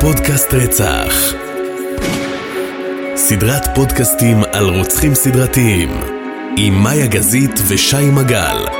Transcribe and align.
פודקאסט 0.00 0.54
רצח. 0.54 1.34
סדרת 3.16 3.74
פודקאסטים 3.74 4.36
על 4.52 4.64
רוצחים 4.64 5.14
סדרתיים, 5.14 5.88
עם 6.56 6.74
מאיה 6.82 7.06
גזית 7.06 7.60
ושי 7.68 8.10
מגל. 8.10 8.79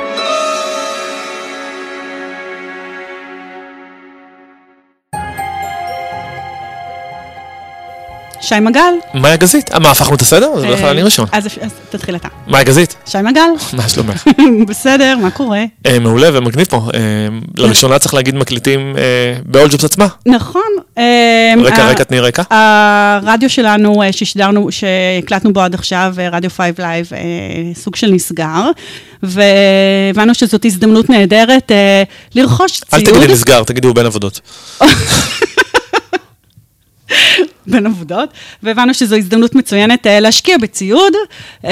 שי 8.50 8.60
מגל. 8.60 8.94
מאיה 9.14 9.36
גזית. 9.36 9.74
אה, 9.74 9.78
מה, 9.78 9.90
הפכנו 9.90 10.14
את 10.14 10.20
הסדר? 10.20 10.50
אז 10.56 10.64
בדרך 10.64 10.80
כלל 10.80 10.88
אני 10.88 11.02
ראשון. 11.02 11.26
אז 11.32 11.48
תתחיל 11.90 12.16
אתה. 12.16 12.28
מאיה 12.46 12.64
גזית, 12.64 12.96
שי 13.06 13.18
מגל. 13.22 13.40
מה 13.76 13.88
שלומך? 13.88 14.24
בסדר, 14.68 15.16
מה 15.22 15.30
קורה? 15.30 15.64
אה, 15.86 15.98
מעולה 15.98 16.28
ומגניב 16.32 16.66
פה. 16.66 16.88
אה, 16.94 17.00
לראשונה 17.56 17.98
צריך 17.98 18.14
להגיד 18.14 18.34
מקליטים 18.34 18.96
אה, 18.98 19.02
ב-AllJobs 19.44 19.84
עצמה. 19.84 20.06
נכון. 20.26 20.62
אה, 20.98 21.54
רקע, 21.64 21.90
רקע, 21.90 22.04
תני 22.04 22.20
רקע. 22.20 22.42
הרדיו 22.50 23.50
שלנו 23.50 24.02
אה, 24.02 24.12
ששידרנו, 24.12 24.68
שהקלטנו 24.72 25.52
בו 25.52 25.60
עד 25.60 25.74
עכשיו, 25.74 26.14
אה, 26.18 26.28
רדיו 26.28 26.50
5 26.50 26.70
live, 26.78 27.06
אה, 27.12 27.20
סוג 27.74 27.96
של 27.96 28.10
נסגר, 28.10 28.70
והבנו 29.22 30.34
שזאת 30.34 30.64
הזדמנות 30.64 31.10
נהדרת 31.10 31.72
אה, 31.72 32.02
לרכוש 32.34 33.00
ציוד 33.00 33.16
תגידי 33.16 33.32
נסגר, 33.32 33.62
תגידי 33.64 33.86
הוא 33.86 33.94
בין 33.94 34.06
עבודות. 34.06 34.40
בין 37.66 37.86
עבודות, 37.86 38.28
והבנו 38.62 38.94
שזו 38.94 39.16
הזדמנות 39.16 39.54
מצוינת 39.54 40.06
אה, 40.06 40.20
להשקיע 40.20 40.58
בציוד, 40.58 41.12
אה, 41.64 41.70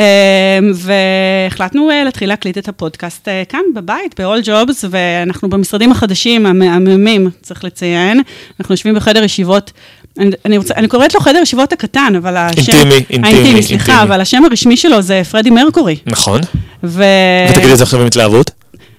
והחלטנו 0.74 1.90
אה, 1.90 2.04
להתחיל 2.04 2.28
להקליט 2.28 2.58
את 2.58 2.68
הפודקאסט 2.68 3.28
כאן 3.48 3.60
בבית, 3.74 4.20
ב-AllJobs, 4.20 4.84
ואנחנו 4.90 5.50
במשרדים 5.50 5.92
החדשים, 5.92 6.46
המהממים, 6.46 7.30
צריך 7.42 7.64
לציין. 7.64 8.20
אנחנו 8.60 8.72
יושבים 8.72 8.94
בחדר 8.94 9.24
ישיבות, 9.24 9.72
אני, 10.18 10.30
אני, 10.44 10.58
רוצה, 10.58 10.74
אני 10.74 10.88
קוראת 10.88 11.14
לו 11.14 11.20
חדר 11.20 11.38
ישיבות 11.38 11.72
הקטן, 11.72 12.12
אבל 12.16 12.36
השם... 12.36 12.72
אינטימי, 12.72 12.94
אינטימי, 12.94 13.26
האינטימי, 13.28 13.62
סליחה, 13.62 13.92
אינטימי. 13.92 14.02
אבל 14.02 14.20
השם 14.20 14.44
הרשמי 14.44 14.76
שלו 14.76 15.02
זה 15.02 15.22
פרדי 15.30 15.50
מרקורי. 15.50 15.96
נכון. 16.06 16.40
ו... 16.84 17.04
ותגידי 17.50 17.72
את 17.72 17.78
זה 17.78 17.84
עכשיו 17.84 18.00
עם 18.00 18.06
התלהבות. 18.06 18.50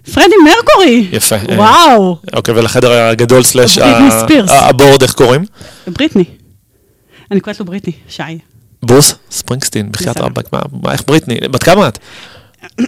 פרדי 0.10 0.36
מרקורי! 0.46 1.08
יפה. 1.12 1.36
וואו! 1.56 2.18
אוקיי, 2.34 2.54
ולחדר 2.54 2.92
הגדול 2.92 3.44
סלאש 3.44 3.78
בריטני 3.80 4.12
ספירס. 4.24 4.50
הבורד, 4.52 5.02
איך 5.02 5.14
קוראים? 5.14 5.46
בריטני. 5.88 6.24
אני 7.32 7.40
קוראת 7.40 7.60
לו 7.60 7.66
בריטני, 7.66 7.94
שי. 8.10 8.24
ברוס 8.84 9.16
ספרינגסטין, 9.32 9.92
בחייאת. 9.92 10.18
רבאק, 10.18 10.54
מה- 10.54 10.92
איך 10.92 11.04
בריטני? 11.08 11.36
בת 11.52 11.64
כמה 11.64 11.88
את? 11.88 12.00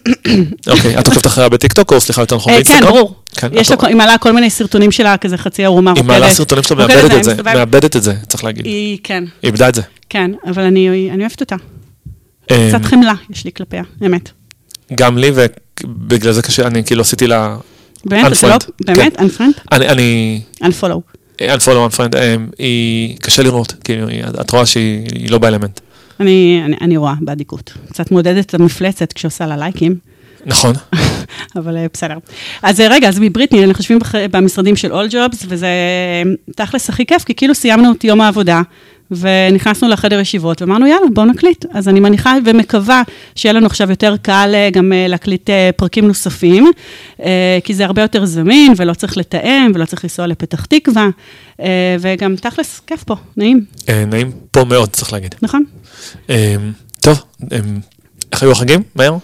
אוקיי, 0.72 0.99
את 0.99 1.08
עוקבת 1.08 1.27
אחריה 1.27 1.49
בטיקטוק, 1.49 1.94
או 1.94 1.99
סליחה, 2.02 2.22
יותר 2.22 2.36
נכון 2.36 2.53
אה, 2.53 2.58
באינסטגרם? 2.58 2.81
כן, 2.81 2.88
ברור. 2.94 3.16
כן, 3.36 3.47
לה, 3.53 3.88
היא 3.88 3.95
מעלה 3.95 4.17
כל 4.17 4.31
מיני 4.31 4.49
סרטונים 4.49 4.92
שלה, 4.92 5.17
כזה 5.17 5.38
חצי 5.38 5.66
ערומה 5.66 5.94
היא 5.95 6.03
מעלה 6.03 6.30
סרטונים 6.30 6.64
שלה, 6.64 6.88
מאבדת 6.88 7.14
את 7.17 7.23
זה. 7.23 7.36
מאבדת 7.44 7.95
את 7.95 8.03
זה, 8.03 8.14
צריך 8.27 8.44
להגיד. 8.44 8.66
היא 8.66 8.73
היא, 8.73 8.97
כן, 9.03 9.23
איבדה 9.44 9.69
את 9.69 9.75
זה. 9.75 9.81
כן, 10.09 10.31
אבל 10.47 10.64
אני, 10.64 11.09
אני 11.11 11.22
אוהבת 11.23 11.42
אותה. 11.42 11.55
אה, 12.52 12.69
קצת 12.69 12.86
חמלה 12.86 13.14
יש 13.30 13.45
לי 13.45 13.52
כלפיה, 13.52 13.83
אמת. 14.05 14.31
גם 14.95 15.17
לי, 15.17 15.31
ובגלל 15.34 16.31
זה 16.31 16.42
קשה, 16.42 16.67
אני 16.67 16.84
כאילו 16.84 17.02
עשיתי 17.02 17.28
לה... 17.28 17.58
באמת, 18.06 18.38
אתה 18.38 18.47
לא, 18.47 18.56
Unfriend, 18.56 18.86
באמת, 18.86 19.20
unfriend? 19.20 19.61
אני, 19.72 19.89
אני, 19.89 20.42
unfollow, 20.64 21.39
unfriend, 21.39 22.16
אה, 22.16 22.36
היא 22.58 23.17
קשה 23.17 23.44
לראות, 23.44 23.73
כאילו, 23.83 24.08
את 24.42 24.52
רואה 24.52 24.66
שהיא 24.66 25.08
היא 25.16 25.31
לא 25.31 25.38
באלמנט. 25.38 25.80
אני, 26.20 26.61
אני, 26.66 26.75
אני 26.81 26.98
רואה 26.98 27.14
באדיקות. 27.22 27.73
קצת 27.89 28.11
מודדת 28.11 28.45
את 28.45 28.53
המפלצת 28.53 29.14
כשעושה 29.14 29.45
לה 29.45 29.58
לייקים, 29.58 29.95
נכון. 30.45 30.73
אבל 31.55 31.78
אה, 31.78 31.86
בסדר. 31.94 32.17
אז 32.61 32.81
אה, 32.81 32.88
רגע, 32.89 33.08
אז 33.08 33.20
מבריטני, 33.20 33.66
אנחנו 33.66 33.82
יושבים 33.82 33.99
במשרדים 34.32 34.76
של 34.76 34.92
All 34.92 35.11
Jobs, 35.11 35.45
וזה 35.48 35.66
אה, 35.66 36.32
תכלס 36.55 36.89
הכי 36.89 37.05
כיף, 37.05 37.23
כי 37.23 37.36
כאילו 37.36 37.55
סיימנו 37.55 37.92
את 37.92 38.04
יום 38.04 38.21
העבודה, 38.21 38.61
ונכנסנו 39.11 39.89
לחדר 39.89 40.20
ישיבות, 40.20 40.61
ואמרנו, 40.61 40.88
יאללה, 40.88 41.08
בואו 41.14 41.26
נקליט. 41.26 41.66
אז 41.73 41.88
אני 41.88 41.99
מניחה 41.99 42.36
ומקווה 42.45 43.04
שיהיה 43.36 43.54
לנו 43.54 43.66
עכשיו 43.66 43.89
יותר 43.89 44.16
קל 44.22 44.52
אה, 44.54 44.70
גם 44.73 44.94
אה, 44.94 45.08
להקליט 45.08 45.49
אה, 45.49 45.70
פרקים 45.76 46.08
נוספים, 46.08 46.72
כי 47.64 47.73
זה 47.73 47.86
הרבה 47.86 48.02
יותר 48.02 48.26
זמין, 48.26 48.73
ולא 48.77 48.94
צריך 48.94 49.17
לתאם, 49.17 49.72
ולא 49.76 49.86
צריך 49.86 50.04
לנסוע 50.04 50.27
לפתח 50.27 50.66
תקווה, 50.66 51.10
וגם 51.99 52.36
תכלס, 52.36 52.82
כיף 52.88 53.04
פה, 53.04 53.16
נעים, 53.38 53.66
נעים 54.08 54.32
פה 54.52 54.66
מאוד, 54.66 54.89
צריך 54.89 55.14
להגיד. 55.14 55.36
נכון? 55.42 55.64
טוב, 57.02 57.23
איך 58.32 58.43
היו 58.43 58.52
החגים? 58.52 58.83
מהר? 58.95 59.17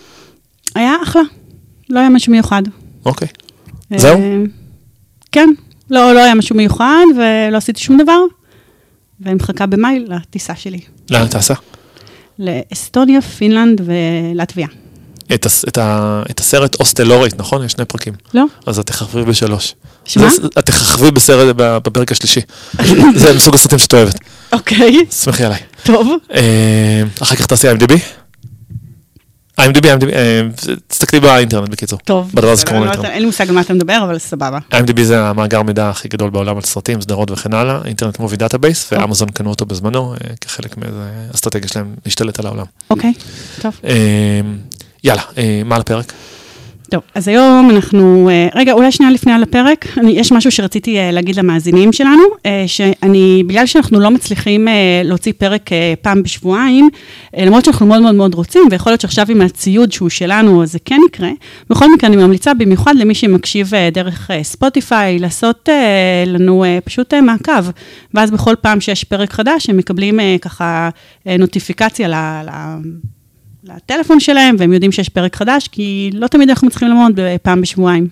היה 0.76 0.94
אחלה, 1.04 1.22
לא 1.90 2.00
היה 2.00 2.10
משהו 2.10 2.32
מיוחד. 2.32 2.64
אוקיי. 3.06 3.28
זהו? 3.96 4.20
כן, 5.32 5.50
לא, 5.90 6.14
לא 6.14 6.20
היה 6.20 6.36
משהו 6.36 6.56
מיוחד, 6.56 7.04
ולא 7.18 7.58
עשיתי 7.58 7.82
שום 7.82 7.98
דבר, 7.98 8.20
ואני 9.22 9.36
מחכה 9.36 9.66
במאי 9.66 10.00
לטיסה 10.08 10.56
שלי. 10.56 10.80
לאן 11.10 11.28
טסה? 11.28 11.54
לאסטוניה, 12.40 13.22
פינלנד 13.22 13.82
ולטביה. 13.86 14.68
את 15.34 15.46
הס- 15.46 15.66
את 15.68 15.78
ה- 15.78 16.24
את 16.32 16.40
הסרט 16.40 16.76
אוסטלורית, 16.80 17.40
נכון? 17.40 17.64
יש 17.66 17.72
שני 17.72 17.86
פרקים. 17.86 18.14
לא? 18.34 18.44
אז 18.66 18.80
את 18.80 18.86
תככבי 18.88 19.24
בשלוש. 19.24 19.76
שמה? 20.06 20.30
זה- 20.30 20.48
את 20.60 20.66
תככבי 20.66 21.12
בסרט 21.12 21.56
בפרק 21.58 22.12
השלישי. 22.12 22.40
זה 23.16 23.34
מסוג 23.36 23.56
הסרטים 23.56 23.80
שאת 23.80 23.94
אוהבת. 23.94 24.20
אוקיי, 24.54 25.06
סמכי 25.12 25.44
עליי. 25.44 25.60
טוב. 25.84 26.08
אה, 26.34 27.04
אחר 27.22 27.36
כך 27.36 27.46
תעשי 27.46 27.68
IMDb? 27.72 27.94
IMDb, 29.62 29.84
IMDb, 29.86 30.14
אה, 30.14 30.42
תסתכלי 30.88 31.20
באינטרנט 31.20 31.70
בקיצור. 31.70 32.00
טוב. 32.00 32.32
בדבר 32.34 32.50
הזה 32.50 32.62
שקוראים 32.62 32.84
לא 32.84 32.86
אינטרנט. 32.86 33.04
יודעת, 33.04 33.14
אין 33.14 33.22
לי 33.22 33.26
מושג 33.26 33.50
על 33.50 33.56
מה 33.56 33.62
אתה 33.62 33.74
מדבר, 33.74 34.00
אבל 34.04 34.20
סבבה. 34.20 34.60
IMDb 34.74 35.02
זה 35.04 35.22
המאגר 35.22 35.62
מידע 35.62 35.90
הכי 35.90 36.08
גדול 36.08 36.30
בעולם 36.30 36.56
על 36.56 36.62
סרטים, 36.62 37.02
סדרות 37.02 37.32
וכן 37.32 37.54
הלאה, 37.54 37.80
Internet 37.86 38.20
Movie 38.20 38.38
Database, 38.38 38.94
ואמזון 38.94 39.30
קנו 39.30 39.50
אותו 39.50 39.66
בזמנו 39.66 40.14
אה, 40.14 40.18
כחלק 40.42 40.78
מאיזה 40.78 41.10
אסטרטגיה 41.36 41.68
שלהם 41.68 41.96
להשתלט 42.06 42.40
על 42.40 42.46
העולם. 42.46 42.66
אוקיי, 42.90 43.14
טוב. 43.62 43.80
אה, 43.86 44.42
יאללה, 45.04 45.22
מה 45.66 45.76
על 45.76 45.82
הפרק? 45.82 46.14
טוב, 46.90 47.02
אז 47.16 47.28
היום 47.28 47.70
אנחנו, 47.70 48.30
אה, 48.30 48.48
רגע, 48.56 48.74
אולי 48.74 48.92
שנייה 48.92 49.12
לפני 49.12 49.34
על 49.34 49.44
הפרק, 49.44 49.86
אני, 49.98 50.12
יש 50.12 50.32
משהו 50.32 50.52
שרציתי 50.52 51.00
אה, 51.00 51.12
להגיד 51.12 51.36
למאזינים 51.36 51.94
שלנו, 51.94 52.24
אה, 52.46 52.64
שאני, 52.68 53.44
בגלל 53.48 53.66
שאנחנו 53.66 54.00
לא 54.00 54.12
מצליחים 54.12 54.68
להוציא 55.04 55.34
פרק 55.38 55.70
פעם 56.02 56.24
בשבועיים, 56.24 56.90
למרות 57.38 57.66
שאנחנו 57.66 57.86
מאוד 57.86 58.02
מאוד 58.02 58.16
מאוד 58.16 58.34
רוצים, 58.34 58.62
ויכול 58.72 58.92
להיות 58.92 59.02
שעכשיו 59.02 59.26
עם 59.30 59.42
הציוד 59.42 59.92
שהוא 59.92 60.10
שלנו, 60.10 60.64
אז 60.64 60.72
זה 60.72 60.80
כן 60.86 61.00
יקרה, 61.08 61.30
בכל 61.70 61.94
מקרה 61.94 62.10
אני 62.10 62.18
ממליצה 62.18 62.54
במיוחד 62.54 62.96
למי 62.96 63.16
שמקשיב 63.16 63.72
דרך 63.92 64.32
ספוטיפיי, 64.44 65.20
לעשות 65.20 65.70
לנו 66.26 66.66
פשוט 66.86 67.14
מעקב, 67.14 67.70
ואז 68.14 68.32
בכל 68.32 68.56
פעם 68.62 68.82
שיש 68.82 69.04
פרק 69.04 69.34
חדש, 69.34 69.70
הם 69.70 69.78
מקבלים 69.78 70.20
ככה 70.42 70.90
נוטיפיקציה 71.26 72.08
ל... 72.08 72.14
ל 72.14 72.50
לטלפון 73.68 74.20
שלהם, 74.20 74.56
והם 74.60 74.74
יודעים 74.74 74.92
שיש 74.92 75.10
פרק 75.10 75.36
חדש, 75.36 75.68
כי 75.68 76.10
לא 76.14 76.28
תמיד 76.28 76.50
אנחנו 76.50 76.70
צריכים 76.70 76.88
ללמוד 76.88 77.20
פעם 77.42 77.62
בשבועיים. 77.62 78.08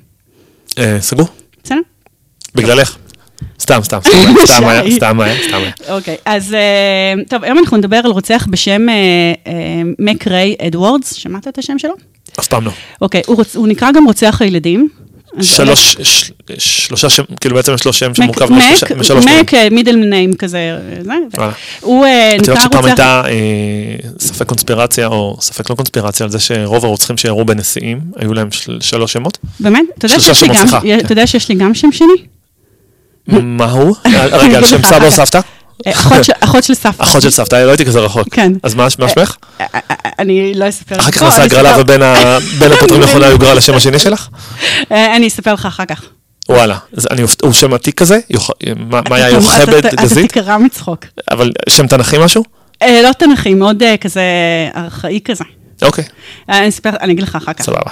אה, 0.77 0.97
סגור? 1.01 1.27
בסדר? 1.63 1.79
בגללך. 2.55 2.97
סתם, 3.59 3.79
סתם, 3.83 3.99
סתם, 4.03 4.17
סתם 4.45 4.67
היה. 4.67 4.91
סתם 4.91 5.19
היה, 5.19 5.35
סתם 5.47 5.57
היה. 5.57 5.71
אוקיי, 5.89 6.15
אז 6.25 6.53
אה, 6.53 7.23
טוב, 7.29 7.43
היום 7.43 7.59
אנחנו 7.59 7.77
נדבר 7.77 8.01
על 8.03 8.11
רוצח 8.11 8.47
בשם 8.49 8.89
אה, 8.89 9.53
מק 9.99 10.27
ריי 10.27 10.55
אדוורדס, 10.67 11.13
שמעת 11.13 11.47
את 11.47 11.57
השם 11.57 11.79
שלו? 11.79 11.93
אף 12.39 12.47
פעם 12.47 12.65
לא. 12.65 12.71
אוקיי, 13.01 13.21
הוא 13.55 13.67
נקרא 13.67 13.91
גם 13.91 14.05
רוצח 14.05 14.41
הילדים. 14.41 14.89
שלוש, 15.41 15.97
שלושה 16.57 17.09
שם, 17.09 17.23
כאילו 17.41 17.55
בעצם 17.55 17.73
יש 17.73 17.85
לו 17.85 17.93
שם 17.93 18.15
שמורכב 18.15 18.47
משלוש 18.97 19.25
מילים. 19.25 19.39
מק, 19.41 19.53
middle 19.71 19.95
name 19.95 20.33
כזה, 20.33 20.57
אה, 20.57 21.03
זה, 21.03 21.11
וואלה. 21.37 21.51
הוא 21.81 22.05
אה, 22.05 22.35
את 22.35 22.47
יודעת 22.47 22.57
נקרא 22.57 22.65
שפעם 22.65 22.79
רוצח... 22.79 22.87
הייתה 22.87 23.23
אה, 23.27 24.09
ספק 24.19 24.47
קונספירציה, 24.47 25.07
או 25.07 25.37
ספק 25.41 25.69
לא 25.69 25.75
קונספירציה, 25.75 26.23
על 26.23 26.29
זה 26.29 26.39
שרוב 26.39 26.85
הרוצחים 26.85 27.17
שירו 27.17 27.45
בנשיאים, 27.45 27.99
היו 28.15 28.33
להם 28.33 28.51
של- 28.51 28.77
שלוש 28.81 29.13
שמות? 29.13 29.37
באמת? 29.59 29.85
אתה 29.97 30.05
יודע 31.11 31.27
שיש 31.27 31.49
לי 31.49 31.55
גם, 31.55 31.73
שם 31.73 31.91
שני? 31.91 32.07
מה 33.27 33.71
הוא? 33.71 33.95
רגע, 34.41 34.57
על 34.57 34.65
שם 34.65 34.83
סבא 34.83 35.05
או. 35.05 35.11
סבתא? 35.11 35.39
אה, 35.87 35.91
אחות 36.43 36.63
של- 36.63 36.73
סבתא. 36.73 37.03
אחות 37.03 37.21
של 37.21 37.29
סבתא, 37.29 37.55
לא 37.55 37.69
הייתי 37.69 37.85
כזה 37.85 37.99
רחוק. 37.99 38.27
כן. 38.31 38.51
אז 38.63 38.75
מה 38.75 38.87
מה 38.99 39.09
שמך? 39.09 39.35
אה, 39.61 39.65
אה, 39.75 39.79
אה, 39.91 40.09
אני 40.19 40.53
לא 40.53 40.69
אספר 40.69 40.95
לך. 40.95 41.01
אחר 41.01 41.11
כך 41.11 41.23
נעשה 41.23 41.37
אני 41.37 41.45
הגרלה 41.45 41.77
ובין 41.79 42.01
הפותרים 42.77 43.01
נכונה 43.01 43.27
יוגרל 43.27 43.57
לשם 43.57 43.75
השני 43.75 43.99
שלך? 43.99 44.27
אה, 44.91 45.15
אני 45.15 45.27
אספר 45.27 45.53
לך 45.53 45.65
אחר 45.65 45.85
כך. 45.85 46.01
וואלה, 46.49 46.77
אני 47.11 47.21
הוא 47.41 47.53
שם 47.53 47.73
עתיק 47.73 47.97
כזה? 47.99 48.19
מה 48.75 49.01
היה 49.11 49.29
יוכבד 49.29 49.85
גזית? 50.01 50.31
אתה 50.31 50.41
תקרע 50.41 50.57
מצחוק. 50.57 51.05
אבל 51.31 51.51
שם 51.69 51.87
תנכי 51.87 52.17
משהו? 52.19 52.43
אה, 52.81 53.01
לא 53.03 53.11
תנכי, 53.11 53.53
מאוד 53.53 53.83
אה, 53.83 53.97
כזה 53.97 54.21
ארכאי 54.75 55.19
כזה. 55.25 55.43
אוקיי, 55.81 56.03
אה, 56.49 56.59
אני 56.59 56.69
אספר, 56.69 56.89
אני 57.01 57.13
אגיד 57.13 57.23
לך 57.23 57.35
אחר 57.35 57.53
כך. 57.53 57.63
סבבה. 57.63 57.91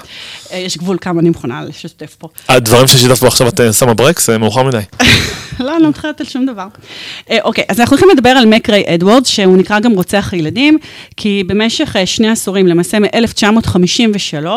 אה, 0.51 0.57
יש 0.57 0.77
גבול 0.77 0.97
כמה 1.01 1.19
אני 1.19 1.29
מוכנה 1.29 1.63
לשתף 1.63 2.15
פה. 2.19 2.27
הדברים 2.49 2.87
ששיתפת 2.87 3.19
בו 3.19 3.27
עכשיו 3.27 3.47
את 3.47 3.59
אה, 3.59 3.73
שמה 3.73 3.93
ברקס, 3.93 4.27
זה 4.27 4.37
מאוחר 4.37 4.63
מדי. 4.63 4.79
לא, 5.59 5.75
אני 5.75 5.83
לא 5.83 5.89
מתחייבת 5.89 6.21
על 6.21 6.27
שום 6.27 6.45
דבר. 6.45 6.67
אוקיי, 7.43 7.63
אז 7.69 7.79
אנחנו 7.79 7.95
הולכים 7.95 8.09
לדבר 8.17 8.29
על 8.29 8.45
מק 8.45 8.60
ריי 8.60 8.83
אדוורדס, 8.87 9.27
שהוא 9.27 9.57
נקרא 9.57 9.79
גם 9.79 9.91
רוצח 9.91 10.29
הילדים, 10.31 10.77
כי 11.17 11.43
במשך 11.47 11.95
שני 12.05 12.29
עשורים, 12.29 12.67
למעשה 12.67 12.99
מ-1953 12.99 14.47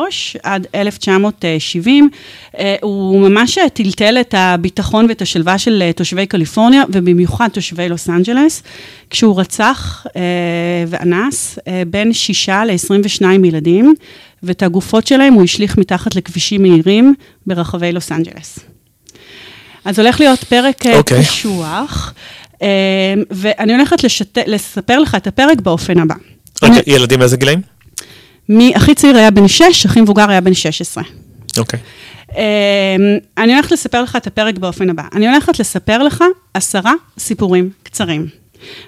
עד 0.42 0.66
1970, 0.74 2.10
אה, 2.58 2.76
הוא 2.82 3.28
ממש 3.28 3.58
טלטל 3.74 4.16
את 4.20 4.34
הביטחון 4.38 5.06
ואת 5.08 5.22
השלווה 5.22 5.58
של 5.58 5.90
תושבי 5.96 6.26
קליפורניה, 6.26 6.82
ובמיוחד 6.88 7.48
תושבי 7.48 7.88
לוס 7.88 8.08
אנג'לס, 8.08 8.62
כשהוא 9.10 9.40
רצח 9.40 10.06
אה, 10.16 10.22
ואנס 10.86 11.58
אה, 11.68 11.82
בין 11.86 12.12
שישה 12.12 12.64
ל-22 12.64 13.26
ילדים, 13.46 13.94
ואת 14.42 14.62
הגופות 14.62 15.06
שלהם 15.06 15.34
הוא 15.34 15.44
השליך 15.44 15.78
מתחת 15.78 16.14
לכבישים 16.14 16.62
מהירים 16.62 17.14
ברחבי 17.46 17.92
לוס 17.92 18.12
אנג'לס. 18.12 18.58
אז 19.84 19.98
הולך 19.98 20.20
להיות 20.20 20.44
פרק 20.44 20.86
אה, 20.86 20.96
אוקיי. 20.96 21.20
קשוח, 21.20 22.14
אה, 22.62 22.68
ואני 23.30 23.74
הולכת 23.74 24.04
לשת... 24.04 24.38
לספר 24.46 24.98
לך 24.98 25.14
את 25.14 25.26
הפרק 25.26 25.60
באופן 25.60 25.98
הבא. 25.98 26.14
רגע, 26.62 26.80
ילדים 26.86 27.18
מאיזה 27.18 27.36
גילאים? 27.36 27.60
מי 28.48 28.72
הכי 28.74 28.94
צעיר 28.94 29.16
היה 29.16 29.30
בן 29.30 29.48
6, 29.48 29.86
הכי 29.86 30.00
מבוגר 30.00 30.30
היה 30.30 30.40
בן 30.40 30.54
16. 30.54 31.04
אוקיי. 31.58 31.80
אה, 32.36 32.96
אני 33.38 33.54
הולכת 33.54 33.72
לספר 33.72 34.02
לך 34.02 34.16
את 34.16 34.26
הפרק 34.26 34.58
באופן 34.58 34.90
הבא. 34.90 35.02
אני 35.14 35.28
הולכת 35.28 35.58
לספר 35.60 36.02
לך 36.02 36.24
עשרה 36.54 36.92
סיפורים 37.18 37.70
קצרים. 37.82 38.26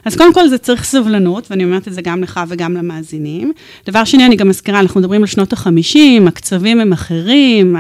אז 0.05 0.17
קודם 0.17 0.35
כל 0.35 0.49
זה 0.49 0.59
צריך 0.59 0.85
סבלנות, 0.85 1.51
ואני 1.51 1.65
אומרת 1.65 1.89
את 1.89 1.93
זה 1.93 2.03
גם 2.03 2.23
לך 2.23 2.41
וגם 2.49 2.75
למאזינים. 2.75 3.53
דבר 3.87 4.05
שני, 4.05 4.27
אני 4.27 4.37
גם 4.37 4.49
מזכירה, 4.49 4.81
אנחנו 4.81 5.01
מדברים 5.01 5.21
על 5.21 5.27
שנות 5.27 5.53
ה-50, 5.53 6.29
הקצבים 6.29 6.81
הם 6.81 6.93
אחרים, 6.93 7.77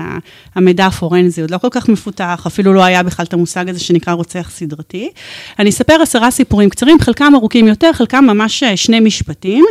המידע 0.55 0.87
הפורנזי 0.87 1.41
עוד 1.41 1.51
לא 1.51 1.59
כל 1.59 1.69
כך 1.71 1.89
מפותח, 1.89 2.45
אפילו 2.47 2.73
לא 2.73 2.85
היה 2.85 3.03
בכלל 3.03 3.27
את 3.27 3.33
המושג 3.33 3.69
הזה 3.69 3.81
שנקרא 3.81 4.13
רוצח 4.13 4.51
סדרתי. 4.55 5.11
אני 5.59 5.71
אספר 5.71 6.03
עשרה 6.03 6.31
סיפורים 6.31 6.71
קצרים, 6.71 6.99
חלקם 7.01 7.33
ארוכים 7.35 7.69
יותר, 7.69 7.93
חלקם 7.93 8.25
ממש 8.25 8.63
אה, 8.63 8.77
שני 8.77 9.01
משפטים, 9.01 9.65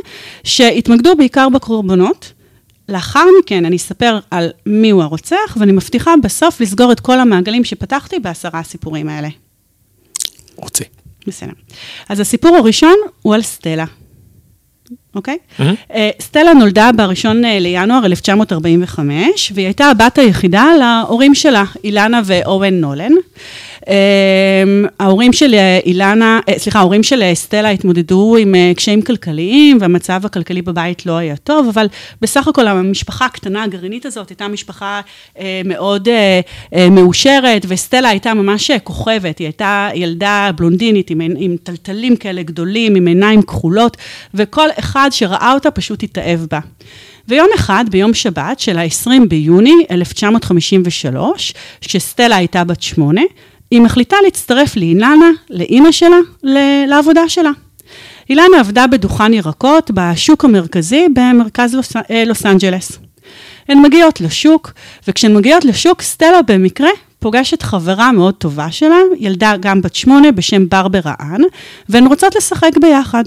שהתמקדו 0.43 1.15
בעיקר 1.15 1.49
בקורבנות. 1.49 2.33
לאחר 2.89 3.25
מכן 3.39 3.65
אני 3.65 3.75
אספר 3.75 4.19
על 4.31 4.49
מיהו 4.65 5.01
הרוצח, 5.01 5.57
ואני 5.59 5.71
מבטיחה 5.71 6.13
בסוף 6.23 6.61
לסגור 6.61 6.91
את 6.91 6.99
כל 6.99 7.19
המעגלים 7.19 7.63
שפתחתי 7.63 8.19
בעשרה 8.19 8.59
הסיפורים 8.59 9.09
האלה. 9.09 9.27
רוצי. 10.55 10.83
בסדר. 11.27 11.51
אז 12.09 12.19
הסיפור 12.19 12.55
הראשון 12.55 12.95
הוא 13.21 13.35
על 13.35 13.41
סטלה, 13.41 13.85
אוקיי? 15.15 15.37
אה, 15.93 16.09
סטלה 16.21 16.53
נולדה 16.53 16.89
ב-1 16.97 17.25
לינואר 17.59 18.05
1945, 18.05 19.51
והיא 19.55 19.65
הייתה 19.65 19.85
הבת 19.85 20.17
היחידה 20.17 20.65
להורים 20.79 21.35
שלה, 21.35 21.63
אילנה 21.83 22.21
ואורן 22.25 22.73
נולן. 22.73 23.11
אה, 23.89 24.63
ההורים 24.99 25.33
של 25.33 25.53
אה, 25.53 25.79
אילנה, 25.85 26.39
אה, 26.49 26.59
סליחה, 26.59 26.79
ההורים 26.79 27.03
של 27.03 27.21
אה, 27.21 27.35
סטלה 27.35 27.69
התמודדו 27.69 28.35
עם 28.39 28.55
קשיים 28.75 29.01
כלכליים, 29.01 29.77
והמצב 29.81 30.21
הכלכלי 30.25 30.61
בבית 30.61 31.05
לא 31.05 31.17
היה 31.17 31.35
טוב, 31.35 31.67
אבל 31.67 31.87
בסך 32.21 32.47
הכל 32.47 32.67
המשפחה 32.67 33.25
הקטנה 33.25 33.63
הגרעינית 33.63 34.05
הזאת 34.05 34.29
הייתה 34.29 34.47
משפחה 34.47 35.01
מאוד 35.65 36.07
מאושרת, 36.91 37.65
וסטלה 37.67 38.09
הייתה 38.09 38.33
ממש 38.33 38.71
כוכבת, 38.83 39.39
היא 39.39 39.45
הייתה 39.45 39.89
ילדה 39.95 40.49
בלונדינית 40.55 41.09
עם, 41.09 41.21
עם 41.37 41.55
טלטלים 41.63 42.15
כאלה 42.15 42.43
גדולים, 42.43 42.95
עם 42.95 43.07
עיניים 43.07 43.41
כחולות, 43.41 43.97
וכל 44.33 44.67
אחד 44.79 45.09
שראה 45.11 45.53
אותה 45.53 45.71
פשוט 45.71 46.03
התאהב 46.03 46.39
בה. 46.51 46.59
ויום 47.27 47.47
אחד, 47.55 47.85
ביום 47.91 48.13
שבת 48.13 48.59
של 48.59 48.77
ה-20 48.77 49.25
ביוני 49.29 49.85
1953, 49.91 51.53
כשסטלה 51.81 52.35
הייתה 52.35 52.63
בת 52.63 52.81
שמונה, 52.81 53.21
היא 53.71 53.81
מחליטה 53.81 54.15
להצטרף 54.23 54.75
לאילנה, 54.75 55.29
לאימא 55.49 55.91
שלה, 55.91 56.17
לעבודה 56.87 57.29
שלה. 57.29 57.51
אילנה 58.29 58.59
עבדה 58.59 58.87
בדוכן 58.87 59.33
ירקות 59.33 59.91
בשוק 59.93 60.45
המרכזי 60.45 61.07
במרכז 61.13 61.75
לוס, 61.75 61.95
אה, 61.95 62.23
לוס 62.25 62.45
אנג'לס. 62.45 62.99
הן 63.69 63.81
מגיעות 63.81 64.21
לשוק, 64.21 64.71
וכשהן 65.07 65.35
מגיעות 65.35 65.65
לשוק, 65.65 66.01
סטלה 66.01 66.41
במקרה 66.41 66.89
פוגשת 67.19 67.61
חברה 67.61 68.11
מאוד 68.11 68.33
טובה 68.33 68.71
שלה, 68.71 68.99
ילדה 69.17 69.53
גם 69.59 69.81
בת 69.81 69.95
שמונה 69.95 70.31
בשם 70.31 70.69
ברברה 70.69 71.13
אן, 71.21 71.41
והן 71.89 72.07
רוצות 72.07 72.35
לשחק 72.35 72.71
ביחד. 72.81 73.23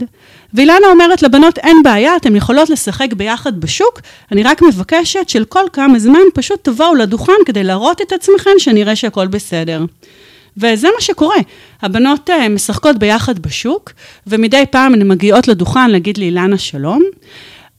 ואילנה 0.54 0.86
אומרת 0.90 1.22
לבנות, 1.22 1.58
אין 1.58 1.76
בעיה, 1.84 2.16
אתן 2.16 2.36
יכולות 2.36 2.70
לשחק 2.70 3.12
ביחד 3.12 3.60
בשוק, 3.60 4.00
אני 4.32 4.42
רק 4.42 4.62
מבקשת 4.62 5.28
של 5.28 5.44
כל 5.44 5.64
כמה 5.72 5.98
זמן 5.98 6.20
פשוט 6.34 6.58
תבואו 6.62 6.94
לדוכן 6.94 7.32
כדי 7.46 7.64
להראות 7.64 8.00
את 8.00 8.12
עצמכן 8.12 8.50
שנראה 8.58 8.96
שהכל 8.96 9.26
בסדר. 9.26 9.84
וזה 10.56 10.88
מה 10.94 11.00
שקורה. 11.00 11.36
הבנות 11.82 12.30
uh, 12.30 12.48
משחקות 12.48 12.98
ביחד 12.98 13.38
בשוק, 13.38 13.92
ומדי 14.26 14.64
פעם 14.70 14.94
הן 14.94 15.08
מגיעות 15.08 15.48
לדוכן 15.48 15.90
להגיד 15.90 16.18
לאילנה 16.18 16.58
שלום, 16.58 17.02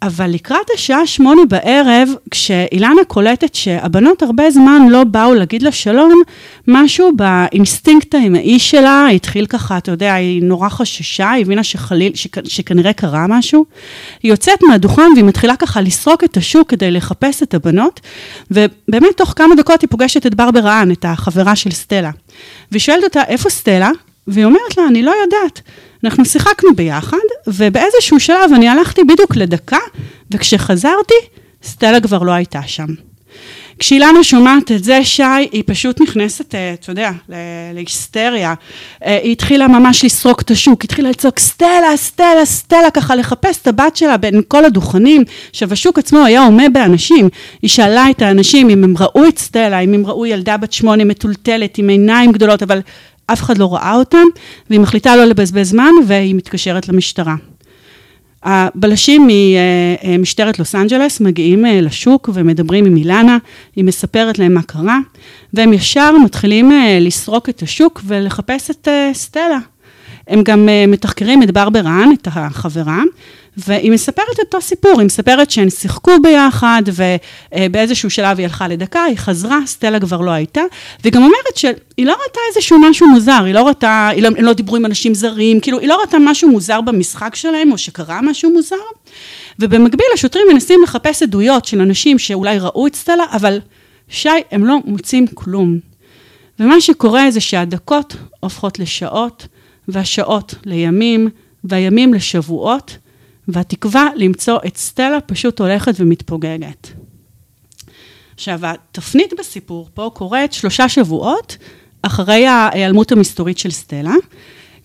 אבל 0.01 0.29
לקראת 0.29 0.65
השעה 0.73 1.07
שמונה 1.07 1.41
בערב, 1.49 2.09
כשאילנה 2.31 3.03
קולטת 3.07 3.55
שהבנות 3.55 4.23
הרבה 4.23 4.51
זמן 4.51 4.81
לא 4.89 5.03
באו 5.03 5.33
להגיד 5.33 5.61
לה 5.61 5.71
שלום, 5.71 6.21
משהו 6.67 7.11
באינסטינקט 7.15 8.15
האמאי 8.15 8.59
שלה 8.59 9.07
התחיל 9.07 9.45
ככה, 9.45 9.77
אתה 9.77 9.91
יודע, 9.91 10.13
היא 10.13 10.43
נורא 10.43 10.69
חששה, 10.69 11.31
היא 11.31 11.41
הבינה 11.41 11.63
שחליל, 11.63 12.15
שכ, 12.15 12.37
שכנראה 12.47 12.93
קרה 12.93 13.25
משהו. 13.29 13.65
היא 14.23 14.31
יוצאת 14.31 14.63
מהדוכן 14.63 15.11
והיא 15.13 15.25
מתחילה 15.25 15.55
ככה 15.55 15.81
לסרוק 15.81 16.23
את 16.23 16.37
השוק 16.37 16.69
כדי 16.69 16.91
לחפש 16.91 17.43
את 17.43 17.53
הבנות, 17.53 17.99
ובאמת 18.51 19.17
תוך 19.17 19.33
כמה 19.35 19.55
דקות 19.55 19.81
היא 19.81 19.89
פוגשת 19.89 20.25
את 20.25 20.35
ברברה 20.35 20.81
אן, 20.81 20.91
את 20.91 21.05
החברה 21.07 21.55
של 21.55 21.71
סטלה. 21.71 22.11
והיא 22.71 22.81
שואלת 22.81 23.03
אותה, 23.03 23.23
איפה 23.27 23.49
סטלה? 23.49 23.89
והיא 24.27 24.45
אומרת 24.45 24.77
לה, 24.77 24.87
אני 24.87 25.03
לא 25.03 25.13
יודעת. 25.23 25.61
אנחנו 26.03 26.25
שיחקנו 26.25 26.75
ביחד, 26.75 27.17
ובאיזשהו 27.47 28.19
שלב 28.19 28.51
אני 28.55 28.69
הלכתי 28.69 29.03
בדיוק 29.03 29.35
לדקה, 29.35 29.77
וכשחזרתי, 30.31 31.13
סטלה 31.63 31.99
כבר 31.99 32.19
לא 32.19 32.31
הייתה 32.31 32.61
שם. 32.67 32.87
כשאילנה 33.81 34.23
שומעת 34.23 34.71
את 34.71 34.83
זה, 34.83 35.03
שי, 35.03 35.23
היא 35.51 35.63
פשוט 35.65 36.01
נכנסת, 36.01 36.55
אה, 36.55 36.73
אתה 36.73 36.91
יודע, 36.91 37.11
להיסטריה. 37.73 38.53
אה, 39.05 39.19
היא 39.23 39.31
התחילה 39.31 39.67
ממש 39.67 40.05
לסרוק 40.05 40.41
את 40.41 40.51
השוק, 40.51 40.83
התחילה 40.83 41.09
לצעוק, 41.09 41.39
סטלה, 41.39 41.97
סטלה, 41.97 42.45
סטלה, 42.45 42.91
ככה 42.93 43.15
לחפש 43.15 43.61
את 43.61 43.67
הבת 43.67 43.95
שלה 43.95 44.17
בין 44.17 44.41
כל 44.47 44.65
הדוכנים. 44.65 45.23
עכשיו, 45.49 45.73
השוק 45.73 45.99
עצמו 45.99 46.25
היה 46.25 46.43
הומה 46.43 46.69
באנשים. 46.69 47.29
היא 47.61 47.69
שאלה 47.69 48.09
את 48.09 48.21
האנשים 48.21 48.69
אם 48.69 48.83
הם 48.83 48.93
ראו 48.99 49.27
את 49.27 49.39
סטלה, 49.39 49.79
אם 49.79 49.93
הם 49.93 50.05
ראו 50.05 50.25
ילדה 50.25 50.57
בת 50.57 50.73
שמונה 50.73 51.05
מטולטלת, 51.05 51.77
עם 51.77 51.89
עיניים 51.89 52.31
גדולות, 52.31 52.63
אבל 52.63 52.81
אף 53.33 53.41
אחד 53.41 53.57
לא 53.57 53.73
ראה 53.73 53.95
אותם, 53.95 54.25
והיא 54.69 54.79
מחליטה 54.79 55.15
לא 55.15 55.25
לבזבז 55.25 55.69
זמן, 55.69 55.91
והיא 56.07 56.35
מתקשרת 56.35 56.87
למשטרה. 56.87 57.35
הבלשים 58.43 59.27
ממשטרת 60.03 60.59
לוס 60.59 60.75
אנג'לס 60.75 61.21
מגיעים 61.21 61.65
אה, 61.65 61.81
לשוק 61.81 62.29
ומדברים 62.33 62.85
עם 62.85 62.97
אילנה, 62.97 63.37
היא 63.75 63.83
מספרת 63.83 64.39
להם 64.39 64.53
מה 64.53 64.61
קרה, 64.61 64.99
והם 65.53 65.73
ישר 65.73 66.17
מתחילים 66.25 66.71
אה, 66.71 66.97
לסרוק 67.01 67.49
את 67.49 67.61
השוק 67.61 68.01
ולחפש 68.05 68.71
את 68.71 68.87
אה, 68.87 69.09
סטלה. 69.13 69.59
הם 70.31 70.43
גם 70.43 70.69
אה, 70.69 70.85
מתחקרים 70.87 71.43
את 71.43 71.51
ברברה 71.51 72.03
אן, 72.03 72.11
את 72.13 72.27
החברה, 72.31 73.01
והיא 73.57 73.91
מספרת 73.91 74.39
אותו 74.39 74.61
סיפור, 74.61 74.91
היא 74.99 75.05
מספרת 75.05 75.51
שהן 75.51 75.69
שיחקו 75.69 76.11
ביחד, 76.23 76.81
ובאיזשהו 77.55 78.09
שלב 78.09 78.37
היא 78.37 78.45
הלכה 78.45 78.67
לדקה, 78.67 79.03
היא 79.03 79.17
חזרה, 79.17 79.59
סטלה 79.65 79.99
כבר 79.99 80.21
לא 80.21 80.31
הייתה, 80.31 80.61
והיא 81.01 81.13
גם 81.13 81.23
אומרת 81.23 81.57
שהיא 81.57 82.05
לא 82.05 82.11
ראתה 82.11 82.39
איזשהו 82.49 82.79
משהו 82.79 83.07
מוזר, 83.07 83.43
היא 83.45 83.53
לא 83.53 83.67
ראתה, 83.67 84.07
היא 84.07 84.23
לא, 84.23 84.27
הם 84.27 84.35
לא 84.45 84.53
דיברו 84.53 84.75
עם 84.75 84.85
אנשים 84.85 85.13
זרים, 85.13 85.59
כאילו, 85.59 85.79
היא 85.79 85.87
לא 85.87 86.01
ראתה 86.01 86.17
משהו 86.19 86.49
מוזר 86.49 86.81
במשחק 86.81 87.35
שלהם, 87.35 87.71
או 87.71 87.77
שקרה 87.77 88.21
משהו 88.21 88.53
מוזר, 88.53 88.75
ובמקביל 89.59 90.07
השוטרים 90.13 90.47
מנסים 90.53 90.79
לחפש 90.83 91.23
עדויות 91.23 91.65
של 91.65 91.81
אנשים 91.81 92.19
שאולי 92.19 92.59
ראו 92.59 92.87
את 92.87 92.95
סטלה, 92.95 93.25
אבל 93.31 93.59
שי, 94.09 94.29
הם 94.51 94.65
לא 94.65 94.77
מוצאים 94.85 95.27
כלום. 95.27 95.79
ומה 96.59 96.81
שקורה 96.81 97.31
זה 97.31 97.39
שהדקות 97.39 98.15
הופכות 98.39 98.79
לשעות, 98.79 99.47
והשעות 99.91 100.55
לימים, 100.65 101.29
והימים 101.63 102.13
לשבועות, 102.13 102.97
והתקווה 103.47 104.09
למצוא 104.15 104.57
את 104.67 104.77
סטלה 104.77 105.21
פשוט 105.21 105.59
הולכת 105.61 105.93
ומתפוגגת. 105.97 106.87
עכשיו, 108.33 108.59
התפנית 108.63 109.33
בסיפור 109.39 109.89
פה 109.93 110.11
קורית 110.13 110.53
שלושה 110.53 110.89
שבועות 110.89 111.57
אחרי 112.01 112.47
ההיעלמות 112.47 113.11
המסתורית 113.11 113.57
של 113.57 113.71
סטלה, 113.71 114.13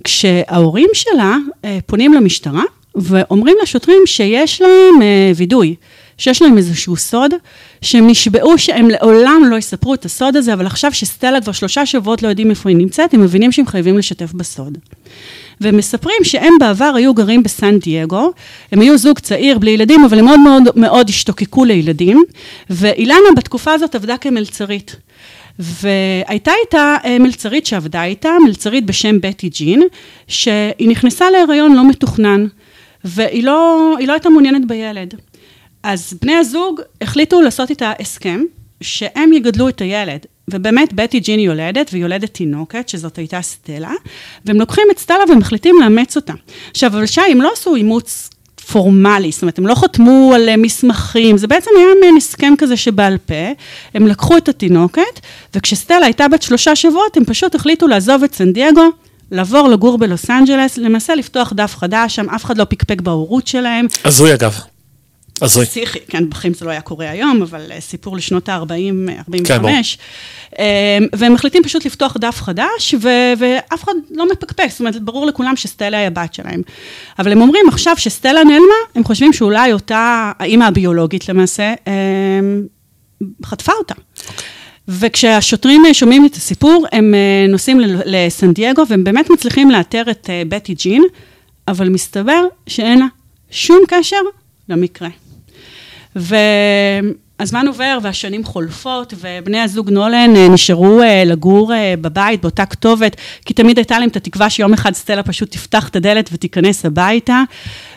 כשההורים 0.05 0.89
שלה 0.93 1.37
אה, 1.65 1.79
פונים 1.87 2.15
למשטרה 2.15 2.63
ואומרים 2.95 3.57
לשוטרים 3.63 4.03
שיש 4.07 4.61
להם 4.61 5.03
אה, 5.03 5.33
וידוי, 5.37 5.75
שיש 6.19 6.43
להם 6.43 6.57
איזשהו 6.57 6.97
סוד, 6.97 7.31
שהם 7.83 8.06
נשבעו 8.06 8.59
שהם 8.59 8.90
לעולם 8.90 9.42
לא 9.50 9.56
יספרו 9.56 9.95
את 9.95 10.04
הסוד 10.04 10.37
הזה, 10.37 10.52
אבל 10.52 10.66
עכשיו 10.66 10.92
שסטלה 10.92 11.40
כבר 11.40 11.52
שלושה 11.52 11.87
שבועות 11.87 12.23
לא 12.23 12.28
יודעים 12.28 12.50
איפה 12.50 12.68
היא 12.68 12.76
נמצאת, 12.76 13.14
הם 13.14 13.21
מבינים 13.21 13.52
שהם 13.52 13.66
חייבים 13.66 13.99
לשתף 13.99 14.33
בסוד. 14.33 14.78
ומספרים 15.61 16.25
שהם 16.25 16.54
בעבר 16.61 16.92
היו 16.97 17.14
גרים 17.14 17.42
בסן 17.42 17.78
דייגו, 17.78 18.33
הם 18.73 18.80
היו 18.80 18.99
זוג 18.99 19.18
צעיר 19.18 19.59
בלי 19.59 19.71
ילדים, 19.71 20.04
אבל 20.04 20.18
הם 20.18 20.25
מאוד 20.25 20.40
מאוד 20.40 20.62
מאוד 20.76 21.09
השתוקקו 21.09 21.64
לילדים, 21.64 22.25
ואילנה 22.71 23.28
בתקופה 23.37 23.73
הזאת 23.73 23.95
עבדה 23.95 24.16
כמלצרית. 24.16 24.97
והייתה 25.59 26.52
איתה 26.64 26.97
אה, 27.04 27.18
מלצרית 27.18 27.66
שעבדה 27.66 28.04
איתה, 28.04 28.30
מלצרית 28.45 28.87
בשם 28.87 29.21
בטי 29.21 29.49
ג'ין, 29.49 29.83
שהיא 30.28 30.88
נכנסה 30.88 31.30
להיריון 31.30 31.76
לא 31.76 31.88
מתוכנן, 31.88 32.47
והיא 33.04 33.45
לא, 33.45 33.92
לא 34.06 34.12
הייתה 34.12 34.28
מעוניינת 34.28 34.66
בילד. 34.66 35.14
אז 35.87 36.14
בני 36.23 36.35
הזוג 36.35 36.81
החליטו 37.00 37.40
לעשות 37.43 37.71
איתה 37.71 37.93
הסכם, 38.00 38.40
שהם 38.81 39.33
יגדלו 39.33 39.69
את 39.69 39.81
הילד. 39.81 40.21
ובאמת, 40.50 40.93
בטי 40.93 41.21
ג'ין 41.21 41.40
יולדת, 41.40 41.88
והיא 41.93 42.02
יולדת 42.02 42.35
תינוקת, 42.35 42.88
שזאת 42.88 43.19
הייתה 43.19 43.43
סטלה, 43.43 43.93
והם 44.45 44.61
לוקחים 44.61 44.85
את 44.90 44.99
סטלה 44.99 45.25
ומחליטים 45.28 45.76
לאמץ 45.83 46.16
אותה. 46.16 46.33
עכשיו, 46.71 46.90
אבל 46.90 47.07
שי, 47.07 47.21
הם 47.21 47.40
לא 47.40 47.52
עשו 47.52 47.75
אימוץ 47.75 48.31
פורמלי, 48.73 49.33
זאת 49.33 49.43
אומרת, 49.43 49.59
הם 49.59 49.66
לא 49.66 49.75
חתמו 49.75 50.33
על 50.35 50.49
אה, 50.49 50.57
מסמכים, 50.57 51.38
זה 51.38 51.47
בעצם 51.47 51.71
היה 51.76 51.87
מעין 52.00 52.16
הסכם 52.16 52.55
כזה 52.59 52.76
שבעל 52.76 53.19
פה, 53.19 53.52
הם 53.95 54.07
לקחו 54.07 54.37
את 54.37 54.49
התינוקת, 54.49 55.21
וכשסטלה 55.55 56.07
הייתה 56.07 56.28
בת 56.28 56.43
שלושה 56.43 56.76
שבועות, 56.76 57.16
הם 57.16 57.25
פשוט 57.25 57.55
החליטו 57.55 57.87
לעזוב 57.87 58.23
את 58.23 58.35
סן 58.35 58.52
דייגו, 58.52 58.88
לעבור 59.31 59.69
לגור 59.69 59.99
בלוס 59.99 60.31
אנג'לס, 60.31 60.78
למעשה 60.78 61.14
לפתוח 61.14 61.52
דף 61.52 61.75
חדש, 61.76 62.16
שם 62.16 62.31
אף 62.31 62.45
אחד 62.45 62.59
לא 62.59 62.66
פקפק 62.69 63.00
בהורות 63.00 63.47
שלהם. 63.47 63.87
הזוי 64.05 64.35
אגב. 64.35 64.75
הזוי. 65.43 65.66
פסיכי, 65.66 65.99
כן, 66.09 66.31
בחיים 66.31 66.55
זה 66.55 66.64
לא 66.64 66.71
היה 66.71 66.81
קורה 66.81 67.11
היום, 67.11 67.43
אבל 67.43 67.73
אה, 67.73 67.81
סיפור 67.81 68.16
לשנות 68.16 68.49
ה-40, 68.49 69.11
45. 69.19 69.99
כן, 70.50 70.62
והם 71.12 71.33
מחליטים 71.33 71.62
פשוט 71.62 71.87
לפתוח 71.87 72.16
דף 72.21 72.40
חדש, 72.40 72.95
ו- 73.00 73.33
ואף 73.38 73.85
אחד 73.85 73.93
לא 74.11 74.26
מפקפק, 74.33 74.66
זאת 74.71 74.81
אומרת, 74.81 75.02
ברור 75.02 75.26
לכולם 75.26 75.57
שסטלה 75.57 75.99
היא 75.99 76.07
הבת 76.07 76.35
שלהם. 76.35 76.62
אבל 77.19 77.33
הם 77.33 77.40
אומרים 77.40 77.69
עכשיו 77.69 77.95
שסטלה 77.97 78.45
נעלמה, 78.45 78.75
הם 78.95 79.05
חושבים 79.05 79.33
שאולי 79.33 79.73
אותה, 79.73 80.33
האימא 80.38 80.64
הביולוגית 80.64 81.28
למעשה, 81.28 81.75
חטפה 83.45 83.73
אותה. 83.73 83.95
Okay. 83.95 83.99
אוקיי. 83.99 84.45
וכשהשוטרים 84.88 85.87
אה, 85.87 85.95
שומעים 85.95 86.26
את 86.26 86.35
הסיפור, 86.35 86.87
הם 86.93 87.14
נוסעים 87.49 87.81
לסן 88.05 88.52
דייגו, 88.52 88.83
והם 88.88 89.05
באמת 89.05 89.31
מצליחים 89.31 89.71
לאתר 89.71 90.02
את 90.11 90.31
בטי 90.49 90.75
ג'ין, 90.75 91.02
אבל 91.69 91.88
מסתבר 91.88 92.43
שאין 92.66 92.99
לה 92.99 93.07
שום 93.50 93.78
קשר 93.88 94.21
למקרה. 94.69 95.09
והזמן 96.17 97.67
עובר 97.67 97.99
והשנים 98.03 98.45
חולפות, 98.45 99.15
ובני 99.21 99.61
הזוג 99.61 99.91
נולן 99.91 100.37
אה, 100.37 100.49
נשארו 100.49 101.03
אה, 101.03 101.23
לגור 101.27 101.75
אה, 101.75 101.95
בבית 102.01 102.41
באותה 102.41 102.67
כתובת, 102.67 103.17
כי 103.45 103.55
תמיד 103.55 103.79
הייתה 103.79 103.99
להם 103.99 104.09
את 104.09 104.17
התקווה 104.17 104.51
שיום 104.51 104.73
אחד 104.73 104.95
סטלה 104.95 105.23
פשוט 105.23 105.51
תפתח 105.51 105.89
את 105.89 105.97
הדלת 105.97 106.31
ותיכנס 106.33 106.87
הביתה. 106.87 107.43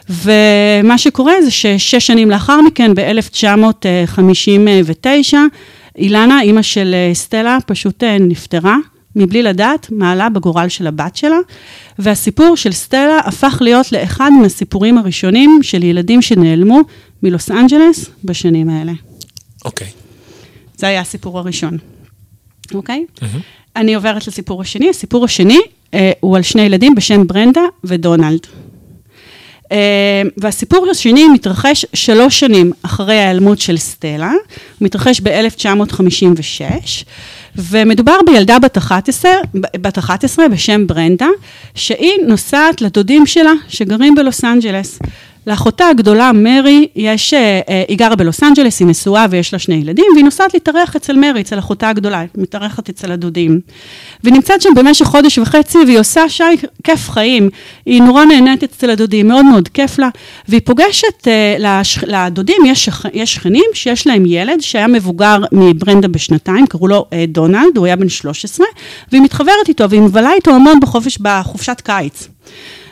ומה 0.10 0.98
שקורה 0.98 1.34
זה 1.44 1.52
ששש 1.52 2.08
שנים 2.08 2.32
לאחר 2.32 2.62
מכן, 2.62 2.92
ב-1959, 2.96 5.36
אילנה, 5.98 6.42
אימא 6.42 6.62
של 6.62 6.96
סטלה, 7.14 7.58
פשוט 7.66 8.04
נפטרה. 8.04 8.78
מבלי 9.16 9.44
לדעת 9.44 9.88
מה 9.92 10.12
עלה 10.12 10.30
בגורל 10.30 10.68
של 10.68 10.88
הבת 10.88 11.16
שלה, 11.16 11.38
והסיפור 12.00 12.58
של 12.58 12.72
סטלה 12.72 13.20
הפך 13.26 13.58
להיות 13.62 13.92
לאחד 13.92 14.32
מהסיפורים 14.42 14.98
הראשונים 14.98 15.60
של 15.62 15.84
ילדים 15.84 16.22
שנעלמו 16.22 16.82
מלוס 17.24 17.52
אנג'לס 17.52 18.06
בשנים 18.24 18.70
האלה. 18.70 18.92
אוקיי. 19.66 19.88
Okay. 19.88 19.92
זה 20.78 20.88
היה 20.88 21.02
הסיפור 21.02 21.40
הראשון, 21.40 21.78
אוקיי? 22.74 23.06
Okay? 23.16 23.22
Mm-hmm. 23.22 23.40
אני 23.76 23.96
עוברת 23.96 24.28
לסיפור 24.28 24.62
השני. 24.62 24.90
הסיפור 24.90 25.26
השני 25.26 25.60
אה, 25.94 26.12
הוא 26.20 26.36
על 26.36 26.42
שני 26.42 26.62
ילדים 26.62 26.96
בשם 26.96 27.28
ברנדה 27.28 27.62
ודונלד. 27.84 28.48
אה, 29.72 30.22
והסיפור 30.38 30.88
השני 30.92 31.28
מתרחש 31.28 31.86
שלוש 31.94 32.40
שנים 32.40 32.72
אחרי 32.82 33.16
ההיעלמות 33.16 33.60
של 33.60 33.78
סטלה, 33.78 34.32
הוא 34.32 34.86
מתרחש 34.86 35.22
ב-1956, 35.22 36.62
ומדובר 37.56 38.16
בילדה 38.26 38.60
בת 38.60 38.78
11, 38.78 39.32
בת 39.54 39.98
11 39.98 40.48
בשם 40.48 40.88
ברנדה, 40.88 41.28
שהיא 41.76 42.14
נוסעת 42.28 42.82
לדודים 42.82 43.26
שלה 43.26 43.54
שגרים 43.68 44.16
בלוס 44.16 44.44
אנג'לס. 44.44 45.00
לאחותה 45.48 45.88
הגדולה, 45.88 46.32
מרי, 46.32 46.88
יש, 46.96 47.34
אה, 47.34 47.60
אה, 47.70 47.84
היא 47.88 47.98
גרה 47.98 48.16
בלוס 48.16 48.44
אנג'לס, 48.44 48.80
היא 48.80 48.88
נשואה 48.88 49.26
ויש 49.30 49.54
לה 49.54 49.60
שני 49.60 49.76
ילדים, 49.76 50.06
והיא 50.14 50.26
נוסעת 50.26 50.54
להתארח 50.54 50.96
אצל 50.96 51.16
מרי, 51.16 51.42
אצל 51.42 51.60
אחותה 51.60 51.90
הגדולה, 51.90 52.20
היא 52.20 52.28
מתארחת 52.38 52.90
אצל 52.90 53.12
הדודים. 53.12 53.60
והיא 54.24 54.34
נמצאת 54.34 54.62
שם 54.62 54.70
במשך 54.76 55.06
חודש 55.06 55.38
וחצי, 55.38 55.78
והיא 55.78 56.00
עושה 56.00 56.30
שי 56.30 56.44
כיף 56.84 57.10
חיים. 57.10 57.50
היא 57.86 58.02
נורא 58.02 58.26
נהנית 58.26 58.64
אצל 58.64 58.90
הדודים, 58.90 59.28
מאוד 59.28 59.46
מאוד 59.46 59.68
כיף 59.68 60.00
לה, 60.00 60.10
והיא 60.48 60.62
פוגשת, 60.66 61.28
אה, 61.28 61.82
לדודים 62.08 62.62
יש, 62.66 62.90
יש 63.14 63.36
שכנים 63.36 63.66
שיש 63.74 64.08
להם 64.08 64.26
ילד 64.26 64.62
שהיה 64.62 64.88
מבוגר 64.88 65.38
מברנדה 65.52 66.08
בשנתיים, 66.08 66.68
קראו 66.68 66.88
לו 66.88 67.06
דונלד, 67.28 67.78
הוא 67.78 67.86
היה 67.86 67.96
בן 67.96 68.10
13, 68.10 68.66
והיא 69.12 69.22
מתחברת 69.22 69.68
איתו, 69.68 69.90
והיא 69.90 70.02
מבלה 70.02 70.34
איתו 70.34 70.52
המון 70.52 70.80
בחופש, 70.80 71.18
בחופשת 71.18 71.82
קיץ. 71.82 72.28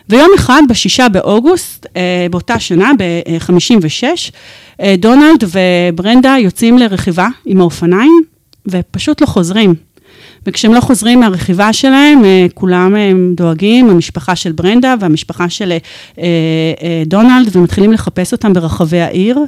ויום 0.10 0.30
אחד, 0.36 0.62
בשישה 0.70 1.10
באוגוסט, 1.10 1.86
אה, 1.96 2.28
באותה 2.32 2.60
שנה, 2.60 2.92
ב-56, 2.98 4.04
אה, 4.82 4.96
דונלד 4.98 5.44
וברנדה 5.44 6.36
יוצאים 6.40 6.78
לרכיבה 6.78 7.28
עם 7.46 7.62
האופניים, 7.62 8.22
ופשוט 8.66 9.22
לא 9.22 9.26
חוזרים. 9.26 9.87
וכשהם 10.48 10.74
לא 10.74 10.82
חוזרים 10.82 11.20
מהרכיבה 11.20 11.74
שלהם, 11.74 12.26
אה, 12.26 12.46
כולם 12.54 12.96
הם 12.96 13.34
דואגים, 13.38 13.90
המשפחה 13.90 14.36
של 14.36 14.52
ברנדה 14.52 14.96
והמשפחה 15.00 15.50
של 15.50 15.74
דונלד, 17.06 17.56
ומתחילים 17.56 17.92
לחפש 17.92 18.32
אותם 18.32 18.54
ברחבי 18.54 19.02
העיר, 19.02 19.40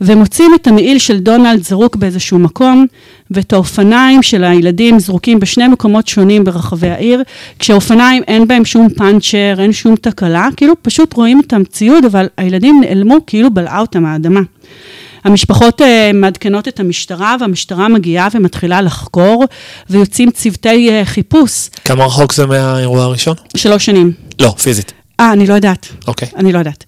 ומוצאים 0.00 0.50
את 0.54 0.66
המעיל 0.66 0.98
של 0.98 1.18
דונלד 1.18 1.62
זרוק 1.62 1.96
באיזשהו 1.96 2.38
מקום, 2.38 2.86
ואת 3.30 3.52
האופניים 3.52 4.22
של 4.22 4.44
הילדים 4.44 4.98
זרוקים 4.98 5.40
בשני 5.40 5.68
מקומות 5.68 6.08
שונים 6.08 6.44
ברחבי 6.44 6.88
העיר, 6.88 7.22
כשהאופניים 7.58 8.22
אין 8.28 8.48
בהם 8.48 8.64
שום 8.64 8.88
פאנצ'ר, 8.88 9.54
אין 9.58 9.72
שום 9.72 9.96
תקלה, 9.96 10.48
כאילו 10.56 10.74
פשוט 10.82 11.12
רואים 11.12 11.40
את 11.46 11.52
הציוד, 11.52 12.04
אבל 12.04 12.26
הילדים 12.36 12.80
נעלמו 12.80 13.16
כאילו 13.26 13.50
בלעה 13.50 13.80
אותם 13.80 14.06
האדמה. 14.06 14.40
המשפחות 15.24 15.80
uh, 15.80 15.84
מעדכנות 16.14 16.68
את 16.68 16.80
המשטרה, 16.80 17.36
והמשטרה 17.40 17.88
מגיעה 17.88 18.28
ומתחילה 18.34 18.82
לחקור, 18.82 19.44
ויוצאים 19.90 20.30
צוותי 20.30 20.88
uh, 20.88 21.04
חיפוש. 21.04 21.68
כמה 21.84 22.04
רחוק 22.04 22.32
זה 22.32 22.46
מהאירוע 22.46 23.04
הראשון? 23.04 23.36
שלוש 23.56 23.86
שנים. 23.86 24.12
לא, 24.40 24.54
פיזית. 24.62 24.92
אה, 25.20 25.32
אני 25.32 25.46
לא 25.46 25.54
יודעת. 25.54 25.88
אוקיי. 26.06 26.28
אני 26.36 26.52
לא 26.52 26.58
יודעת. 26.58 26.84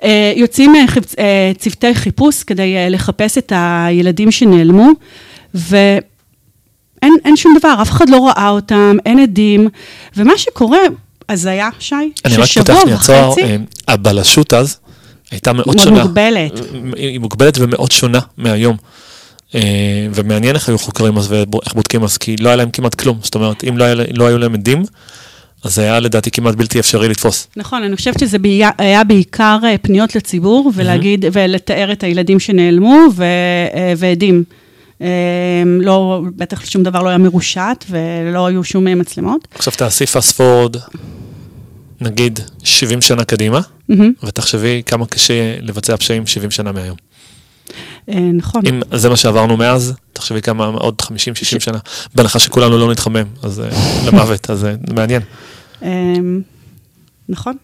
Uh, 0.00 0.04
יוצאים 0.36 0.74
uh, 0.74 0.90
חיפ, 0.90 1.04
uh, 1.12 1.16
צוותי 1.58 1.94
חיפוש 1.94 2.42
כדי 2.42 2.74
uh, 2.76 2.90
לחפש 2.90 3.38
את 3.38 3.52
הילדים 3.56 4.30
שנעלמו, 4.30 4.88
ואין 5.54 7.36
שום 7.36 7.54
דבר, 7.58 7.74
אף 7.82 7.90
אחד 7.90 8.08
לא 8.08 8.26
ראה 8.26 8.48
אותם, 8.48 8.96
אין 9.06 9.18
עדים, 9.18 9.68
ומה 10.16 10.32
שקורה, 10.36 10.78
הזיה, 11.28 11.68
שי, 11.78 11.94
ששבוע 12.28 12.44
וחצי... 12.44 12.60
אני 12.60 12.72
רק 12.92 12.98
פותח 12.98 13.36
לי 13.36 13.58
הבלשות 13.88 14.52
אז, 14.52 14.78
הייתה 15.30 15.52
מאוד, 15.52 15.66
מאוד 15.66 15.78
שונה. 15.78 15.96
מאוד 15.96 16.06
מוגבלת. 16.06 16.60
היא 16.96 17.20
מוגבלת 17.20 17.58
ומאוד 17.58 17.92
שונה 17.92 18.20
מהיום. 18.36 18.76
אה, 19.54 20.06
ומעניין 20.14 20.54
איך 20.54 20.68
היו 20.68 20.78
חוקרים 20.78 21.18
אז 21.18 21.32
ואיך 21.32 21.74
בודקים 21.74 22.04
אז, 22.04 22.16
כי 22.16 22.36
לא 22.36 22.48
היה 22.48 22.56
להם 22.56 22.70
כמעט 22.70 22.94
כלום. 22.94 23.18
זאת 23.22 23.34
אומרת, 23.34 23.64
אם 23.64 23.78
לא, 23.78 23.84
היה, 23.84 23.94
לא 23.94 24.26
היו 24.26 24.38
להם 24.38 24.54
עדים, 24.54 24.84
אז 25.64 25.78
היה 25.78 26.00
לדעתי 26.00 26.30
כמעט 26.30 26.54
בלתי 26.54 26.80
אפשרי 26.80 27.08
לתפוס. 27.08 27.46
נכון, 27.56 27.82
אני 27.82 27.96
חושבת 27.96 28.18
שזה 28.18 28.36
היה 28.78 29.04
בעיקר 29.04 29.58
אה, 29.64 29.78
פניות 29.78 30.14
לציבור, 30.16 30.72
ולהגיד, 30.74 31.24
ולתאר 31.32 31.92
את 31.92 32.02
הילדים 32.02 32.40
שנעלמו, 32.40 33.06
ו, 33.14 33.24
אה, 33.74 33.94
ועדים. 33.96 34.44
לא, 35.80 36.22
בטח 36.36 36.64
שום 36.64 36.82
דבר 36.82 37.02
לא 37.02 37.08
היה 37.08 37.18
מרושת, 37.18 37.84
ולא 37.90 38.46
היו 38.46 38.64
שום 38.64 38.84
מצלמות. 38.84 39.48
עכשיו 39.54 39.72
תעשי 39.76 40.06
פסט 40.06 40.32
פורד 40.36 40.76
נגיד 42.00 42.40
70 42.64 43.00
שנה 43.00 43.24
קדימה, 43.24 43.60
mm-hmm. 43.60 43.94
ותחשבי 44.26 44.82
כמה 44.86 45.06
קשה 45.06 45.56
לבצע 45.60 45.96
פשעים 45.96 46.26
70 46.26 46.50
שנה 46.50 46.72
מהיום. 46.72 46.96
אה, 48.08 48.18
נכון. 48.34 48.62
אם 48.66 48.80
זה 48.94 49.08
מה 49.08 49.16
שעברנו 49.16 49.56
מאז, 49.56 49.94
תחשבי 50.12 50.42
כמה 50.42 50.64
עוד 50.64 51.02
50-60 51.02 51.12
ש... 51.34 51.54
שנה, 51.54 51.78
בהנחה 52.14 52.38
שכולנו 52.38 52.78
לא 52.78 52.90
נתחמם, 52.90 53.24
אז 53.42 53.60
אה, 53.60 53.68
למוות, 54.06 54.50
אז 54.50 54.64
אה, 54.64 54.74
מעניין. 54.94 55.22
נכון. 57.28 57.56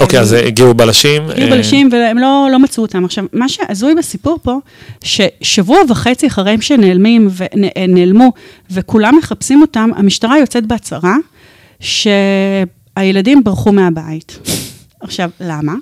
אוקיי, 0.00 0.20
אז 0.20 0.32
הגיעו 0.32 0.74
בלשים. 0.74 1.30
הגיעו 1.30 1.50
בלשים 1.50 1.88
והם 1.92 2.18
לא, 2.18 2.48
לא 2.52 2.58
מצאו 2.58 2.82
אותם. 2.82 3.04
עכשיו, 3.04 3.24
מה 3.32 3.48
שהזוי 3.48 3.94
בסיפור 3.94 4.38
פה, 4.42 4.58
ששבוע 5.04 5.78
וחצי 5.88 6.26
אחרי 6.26 6.50
הם 6.50 6.60
שנעלמים 6.60 7.28
ונעלמו, 7.36 8.32
וכולם 8.70 9.16
מחפשים 9.18 9.62
אותם, 9.62 9.90
המשטרה 9.96 10.38
יוצאת 10.38 10.66
בהצהרה, 10.66 11.16
שהילדים 11.80 13.44
ברחו 13.44 13.72
מהבית. 13.72 14.38
עכשיו, 15.00 15.30
למה? 15.40 15.74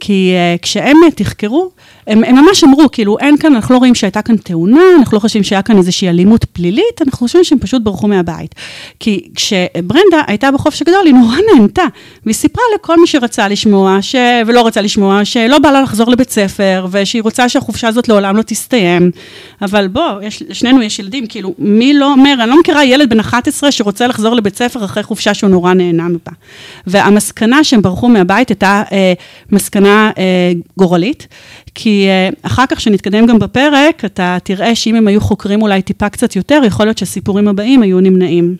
כי 0.00 0.32
uh, 0.34 0.62
כשהם 0.62 0.96
תחקרו, 1.16 1.70
הם, 2.06 2.24
הם 2.24 2.36
ממש 2.36 2.64
אמרו, 2.64 2.90
כאילו, 2.92 3.18
אין 3.18 3.36
כאן, 3.36 3.54
אנחנו 3.54 3.74
לא 3.74 3.78
רואים 3.78 3.94
שהייתה 3.94 4.22
כאן 4.22 4.36
תאונה, 4.36 4.82
אנחנו 4.98 5.16
לא 5.16 5.20
חושבים 5.20 5.42
שהיה 5.42 5.62
כאן 5.62 5.76
איזושהי 5.76 6.08
אלימות 6.08 6.44
פלילית, 6.44 7.02
אנחנו 7.02 7.18
חושבים 7.18 7.44
שהם 7.44 7.58
פשוט 7.58 7.82
ברחו 7.82 8.08
מהבית. 8.08 8.54
כי 9.00 9.28
כשברנדה 9.36 10.22
הייתה 10.26 10.50
בחופש 10.50 10.82
הגדול, 10.82 11.06
היא 11.06 11.14
נורא 11.14 11.36
נהנתה, 11.52 11.84
והיא 12.24 12.34
סיפרה 12.34 12.64
לכל 12.74 13.00
מי 13.00 13.06
שרצה 13.06 13.48
לשמוע, 13.48 13.98
ש... 14.00 14.16
ולא 14.46 14.66
רצה 14.66 14.80
לשמוע, 14.80 15.24
שלא 15.24 15.58
בא 15.58 15.70
לה 15.70 15.82
לחזור 15.82 16.10
לבית 16.10 16.30
ספר, 16.30 16.86
ושהיא 16.90 17.22
רוצה 17.22 17.48
שהחופשה 17.48 17.88
הזאת 17.88 18.08
לעולם 18.08 18.36
לא 18.36 18.42
תסתיים. 18.42 19.10
אבל 19.62 19.88
בוא, 19.88 20.22
יש, 20.22 20.42
לשנינו 20.48 20.82
יש 20.82 20.98
ילדים, 20.98 21.26
כאילו, 21.26 21.54
מי 21.58 21.94
לא 21.94 22.12
אומר, 22.12 22.34
אני 22.40 22.50
לא 22.50 22.60
מכירה 22.60 22.84
ילד 22.84 23.10
בן 23.10 23.20
11 23.20 23.70
שרוצה 23.70 24.06
לחזור 24.06 24.34
לבית 24.34 24.56
ספר 24.56 24.84
אחרי 24.84 25.02
חופשה 25.02 25.34
שהוא 25.34 25.50
נורא 25.50 25.74
נהנה 25.74 26.08
בה. 26.26 26.32
והמסקנה 26.86 27.64
שהם 27.64 27.82
ברחו 27.82 28.08
מהבית 28.08 28.48
הייתה 28.48 28.82
אה, 28.92 29.12
מסקנה 29.52 30.10
אה, 30.18 30.52
גורלית, 30.76 31.26
כי 31.74 31.91
אה, 32.08 32.28
אחר 32.42 32.64
כך, 32.68 32.76
כשנתקדם 32.76 33.26
גם 33.26 33.38
בפרק, 33.38 34.04
אתה 34.04 34.38
תראה 34.44 34.74
שאם 34.74 34.94
הם 34.94 35.08
היו 35.08 35.20
חוקרים 35.20 35.62
אולי 35.62 35.82
טיפה 35.82 36.08
קצת 36.08 36.36
יותר, 36.36 36.60
יכול 36.66 36.86
להיות 36.86 36.98
שהסיפורים 36.98 37.48
הבאים 37.48 37.82
היו 37.82 38.00
נמנעים. 38.00 38.56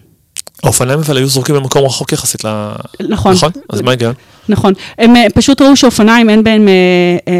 האופניים 0.62 0.99
אבל 0.99 1.17
היו 1.17 1.27
זורקים 1.27 1.55
במקום 1.55 1.85
רחוק 1.85 2.12
יחסית 2.12 2.45
ל... 2.45 2.73
נכון. 3.09 3.33
נכון? 3.33 3.51
אז 3.69 3.81
מה 3.81 3.91
ההיגיון? 3.91 4.15
נכון. 4.49 4.73
הם 4.99 5.17
אה, 5.17 5.27
פשוט 5.35 5.62
ראו 5.62 5.77
שאופניים 5.77 6.31
אין 6.31 6.45
בהם 6.45 6.69
אה, 6.69 7.35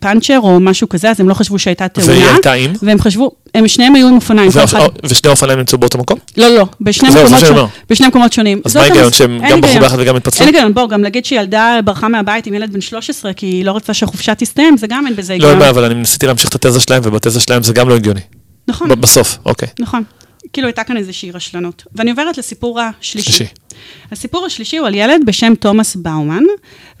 פאנצ'ר 0.00 0.38
או 0.42 0.60
משהו 0.60 0.88
כזה, 0.88 1.10
אז 1.10 1.20
הם 1.20 1.28
לא 1.28 1.34
חשבו 1.34 1.58
שהייתה 1.58 1.88
תאונה. 1.88 2.12
והיא 2.12 2.24
הייתה 2.24 2.52
עם? 2.52 2.72
והם 2.82 3.00
חשבו, 3.00 3.30
הם 3.54 3.68
שניהם 3.68 3.94
היו 3.94 4.08
עם 4.08 4.14
אופניים. 4.14 4.50
אחד... 4.64 4.78
ושני 5.04 5.28
האופניים 5.28 5.58
נמצאו 5.58 5.78
באותו 5.78 5.98
מקום? 5.98 6.18
לא, 6.36 6.48
לא, 6.48 6.66
בשני, 6.80 7.08
מקומות, 7.08 7.40
ש... 7.40 7.44
בשני 7.90 8.06
מקומות 8.06 8.32
שונים. 8.32 8.60
אז 8.64 8.76
מה 8.76 8.82
ההיגיון, 8.82 9.12
שהם 9.12 9.40
גם 9.50 9.60
ברחו 9.60 9.78
ביחד 9.80 9.96
וגם 10.00 10.16
התפצלו? 10.16 10.46
אין 10.46 10.54
היגיון, 10.54 10.74
בואו, 10.74 10.88
גם 10.88 11.02
להגיד 11.02 11.24
שילדה 11.24 11.78
ברחה 11.84 12.08
מהבית 12.08 12.46
עם 12.46 12.54
ילד 12.54 12.72
בן 12.72 12.80
13, 12.80 13.32
כי 13.32 13.46
היא 13.46 13.64
לא 13.64 13.72
רוצה 13.72 13.94
שהחופשה 13.94 14.34
תסתיים, 14.34 14.76
זה 14.76 14.86
גם 14.86 15.06
אין 15.06 15.16
בזה 15.16 15.32
היגיון. 15.32 15.58
לא, 15.58 15.70
אבל 15.70 15.84
אני 15.84 15.94
ניסיתי 15.94 16.26
להמשיך 16.26 16.50
את 16.50 16.64
התזה 16.64 16.80
שלהם, 16.80 17.02
ובתזה 17.04 17.40
שלהם 17.40 17.62
זה 17.62 17.72
גם 17.72 17.88
לא 17.88 17.94
הגיוני. 17.94 18.20
נכון. 18.68 18.88
בסוף, 18.88 19.38
אוקיי. 19.46 19.68
נכון. 19.80 20.02
כאילו 20.52 20.68
הייתה 20.68 20.84
כאן 20.84 20.96
איזושהי 20.96 21.30
רשלנות. 21.30 21.82
ואני 21.94 22.10
עוברת 22.10 22.38
לסיפור 22.38 22.80
השלישי. 22.80 23.32
שלישי. 23.32 23.52
הסיפור 24.12 24.46
השלישי 24.46 24.76
הוא 24.76 24.86
על 24.86 24.94
ילד 24.94 25.20
בשם 25.26 25.54
תומאס 25.54 25.96
באומן, 25.96 26.42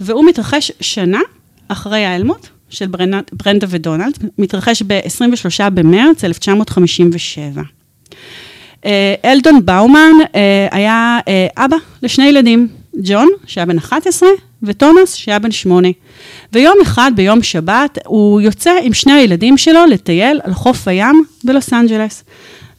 והוא 0.00 0.24
מתרחש 0.24 0.72
שנה 0.80 1.20
אחרי 1.68 2.04
ההיעלמות 2.04 2.48
של 2.70 2.86
ברנדה, 2.86 3.66
ודונלד, 3.68 4.18
מתרחש 4.38 4.82
ב-23 4.82 5.70
במרץ 5.70 6.24
1957. 6.24 7.62
אה, 8.84 9.14
אלדון 9.24 9.66
באומן 9.66 10.12
אה, 10.34 10.68
היה 10.70 11.18
אה, 11.28 11.46
אבא 11.56 11.76
לשני 12.02 12.24
ילדים, 12.24 12.68
ג'ון, 13.02 13.28
שהיה 13.46 13.66
בן 13.66 13.78
11, 13.78 14.28
ותומאס, 14.62 15.14
שהיה 15.14 15.38
בן 15.38 15.50
8. 15.50 15.88
ויום 16.52 16.76
אחד, 16.82 17.12
ביום 17.16 17.42
שבת, 17.42 17.98
הוא 18.06 18.40
יוצא 18.40 18.72
עם 18.82 18.92
שני 18.92 19.12
הילדים 19.12 19.58
שלו 19.58 19.86
לטייל 19.86 20.40
על 20.44 20.54
חוף 20.54 20.88
הים 20.88 21.24
בלוס 21.44 21.72
אנג'לס. 21.72 22.24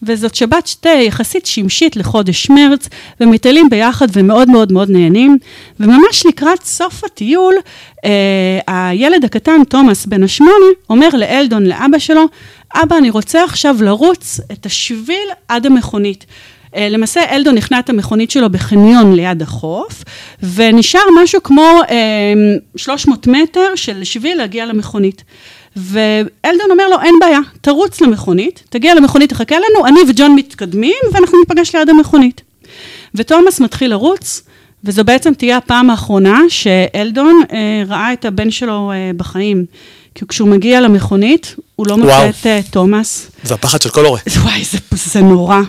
וזאת 0.04 0.36
שבת 0.36 0.68
שתה 0.68 0.90
יחסית 0.90 1.46
שמשית 1.46 1.96
לחודש 1.96 2.50
מרץ, 2.50 2.90
ומטיילים 3.20 3.70
ביחד 3.70 4.08
ומאוד 4.14 4.50
מאוד 4.50 4.72
מאוד 4.72 4.90
נהנים. 4.90 5.38
וממש 5.80 6.25
לקראת 6.25 6.64
סוף 6.64 7.04
הטיול, 7.04 7.56
אה, 8.06 8.60
הילד 8.68 9.25
הקטן, 9.25 9.64
תומאס, 9.64 10.06
בן 10.06 10.24
השמונה, 10.24 10.66
אומר 10.90 11.10
לאלדון, 11.14 11.66
לאבא 11.66 12.00
שלו, 12.00 12.25
אבא, 12.75 12.98
אני 12.98 13.10
רוצה 13.10 13.44
עכשיו 13.44 13.75
לרוץ 13.82 14.40
את 14.52 14.66
השביל 14.66 15.30
עד 15.48 15.66
המכונית. 15.66 16.25
אה, 16.75 16.90
למעשה 16.90 17.22
אלדון 17.36 17.56
נכנע 17.56 17.80
את 17.80 17.90
המכונית 17.90 18.32
שלו 18.32 18.50
בחניון 18.50 19.16
ליד 19.16 19.42
החוף, 19.42 20.04
ונשאר 20.56 21.02
משהו 21.24 21.44
כמו 21.44 21.82
אה, 21.90 22.34
300 22.75 23.28
מטר 23.28 23.75
של 23.75 24.04
שביל 24.04 24.38
להגיע 24.38 24.66
למכונית. 24.66 25.24
ואלדון 25.75 26.72
אומר 26.72 26.89
לו, 26.89 27.01
אין 27.01 27.15
בעיה, 27.22 27.39
תרוץ 27.62 28.01
למכונית, 28.01 28.63
תגיע 28.70 28.96
למכונית, 28.96 29.29
תחכה 29.29 29.55
לנו, 29.55 29.88
אני 29.88 30.00
וג'ון 30.10 30.36
מתקדמים, 30.36 30.96
ואנחנו 31.13 31.39
ניפגש 31.39 31.75
ליד 31.75 31.89
המכונית. 31.89 32.41
ותומאס 33.15 33.60
מתחיל 33.60 33.89
לרוץ, 33.89 34.41
וזו 34.84 35.03
בעצם 35.03 35.34
תהיה 35.34 35.58
הפעם 35.58 35.89
האחרונה 35.89 36.39
שאלדון 36.50 37.41
אה, 37.53 37.84
ראה 37.88 38.13
את 38.13 38.25
הבן 38.25 38.51
שלו 38.51 38.91
אה, 38.91 39.12
בחיים. 39.17 39.65
כי 40.15 40.25
כשהוא 40.27 40.50
מגיע 40.50 40.82
למכונית, 40.82 41.55
הוא 41.75 41.88
לא 41.88 41.98
מוצא 41.98 42.29
את 42.29 42.46
אה, 42.46 42.60
תומאס. 42.72 43.32
זה 43.44 43.53
הפחד 43.53 43.82
של 43.82 43.89
כל 43.89 44.05
הורה. 44.05 44.20
וואי, 44.44 44.63
זה, 44.63 44.77
זה 44.91 45.22
נורא. 45.22 45.62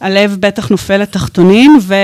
הלב 0.00 0.36
בטח 0.40 0.68
נופל 0.68 0.96
לתחתונים, 0.96 1.78
ו... 1.82 1.94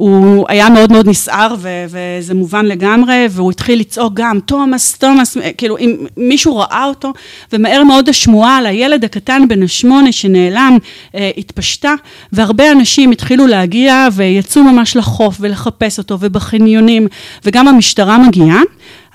הוא 0.00 0.46
היה 0.48 0.70
מאוד 0.70 0.92
מאוד 0.92 1.08
נסער, 1.08 1.54
ו- 1.58 1.84
וזה 1.88 2.34
מובן 2.34 2.66
לגמרי, 2.66 3.26
והוא 3.30 3.50
התחיל 3.50 3.80
לצעוק 3.80 4.14
גם, 4.14 4.40
תומאס, 4.40 4.98
תומאס, 4.98 5.36
כאילו, 5.58 5.78
אם 5.78 5.96
מישהו 6.16 6.56
ראה 6.56 6.84
אותו, 6.84 7.12
ומהר 7.52 7.84
מאוד 7.84 8.08
השמועה 8.08 8.56
על 8.56 8.66
הילד 8.66 9.04
הקטן 9.04 9.48
בן 9.48 9.62
השמונה 9.62 10.12
שנעלם, 10.12 10.78
אה, 11.14 11.30
התפשטה, 11.36 11.94
והרבה 12.32 12.72
אנשים 12.72 13.10
התחילו 13.10 13.46
להגיע, 13.46 14.08
ויצאו 14.12 14.62
ממש 14.62 14.96
לחוף 14.96 15.36
ולחפש 15.40 15.98
אותו, 15.98 16.16
ובחניונים, 16.20 17.06
וגם 17.44 17.68
המשטרה 17.68 18.18
מגיעה, 18.18 18.60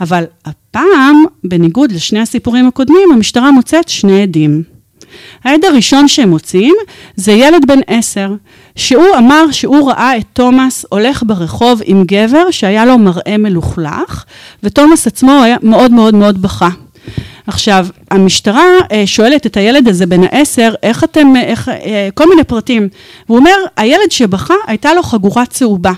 אבל 0.01 0.23
הפעם, 0.45 1.23
בניגוד 1.43 1.91
לשני 1.91 2.19
הסיפורים 2.19 2.67
הקודמים, 2.67 3.09
המשטרה 3.13 3.51
מוצאת 3.51 3.89
שני 3.89 4.21
עדים. 4.21 4.63
העד 5.43 5.65
הראשון 5.65 6.07
שהם 6.07 6.29
מוצאים 6.29 6.75
זה 7.15 7.31
ילד 7.31 7.65
בן 7.67 7.79
עשר, 7.87 8.33
שהוא 8.75 9.17
אמר 9.17 9.45
שהוא 9.51 9.89
ראה 9.89 10.17
את 10.17 10.25
תומאס 10.33 10.85
הולך 10.89 11.23
ברחוב 11.25 11.81
עם 11.85 12.03
גבר 12.03 12.51
שהיה 12.51 12.85
לו 12.85 12.97
מראה 12.97 13.37
מלוכלך, 13.37 14.23
ותומאס 14.63 15.07
עצמו 15.07 15.43
היה 15.43 15.57
מאוד 15.63 15.91
מאוד 15.91 16.15
מאוד 16.15 16.41
בכה. 16.41 16.69
עכשיו, 17.47 17.87
המשטרה 18.11 18.63
אה, 18.91 19.07
שואלת 19.07 19.45
את 19.45 19.57
הילד 19.57 19.87
הזה 19.87 20.05
בן 20.05 20.23
העשר, 20.23 20.73
איך 20.83 21.03
אתם, 21.03 21.35
איך, 21.35 21.69
אה, 21.69 22.09
כל 22.13 22.29
מיני 22.29 22.43
פרטים. 22.43 22.89
והוא 23.27 23.37
אומר, 23.37 23.55
הילד 23.77 24.11
שבכה, 24.11 24.53
הייתה 24.67 24.93
לו 24.93 25.03
חגורה 25.03 25.45
צהובה. 25.45 25.91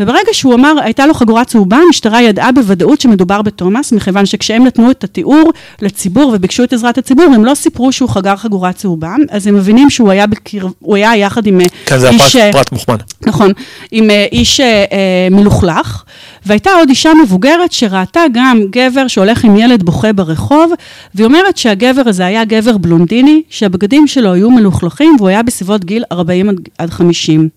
וברגע 0.00 0.32
שהוא 0.32 0.54
אמר, 0.54 0.74
הייתה 0.82 1.06
לו 1.06 1.14
חגורה 1.14 1.44
צהובה, 1.44 1.76
המשטרה 1.86 2.22
ידעה 2.22 2.52
בוודאות 2.52 3.00
שמדובר 3.00 3.42
בתומאס, 3.42 3.92
מכיוון 3.92 4.26
שכשהם 4.26 4.66
נתנו 4.66 4.90
את 4.90 5.04
התיאור 5.04 5.52
לציבור 5.82 6.32
וביקשו 6.34 6.64
את 6.64 6.72
עזרת 6.72 6.98
הציבור, 6.98 7.24
הם 7.24 7.44
לא 7.44 7.54
סיפרו 7.54 7.92
שהוא 7.92 8.08
חגר 8.08 8.36
חגורה 8.36 8.72
צהובה, 8.72 9.14
אז 9.30 9.46
הם 9.46 9.54
מבינים 9.54 9.90
שהוא 9.90 10.10
היה, 10.10 10.26
בקר... 10.26 10.66
הוא 10.78 10.96
היה 10.96 11.16
יחד 11.16 11.46
עם 11.46 11.60
אה, 11.60 11.66
כן, 11.86 11.98
זה 11.98 12.10
איש... 12.10 12.36
כן, 12.36 12.46
זה 12.46 12.50
פרט 12.52 12.72
מוכמן. 12.72 12.96
נכון, 13.26 13.52
עם 13.90 14.10
אה, 14.10 14.26
איש 14.32 14.60
אה, 14.60 15.28
מלוכלך, 15.30 16.02
והייתה 16.46 16.70
עוד 16.70 16.88
אישה 16.88 17.10
מבוגרת 17.22 17.72
שראתה 17.72 18.20
גם 18.32 18.60
גבר 18.70 19.08
שהולך 19.08 19.44
עם 19.44 19.56
ילד 19.56 19.82
בוכה 19.82 20.12
ברחוב, 20.12 20.72
והיא 21.14 21.26
אומרת 21.26 21.56
שהגבר 21.56 22.02
הזה 22.06 22.26
היה 22.26 22.44
גבר 22.44 22.78
בלונדיני, 22.78 23.42
שהבגדים 23.50 24.06
שלו 24.06 24.32
היו 24.32 24.50
מלוכלכים, 24.50 25.16
והוא 25.18 25.28
היה 25.28 25.42
בסביבות 25.42 25.84
גיל 25.84 26.04
40 26.12 26.50
עד 26.78 26.90
50. 26.90 27.48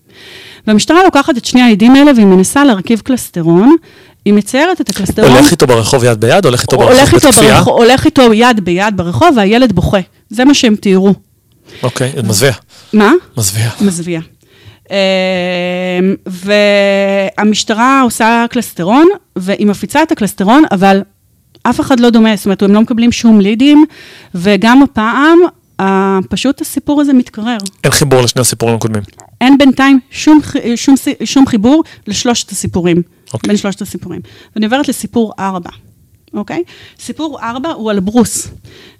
והמשטרה 0.66 1.04
לוקחת 1.04 1.38
את 1.38 1.44
שני 1.44 1.62
העדים 1.62 1.94
האלה 1.94 2.10
והיא 2.14 2.26
מנסה 2.26 2.64
להרכיב 2.64 3.00
קלסטרון. 3.00 3.76
היא 4.24 4.34
מציירת 4.34 4.80
את 4.80 4.90
הקלסטרון. 4.90 5.30
הולך 5.30 5.50
איתו 5.50 5.66
ברחוב 5.66 6.04
יד 6.04 6.20
ביד? 6.20 6.44
הולך 6.44 6.62
איתו 6.62 6.78
ברחוב 6.78 7.16
בכפייה? 7.16 7.58
הולך 7.58 8.04
איתו 8.04 8.32
יד 8.32 8.64
ביד 8.64 8.96
ברחוב 8.96 9.28
והילד 9.36 9.72
בוכה. 9.72 9.98
זה 10.30 10.44
מה 10.44 10.54
שהם 10.54 10.76
תיארו. 10.76 11.14
אוקיי, 11.82 12.12
okay, 12.16 12.22
מזוויע. 12.22 12.52
מה? 12.92 13.12
מזוויע. 13.36 13.70
מזוויע. 13.80 14.20
אמ, 14.90 14.96
והמשטרה 16.26 18.00
עושה 18.02 18.44
קלסטרון, 18.50 19.08
והיא 19.36 19.66
מפיצה 19.66 20.02
את 20.02 20.12
הקלסטרון, 20.12 20.62
אבל 20.72 21.02
אף 21.62 21.80
אחד 21.80 22.00
לא 22.00 22.10
דומה, 22.10 22.36
זאת 22.36 22.44
אומרת, 22.46 22.62
הם 22.62 22.74
לא 22.74 22.80
מקבלים 22.80 23.12
שום 23.12 23.40
לידים, 23.40 23.84
וגם 24.34 24.82
הפעם 24.82 25.38
פשוט 26.28 26.60
הסיפור 26.60 27.00
הזה 27.00 27.12
מתקרר. 27.12 27.56
אין 27.84 27.92
חיבור 27.92 28.22
לשני 28.22 28.40
הסיפורים 28.40 28.74
הקודמים. 28.74 29.02
אין 29.40 29.58
בינתיים 29.58 30.00
שום, 30.10 30.40
שום, 30.76 30.94
שום 31.24 31.46
חיבור 31.46 31.84
לשלושת 32.06 32.50
הסיפורים, 32.50 32.96
okay. 32.96 33.32
אוקיי. 33.34 33.48
בין 33.48 33.56
שלושת 33.56 33.82
הסיפורים. 33.82 34.20
ואני 34.54 34.66
עוברת 34.66 34.88
לסיפור 34.88 35.32
ארבע, 35.38 35.70
אוקיי? 36.34 36.62
Okay? 36.66 37.02
סיפור 37.02 37.40
ארבע 37.42 37.70
הוא 37.70 37.90
על 37.90 38.00
ברוס, 38.00 38.48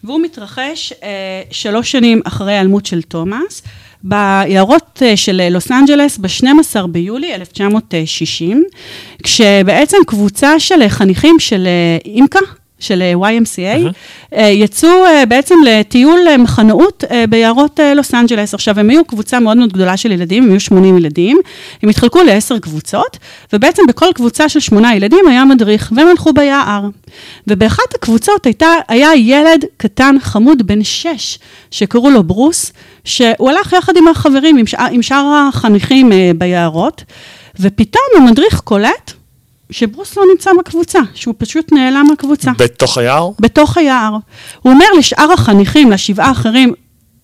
והוא 0.05 0.21
מתרחש 0.21 0.93
אה, 1.03 1.43
שלוש 1.51 1.93
שנים 1.93 2.21
אחרי 2.25 2.53
ההיעלמות 2.53 2.87
של 2.87 3.03
תומאס, 3.03 3.63
ביערות 4.03 5.03
אה, 5.03 5.17
של 5.17 5.49
לוס 5.51 5.71
אנג'לס 5.71 6.19
ב-12 6.19 6.87
ביולי 6.87 7.35
1960, 7.35 8.65
כשבעצם 9.23 9.97
קבוצה 10.07 10.61
של 10.61 10.89
חניכים 10.89 11.39
של 11.39 11.67
אה, 11.67 11.99
אימקה, 12.13 12.41
של 12.79 13.03
אה, 13.03 13.13
YMCA, 13.31 13.89
uh-huh. 13.89 14.37
יצאו 14.41 14.89
uh, 14.89 15.27
בעצם 15.27 15.55
לטיול 15.67 16.21
מחנאות 16.39 17.05
ביערות 17.29 17.81
לוס 17.97 18.15
אנג'לס. 18.15 18.55
עכשיו, 18.55 18.81
הם 18.81 18.91
היו 18.91 19.05
קבוצה 19.05 19.41
מאוד 19.41 19.57
מאוד 19.57 19.73
גדולה 19.73 19.97
של 19.97 20.13
ילדים, 20.13 20.45
הם 20.45 20.51
היו 20.51 20.61
80 20.61 20.99
ילדים, 20.99 21.39
הם 21.83 21.89
התחלקו 21.89 22.23
לעשר 22.23 22.59
קבוצות, 22.59 23.19
ובעצם 23.53 23.83
בכל 23.89 24.07
קבוצה 24.15 24.49
של 24.49 24.61
שמונה 24.61 24.97
ילדים 24.97 25.29
היה 25.29 25.45
מדריך, 25.45 25.93
והם 25.97 26.09
הלכו 26.09 26.33
ביער. 26.33 26.89
ובאחת 27.47 27.95
הקבוצות 27.95 28.47
הייתה, 28.47 28.69
היה 28.89 29.17
ילד 29.17 29.65
קטן, 29.77 30.17
חמוד, 30.21 30.67
בן 30.67 30.85
שש, 30.85 31.39
שקראו 31.71 32.11
לו 32.11 32.23
ברוס, 32.23 32.73
שהוא 33.05 33.51
הלך 33.51 33.73
יחד 33.73 33.97
עם 33.97 34.09
החברים, 34.09 34.57
עם, 34.57 34.67
שאר, 34.67 34.87
עם 34.91 35.03
שאר 35.03 35.49
החניכים 35.49 36.13
ביערות, 36.39 37.05
ופתאום 37.61 38.05
המדריך 38.17 38.61
קולט 38.61 39.16
שברוס 39.71 40.17
לא 40.17 40.23
נמצא 40.33 40.51
בקבוצה, 40.59 40.99
שהוא 41.15 41.35
פשוט 41.39 41.73
נעלם 41.73 42.07
מהקבוצה. 42.09 42.51
בתוך 42.59 42.99
היער? 42.99 43.31
בתוך 43.41 43.79
היער. 43.79 44.17
הוא 44.63 44.73
אומר 44.73 44.87
לשאר 44.99 45.33
החניכים, 45.33 45.91
לשבעה 45.91 46.29
האחרים, 46.29 46.73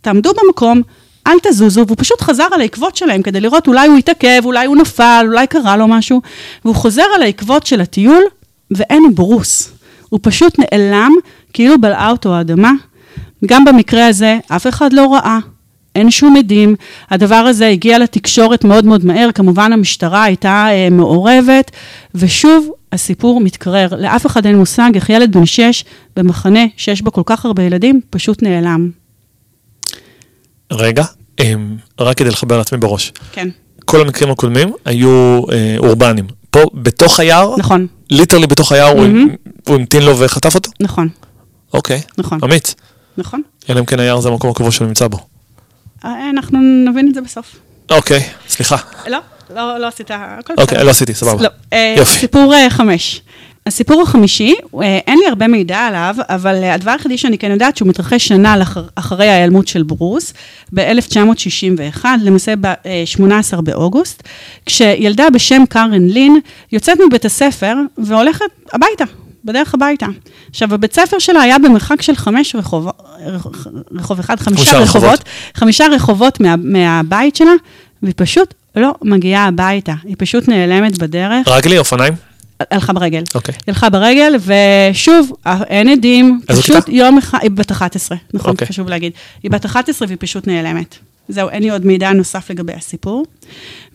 תעמדו 0.00 0.30
במקום, 0.42 0.82
אל 1.26 1.38
תזוזו, 1.42 1.86
והוא 1.86 1.96
פשוט 2.00 2.20
חזר 2.20 2.46
על 2.52 2.60
העקבות 2.60 2.96
שלהם 2.96 3.22
כדי 3.22 3.40
לראות 3.40 3.68
אולי 3.68 3.88
הוא 3.88 3.98
התעכב, 3.98 4.42
אולי 4.44 4.66
הוא 4.66 4.76
נפל, 4.76 5.24
אולי 5.28 5.46
קרה 5.46 5.76
לו 5.76 5.88
משהו, 5.88 6.20
והוא 6.64 6.74
חוזר 6.74 7.04
על 7.14 7.22
העקבות 7.22 7.66
של 7.66 7.80
הטיול, 7.80 8.22
ואין 8.70 9.14
ברוס. 9.14 9.72
הוא 10.08 10.20
פשוט 10.22 10.58
נעלם, 10.58 11.12
כאילו 11.52 11.80
בלעה 11.80 12.10
אותו 12.10 12.34
האדמה. 12.34 12.72
גם 13.46 13.64
במקרה 13.64 14.06
הזה, 14.06 14.38
אף 14.48 14.66
אחד 14.66 14.92
לא 14.92 15.14
ראה, 15.14 15.38
אין 15.94 16.10
שום 16.10 16.36
עדים. 16.36 16.74
הדבר 17.10 17.34
הזה 17.34 17.68
הגיע 17.68 17.98
לתקשורת 17.98 18.64
מאוד 18.64 18.84
מאוד 18.84 19.04
מהר, 19.04 19.28
כמובן 19.34 19.72
המשטרה 19.72 20.24
הייתה 20.24 20.66
אה, 20.70 20.88
מעורבת, 20.90 21.70
ושוב, 22.14 22.70
הסיפור 22.92 23.40
מתקרר. 23.40 23.88
לאף 23.98 24.26
אחד 24.26 24.46
אין 24.46 24.56
מושג 24.56 24.90
איך 24.94 25.10
ילד 25.10 25.36
בן 25.36 25.46
שש 25.46 25.84
במחנה 26.16 26.60
שיש 26.76 27.02
בו 27.02 27.12
כל 27.12 27.22
כך 27.26 27.44
הרבה 27.44 27.62
ילדים, 27.62 28.00
פשוט 28.10 28.42
נעלם. 28.42 28.90
רגע, 30.72 31.04
הם, 31.38 31.76
רק 32.00 32.16
כדי 32.16 32.28
לחבר 32.28 32.58
לעצמי 32.58 32.78
בראש. 32.78 33.12
כן. 33.32 33.48
כל 33.84 34.00
המקרים 34.00 34.30
הקודמים 34.30 34.72
היו 34.84 35.42
אה, 35.52 35.74
אורבניים. 35.78 36.26
פה, 36.50 36.60
בתוך 36.74 37.20
היער, 37.20 37.54
נכון, 37.58 37.86
ליטרלי 38.10 38.46
בתוך 38.46 38.72
היער, 38.72 38.94
מהמם. 38.94 39.28
הוא 39.68 39.76
המתין 39.76 40.02
לו 40.02 40.18
וחטף 40.18 40.54
אותו? 40.54 40.70
נכון, 40.80 41.08
אוקיי. 41.74 42.00
נכון. 42.18 42.38
אמיץ. 42.44 42.74
נכון. 43.18 43.42
אלא 43.70 43.80
אם 43.80 43.84
כן 43.84 44.00
היער 44.00 44.20
זה 44.20 44.28
המקום 44.28 44.50
הקבוע 44.50 44.70
שהוא 44.70 44.86
נמצא 44.86 45.08
בו. 45.08 45.18
אה, 46.04 46.30
אנחנו 46.30 46.58
נבין 46.60 47.08
את 47.08 47.14
זה 47.14 47.20
בסוף. 47.20 47.56
אוקיי, 47.90 48.22
סליחה. 48.48 48.76
לא, 49.06 49.18
לא, 49.54 49.78
לא 49.78 49.86
עשית, 49.86 50.10
הכל 50.10 50.54
אוקיי, 50.58 50.84
לא 50.84 50.90
עשיתי, 50.90 51.14
סבבה. 51.14 51.42
לא. 51.42 51.48
אה, 51.72 51.94
יופי. 51.98 52.18
סיפור 52.18 52.54
אה, 52.54 52.70
חמש. 52.70 53.22
הסיפור 53.66 54.02
החמישי, 54.02 54.54
אין 54.82 55.18
לי 55.18 55.26
הרבה 55.28 55.46
מידע 55.48 55.78
עליו, 55.78 56.16
אבל 56.28 56.64
הדבר 56.64 56.90
היחידי 56.90 57.18
שאני 57.18 57.38
כן 57.38 57.50
יודעת 57.50 57.76
שהוא 57.76 57.88
מתרחש 57.88 58.28
שנה 58.28 58.56
אחרי 58.94 59.28
ההיעלמות 59.28 59.68
של 59.68 59.82
ברוס, 59.82 60.34
ב-1961, 60.72 62.04
למעשה 62.22 62.54
ב-18 62.60 63.60
באוגוסט, 63.60 64.22
כשילדה 64.66 65.30
בשם 65.30 65.62
קארן 65.68 66.08
לין 66.08 66.40
יוצאת 66.72 66.98
מבית 67.06 67.24
הספר 67.24 67.74
והולכת 67.98 68.44
הביתה. 68.72 69.04
בדרך 69.44 69.74
הביתה. 69.74 70.06
עכשיו, 70.50 70.74
הבית 70.74 70.94
ספר 70.94 71.18
שלה 71.18 71.40
היה 71.40 71.58
במרחק 71.58 72.02
של 72.02 72.16
חמש 72.16 72.54
רחוב, 72.54 72.88
רח- 73.26 73.66
רחוב 73.92 74.18
אחד, 74.18 74.40
חמישה 74.40 74.62
רחובות. 74.78 74.82
רחובות, 74.88 75.24
חמישה 75.54 75.86
רחובות 75.92 76.40
מה, 76.40 76.54
מהבית 76.56 77.36
שלה, 77.36 77.52
והיא 78.02 78.14
פשוט 78.16 78.54
לא 78.76 78.94
מגיעה 79.02 79.46
הביתה. 79.46 79.94
היא 80.04 80.16
פשוט 80.18 80.48
נעלמת 80.48 80.98
בדרך. 80.98 81.48
רגלי, 81.48 81.78
אופניים? 81.78 82.14
הלכה 82.70 82.92
ברגל. 82.92 83.22
אוקיי. 83.34 83.54
היא 83.54 83.62
הלכה 83.74 83.90
ברגל, 83.90 84.34
ושוב, 84.90 85.32
אין 85.46 85.88
עדים. 85.88 86.40
פשוט 86.46 86.64
כיתה? 86.76 86.90
יום 86.92 87.18
אחד, 87.18 87.38
היא 87.42 87.50
בת 87.50 87.72
11, 87.72 88.18
נכון, 88.34 88.50
אוקיי. 88.50 88.66
חשוב 88.68 88.88
להגיד. 88.88 89.12
היא 89.42 89.50
בת 89.50 89.66
11 89.66 90.08
והיא 90.08 90.18
פשוט 90.20 90.46
נעלמת. 90.46 90.98
זהו, 91.28 91.48
אין 91.48 91.62
לי 91.62 91.70
עוד 91.70 91.86
מידע 91.86 92.12
נוסף 92.12 92.50
לגבי 92.50 92.72
הסיפור. 92.72 93.24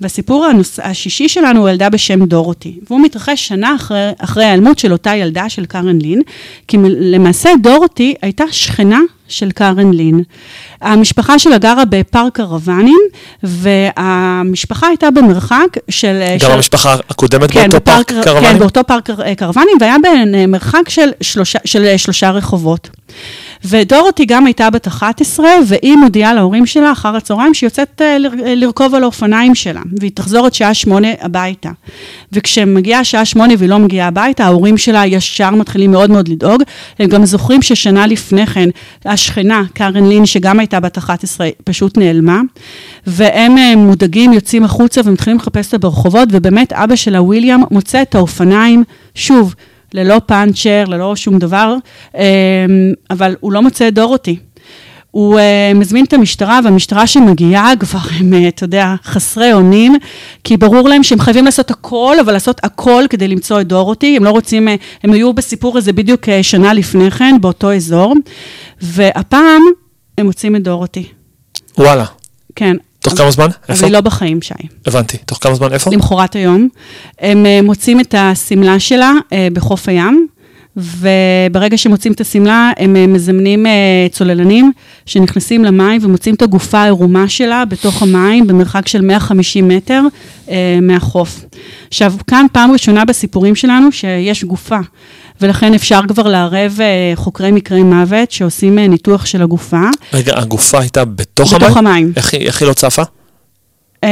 והסיפור 0.02 0.46
הנוס... 0.46 0.80
השישי 0.84 1.30
שלנו 1.30 1.60
הוא 1.60 1.70
ילדה 1.70 1.90
בשם 1.90 2.26
דורותי, 2.26 2.80
והוא 2.90 3.02
מתרחש 3.02 3.48
שנה 3.48 3.76
אחרי, 3.76 4.10
אחרי 4.20 4.44
ההיעלמות 4.44 4.80
של 4.80 4.92
אותה 4.92 5.16
ילדה 5.16 5.50
של 5.50 5.66
קארן 5.66 5.98
לין, 6.02 6.22
כי 6.68 6.78
למעשה 7.00 7.50
דורותי 7.62 8.14
הייתה 8.22 8.44
שכנה 8.52 9.00
של 9.28 9.52
קארן 9.52 9.92
לין. 9.92 10.24
המשפחה 10.82 11.40
שלה 11.40 11.58
גרה 11.58 11.86
בפארק 11.86 12.36
קרוונים, 12.36 13.00
והמשפחה 13.44 14.88
הייתה 14.88 15.12
במרחק 15.12 15.68
של... 15.90 16.20
גם 16.34 16.40
של... 16.40 16.52
המשפחה 16.52 16.96
הקודמת 17.10 17.52
כן, 17.52 17.70
באותו 17.70 17.86
פארק 17.86 18.12
קרוונים? 18.24 18.52
כן, 18.52 18.60
באותו 18.60 18.82
פארק 18.88 19.06
קר- 19.06 19.34
קרוונים, 19.34 19.78
והיה 19.82 19.96
במרחק 20.04 20.90
של 20.90 21.10
שלושה, 21.22 21.60
של 21.66 21.84
אה, 21.86 21.98
שלושה 21.98 22.32
רחובות. 22.32 22.90
ודורותי 23.66 24.26
גם 24.26 24.46
הייתה 24.46 24.70
בת 24.70 24.88
11, 24.88 25.48
והיא 25.68 25.96
מודיעה 25.96 26.34
להורים 26.34 26.66
שלה 26.66 26.92
אחר 26.92 27.16
הצהריים 27.16 27.54
שהיא 27.54 27.68
יוצאת 27.68 28.02
אה, 28.02 28.18
אה, 28.46 28.56
לרכוב 28.56 28.96
על 28.96 29.04
האופניים 29.04 29.56
שלה, 29.56 29.82
והיא 30.00 30.12
תחזור 30.14 30.40
עוד 30.40 30.54
שעה 30.54 30.74
שמונה 30.74 31.08
הביתה. 31.22 31.70
וכשמגיעה 32.32 33.04
שעה 33.04 33.26
שמונה 33.26 33.54
והיא 33.58 33.70
לא 33.70 33.80
מגיעה 33.80 34.08
הביתה, 34.08 34.46
ההורים 34.46 34.78
שלה 34.78 35.06
ישר 35.06 35.50
מתחילים 35.50 35.92
מאוד 35.92 36.10
מאוד 36.12 36.28
לדאוג. 36.28 36.64
הם 37.00 37.10
גם 37.10 37.26
זוכרים 37.26 37.62
ששנה 37.62 38.08
לפני 38.08 38.48
כן, 38.48 38.70
השכנה, 39.06 39.64
קארן 39.74 40.10
לין, 40.10 40.26
שגם 40.26 40.60
הייתה 40.60 40.80
בת 40.80 40.98
11, 40.98 41.50
פשוט 41.64 41.98
נעלמה. 41.98 42.42
והם 43.08 43.58
אה, 43.58 43.76
מודאגים, 43.76 44.34
יוצאים 44.34 44.64
החוצה 44.64 45.02
ומתחילים 45.06 45.38
לחפש 45.38 45.66
אותה 45.66 45.78
ברחובות, 45.78 46.30
ובאמת 46.32 46.74
אבא 46.74 46.96
שלה, 46.96 47.22
וויליאם, 47.22 47.62
מוצא 47.72 48.02
את 48.02 48.16
האופניים, 48.16 48.84
שוב, 49.16 49.56
ללא 49.94 50.22
פאנצ'ר, 50.26 50.84
ללא 50.88 51.16
שום 51.16 51.40
דבר, 51.40 51.76
אה, 52.16 52.24
אבל 53.10 53.36
הוא 53.40 53.52
לא 53.52 53.62
מוצא 53.62 53.88
את 53.88 53.94
דורותי. 53.94 54.38
הוא 55.12 55.40
uh, 55.40 55.78
מזמין 55.78 56.06
את 56.06 56.14
המשטרה, 56.14 56.60
והמשטרה 56.64 57.08
שמגיעה 57.08 57.74
כבר 57.80 58.00
הם, 58.20 58.34
uh, 58.34 58.48
אתה 58.48 58.64
יודע, 58.64 58.96
חסרי 59.04 59.54
אונים, 59.54 59.96
כי 60.44 60.58
ברור 60.58 60.90
להם 60.90 61.04
שהם 61.04 61.20
חייבים 61.20 61.46
לעשות 61.46 61.72
הכל, 61.72 62.16
אבל 62.20 62.34
לעשות 62.34 62.60
הכל 62.64 63.04
כדי 63.10 63.28
למצוא 63.28 63.62
את 63.62 63.68
דורותי. 63.68 64.18
הם 64.18 64.24
לא 64.24 64.30
רוצים, 64.30 64.68
uh, 64.68 64.72
הם 65.04 65.14
היו 65.14 65.34
בסיפור 65.34 65.78
הזה 65.78 65.94
בדיוק 65.94 66.24
uh, 66.24 66.32
שנה 66.42 66.74
לפני 66.74 67.12
כן, 67.12 67.36
באותו 67.42 67.74
אזור, 67.74 68.16
והפעם 68.82 69.62
הם 70.18 70.26
מוצאים 70.26 70.56
את 70.56 70.64
דורותי. 70.64 71.08
וואלה. 71.78 72.06
כן. 72.56 72.76
תוך 73.10 73.14
אבל- 73.14 73.24
כמה 73.24 73.32
זמן? 73.32 73.46
אבל 73.46 73.54
איפה? 73.76 73.86
היא 73.86 73.94
לא 73.94 74.02
בחיים, 74.02 74.42
שי. 74.42 74.54
הבנתי. 74.88 75.18
תוך 75.18 75.38
כמה 75.42 75.56
זמן? 75.56 75.74
איפה? 75.74 75.92
למחרת 75.92 76.36
היום. 76.36 76.70
הם 77.20 77.46
אה, 77.46 77.60
מוצאים 77.64 78.00
את 78.00 78.16
השמלה 78.18 78.80
שלה 78.80 79.12
אה, 79.34 79.48
בחוף 79.54 79.90
הים, 79.90 80.28
וברגע 80.78 81.78
שמוצאים 81.78 82.14
את 82.14 82.22
השמלה, 82.22 82.72
הם 82.78 82.96
אה, 82.96 83.08
מזמנים 83.08 83.66
צוללנים 84.12 84.72
שנכנסים 85.06 85.66
למים 85.66 86.02
ומוצאים 86.04 86.36
את 86.36 86.42
הגופה 86.42 86.80
העירומה 86.80 87.30
שלה 87.30 87.66
בתוך 87.66 88.04
המים, 88.04 88.48
במרחק 88.48 88.88
של 88.88 89.02
150 89.02 89.68
מטר 89.68 90.02
מהחוף. 90.82 91.46
עכשיו, 91.88 92.14
כאן 92.28 92.46
פעם 92.52 92.72
ראשונה 92.72 93.06
בסיפורים 93.06 93.56
שלנו 93.56 93.92
שיש 93.92 94.44
גופה. 94.44 94.80
ולכן 95.42 95.74
אפשר 95.74 96.00
כבר 96.08 96.24
לערב 96.24 96.78
אה, 96.82 97.12
חוקרי 97.16 97.52
מקרי 97.52 97.84
מוות 97.84 98.32
שעושים 98.32 98.80
אה, 98.80 98.88
ניתוח 98.88 99.26
של 99.26 99.42
הגופה. 99.42 99.82
רגע, 100.14 100.34
הגופה 100.38 100.80
הייתה 100.80 101.06
בתוך 101.06 101.54
המים? 101.54 101.66
בתוך 101.66 101.78
המים. 101.78 102.14
איך 102.16 102.34
איך 102.34 102.62
היא 102.62 102.70
לא 102.70 102.74
צפה? 102.74 103.04
אמ, 104.04 104.10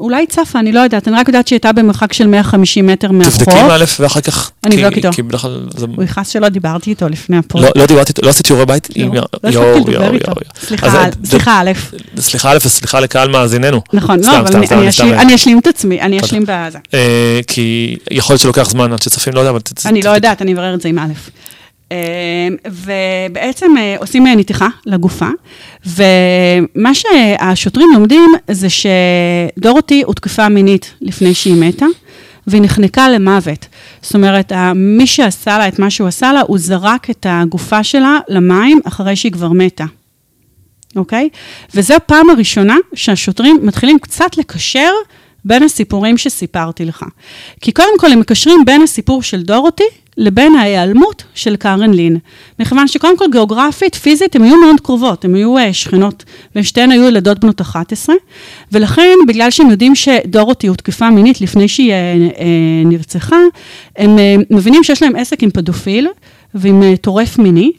אולי 0.00 0.26
צפה, 0.26 0.58
אני 0.58 0.72
לא 0.72 0.80
יודעת, 0.80 1.08
אני 1.08 1.16
רק 1.16 1.28
יודעת 1.28 1.48
שהיא 1.48 1.56
הייתה 1.56 1.72
במרחק 1.72 2.12
של 2.12 2.26
150 2.26 2.86
מטר 2.86 3.12
מהחוף. 3.12 3.36
תבדקי 3.36 3.58
עם 3.58 3.70
א' 3.70 3.84
ואחר 4.00 4.20
כך... 4.20 4.50
אני 4.64 4.76
אבדוק 4.84 4.96
איתו. 4.96 5.12
כי 5.12 5.22
בדרך 5.22 5.40
כלל. 5.40 5.66
הוא 5.96 6.04
יכעס 6.04 6.28
שלא 6.28 6.48
דיברתי 6.48 6.90
איתו 6.90 7.08
לפני 7.08 7.36
הפוד. 7.36 7.62
לא 7.62 7.70
לא 7.76 7.86
דיברתי, 7.86 8.08
איתו, 8.10 8.22
לא 8.22 8.28
עשיתי 8.30 8.46
שיעורי 8.48 8.66
בית? 8.66 8.88
לא, 8.96 9.04
לא 9.42 9.48
הספקתי 9.48 9.90
לדבר 9.90 10.14
איתו. 10.14 10.32
סליחה, 10.60 10.86
א', 11.04 11.10
סליחה, 11.24 11.60
א'. 11.60 11.72
סליחה 12.20 12.52
א' 12.52 12.56
וסליחה 12.66 13.00
לקהל 13.00 13.28
מאזיננו. 13.28 13.80
נכון, 13.92 14.20
לא, 14.20 14.38
אבל 14.38 14.56
אני- 14.56 14.88
אשלים- 14.88 15.14
אה. 15.14 15.22
אני 15.22 15.34
אשלים 15.34 15.58
את 15.58 15.66
עצמי, 15.66 16.00
אני. 16.00 16.20
אשלים 16.20 16.42
בזה. 16.46 16.78
אה, 16.94 17.40
כי 17.46 17.96
יכול 18.10 18.32
להיות 18.34 18.40
שלוקח 18.42 18.70
זמן 18.70 18.92
עד 18.92 19.02
שצופים, 19.02 19.32
לא 19.34 19.40
יודע, 19.40 19.50
אבל... 19.50 19.60
אני 19.86 20.02
לא 20.02 20.10
יודעת, 20.10 20.42
אני 20.42 20.52
אברר 20.54 20.74
את 20.74 20.80
זה 20.80 20.88
עם 20.88 20.98
א'. 20.98 21.12
אה, 21.92 21.98
ובעצם 22.66 23.66
עושים 23.98 24.26
נתיחה 24.26 24.68
לגופה, 24.86 25.28
ומה 25.86 26.94
שהשוטרים 26.94 27.88
לומדים 27.94 28.30
זה 28.50 28.68
שדורותי 28.70 30.02
הותקפה 30.02 30.48
מינית 30.48 30.94
לפני 31.00 31.34
שהיא 31.34 31.54
מתה, 31.54 31.86
והיא 32.46 32.62
נחנקה 32.62 33.08
למוות. 33.08 33.66
זאת 34.02 34.14
אומרת, 34.14 34.52
מי 34.74 35.06
שעשה 35.06 35.58
לה 35.58 35.68
את 35.68 35.78
מה 35.78 35.90
שהוא 35.90 36.08
עשה 36.08 36.32
לה, 36.32 36.40
הוא 36.40 36.58
זרק 36.58 37.10
את 37.10 37.26
הגופה 37.28 37.84
שלה 37.84 38.18
למים 38.28 38.80
אחרי 38.84 39.16
שהיא 39.16 39.32
כבר 39.32 39.48
מתה. 39.48 39.84
אוקיי? 40.96 41.28
וזו 41.74 41.94
הפעם 41.94 42.30
הראשונה 42.30 42.76
שהשוטרים 42.94 43.58
מתחילים 43.62 43.98
קצת 43.98 44.36
לקשר 44.38 44.90
בין 45.44 45.62
הסיפורים 45.62 46.18
שסיפרתי 46.18 46.84
לך. 46.84 47.04
כי 47.60 47.72
קודם 47.72 47.98
כל 47.98 48.12
הם 48.12 48.20
מקשרים 48.20 48.64
בין 48.64 48.82
הסיפור 48.82 49.22
של 49.22 49.42
דורותי 49.42 49.84
לבין 50.16 50.54
ההיעלמות 50.54 51.24
של 51.34 51.56
קארן 51.56 51.90
לין. 51.90 52.18
מכיוון 52.58 52.88
שקודם 52.88 53.18
כל 53.18 53.24
גיאוגרפית, 53.32 53.94
פיזית, 53.94 54.36
הן 54.36 54.42
היו 54.42 54.56
מאוד 54.56 54.80
קרובות, 54.80 55.24
הן 55.24 55.34
היו 55.34 55.58
uh, 55.58 55.60
שכנות, 55.72 56.24
ושתיהן 56.56 56.90
היו 56.90 57.08
ילדות 57.08 57.38
בנות 57.38 57.60
11, 57.60 58.14
ולכן, 58.72 59.14
בגלל 59.28 59.50
שהם 59.50 59.70
יודעים 59.70 59.94
שדורותי 59.94 60.66
הותקפה 60.66 61.10
מינית 61.10 61.40
לפני 61.40 61.68
שהיא 61.68 61.92
uh, 61.92 62.32
uh, 62.32 62.40
נרצחה, 62.84 63.38
הם 63.96 64.16
uh, 64.16 64.44
מבינים 64.50 64.84
שיש 64.84 65.02
להם 65.02 65.16
עסק 65.16 65.42
עם 65.42 65.50
פדופיל 65.50 66.08
ועם 66.54 66.82
uh, 66.82 66.96
טורף 66.96 67.38
מיני, 67.38 67.72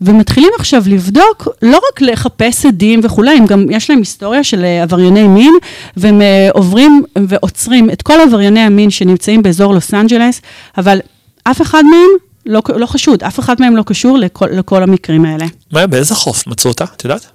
ומתחילים 0.00 0.50
עכשיו 0.58 0.82
לבדוק, 0.86 1.48
לא 1.62 1.76
רק 1.76 2.00
לחפש 2.00 2.66
עדים 2.66 3.00
וכולי, 3.02 3.30
הם 3.30 3.46
גם, 3.46 3.66
יש 3.70 3.90
להם 3.90 3.98
היסטוריה 3.98 4.44
של 4.44 4.64
אה, 4.64 4.82
עברייני 4.82 5.28
מין, 5.28 5.54
והם 5.96 6.22
אה, 6.22 6.48
עוברים 6.54 7.02
ועוצרים 7.28 7.90
את 7.90 8.02
כל 8.02 8.20
עברייני 8.20 8.60
המין 8.60 8.90
שנמצאים 8.90 9.42
באזור 9.42 9.74
לוס 9.74 9.94
אנג'לס, 9.94 10.42
אבל 10.78 11.00
אף 11.44 11.62
אחד 11.62 11.82
מהם 11.90 12.08
לא, 12.46 12.62
לא 12.76 12.86
חשוד, 12.86 13.22
אף 13.22 13.38
אחד 13.40 13.60
מהם 13.60 13.76
לא 13.76 13.82
קשור 13.82 14.18
לכל, 14.18 14.46
לכל 14.52 14.82
המקרים 14.82 15.24
האלה. 15.24 15.46
מה, 15.72 15.86
באיזה 15.86 16.14
חוף 16.14 16.46
מצאו 16.46 16.70
אותה? 16.70 16.84
את 16.96 17.04
יודעת? 17.04 17.26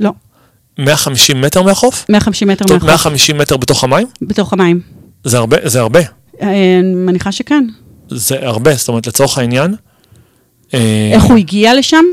לא, 0.00 0.10
150 0.78 1.40
מטר 1.40 1.62
מהחוף? 1.62 2.04
150 2.08 2.48
מטר 2.48 2.64
מהחוף, 2.70 2.84
150 2.88 3.38
מטר 3.38 3.56
בתוך 3.56 3.84
המים? 3.84 4.06
בתוך 4.22 4.52
המים. 4.52 4.80
זה 5.24 5.38
הרבה, 5.38 5.56
זה 5.64 5.80
הרבה. 5.80 6.00
אה, 6.00 6.06
אני 6.80 6.94
מניחה 6.94 7.32
שכן. 7.32 7.64
זה 8.08 8.36
הרבה, 8.46 8.74
זאת 8.74 8.88
אומרת, 8.88 9.06
לצורך 9.06 9.38
העניין... 9.38 9.74
אה, 10.74 11.10
איך 11.14 11.22
הוא 11.22 11.36
הגיע 11.36 11.74
לשם? 11.74 12.04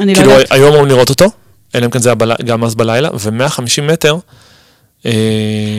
אני 0.00 0.12
לא 0.14 0.18
כאילו, 0.18 0.30
יודעת. 0.32 0.52
היום 0.52 0.68
אמורים 0.68 0.86
לראות 0.88 1.10
אותו, 1.10 1.24
אלא 1.74 1.86
אם 1.86 1.90
כן 1.90 1.98
זה 1.98 2.08
היה 2.12 2.34
גם 2.44 2.64
אז 2.64 2.74
בלילה, 2.74 3.08
ו-150 3.20 3.82
מטר... 3.82 4.16
אה, 5.06 5.12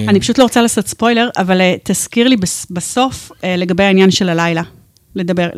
אני 0.08 0.19
פשוט 0.19 0.38
לא 0.38 0.43
רוצה 0.43 0.62
לעשות 0.62 0.88
ספוילר, 0.88 1.30
אבל 1.38 1.62
תזכיר 1.84 2.28
לי 2.28 2.38
בס- 2.38 2.67
בסוף 2.69 3.32
לגבי 3.58 3.84
העניין 3.84 4.12
של 4.12 4.30
הלילה. 4.30 4.62
לדבר, 5.17 5.49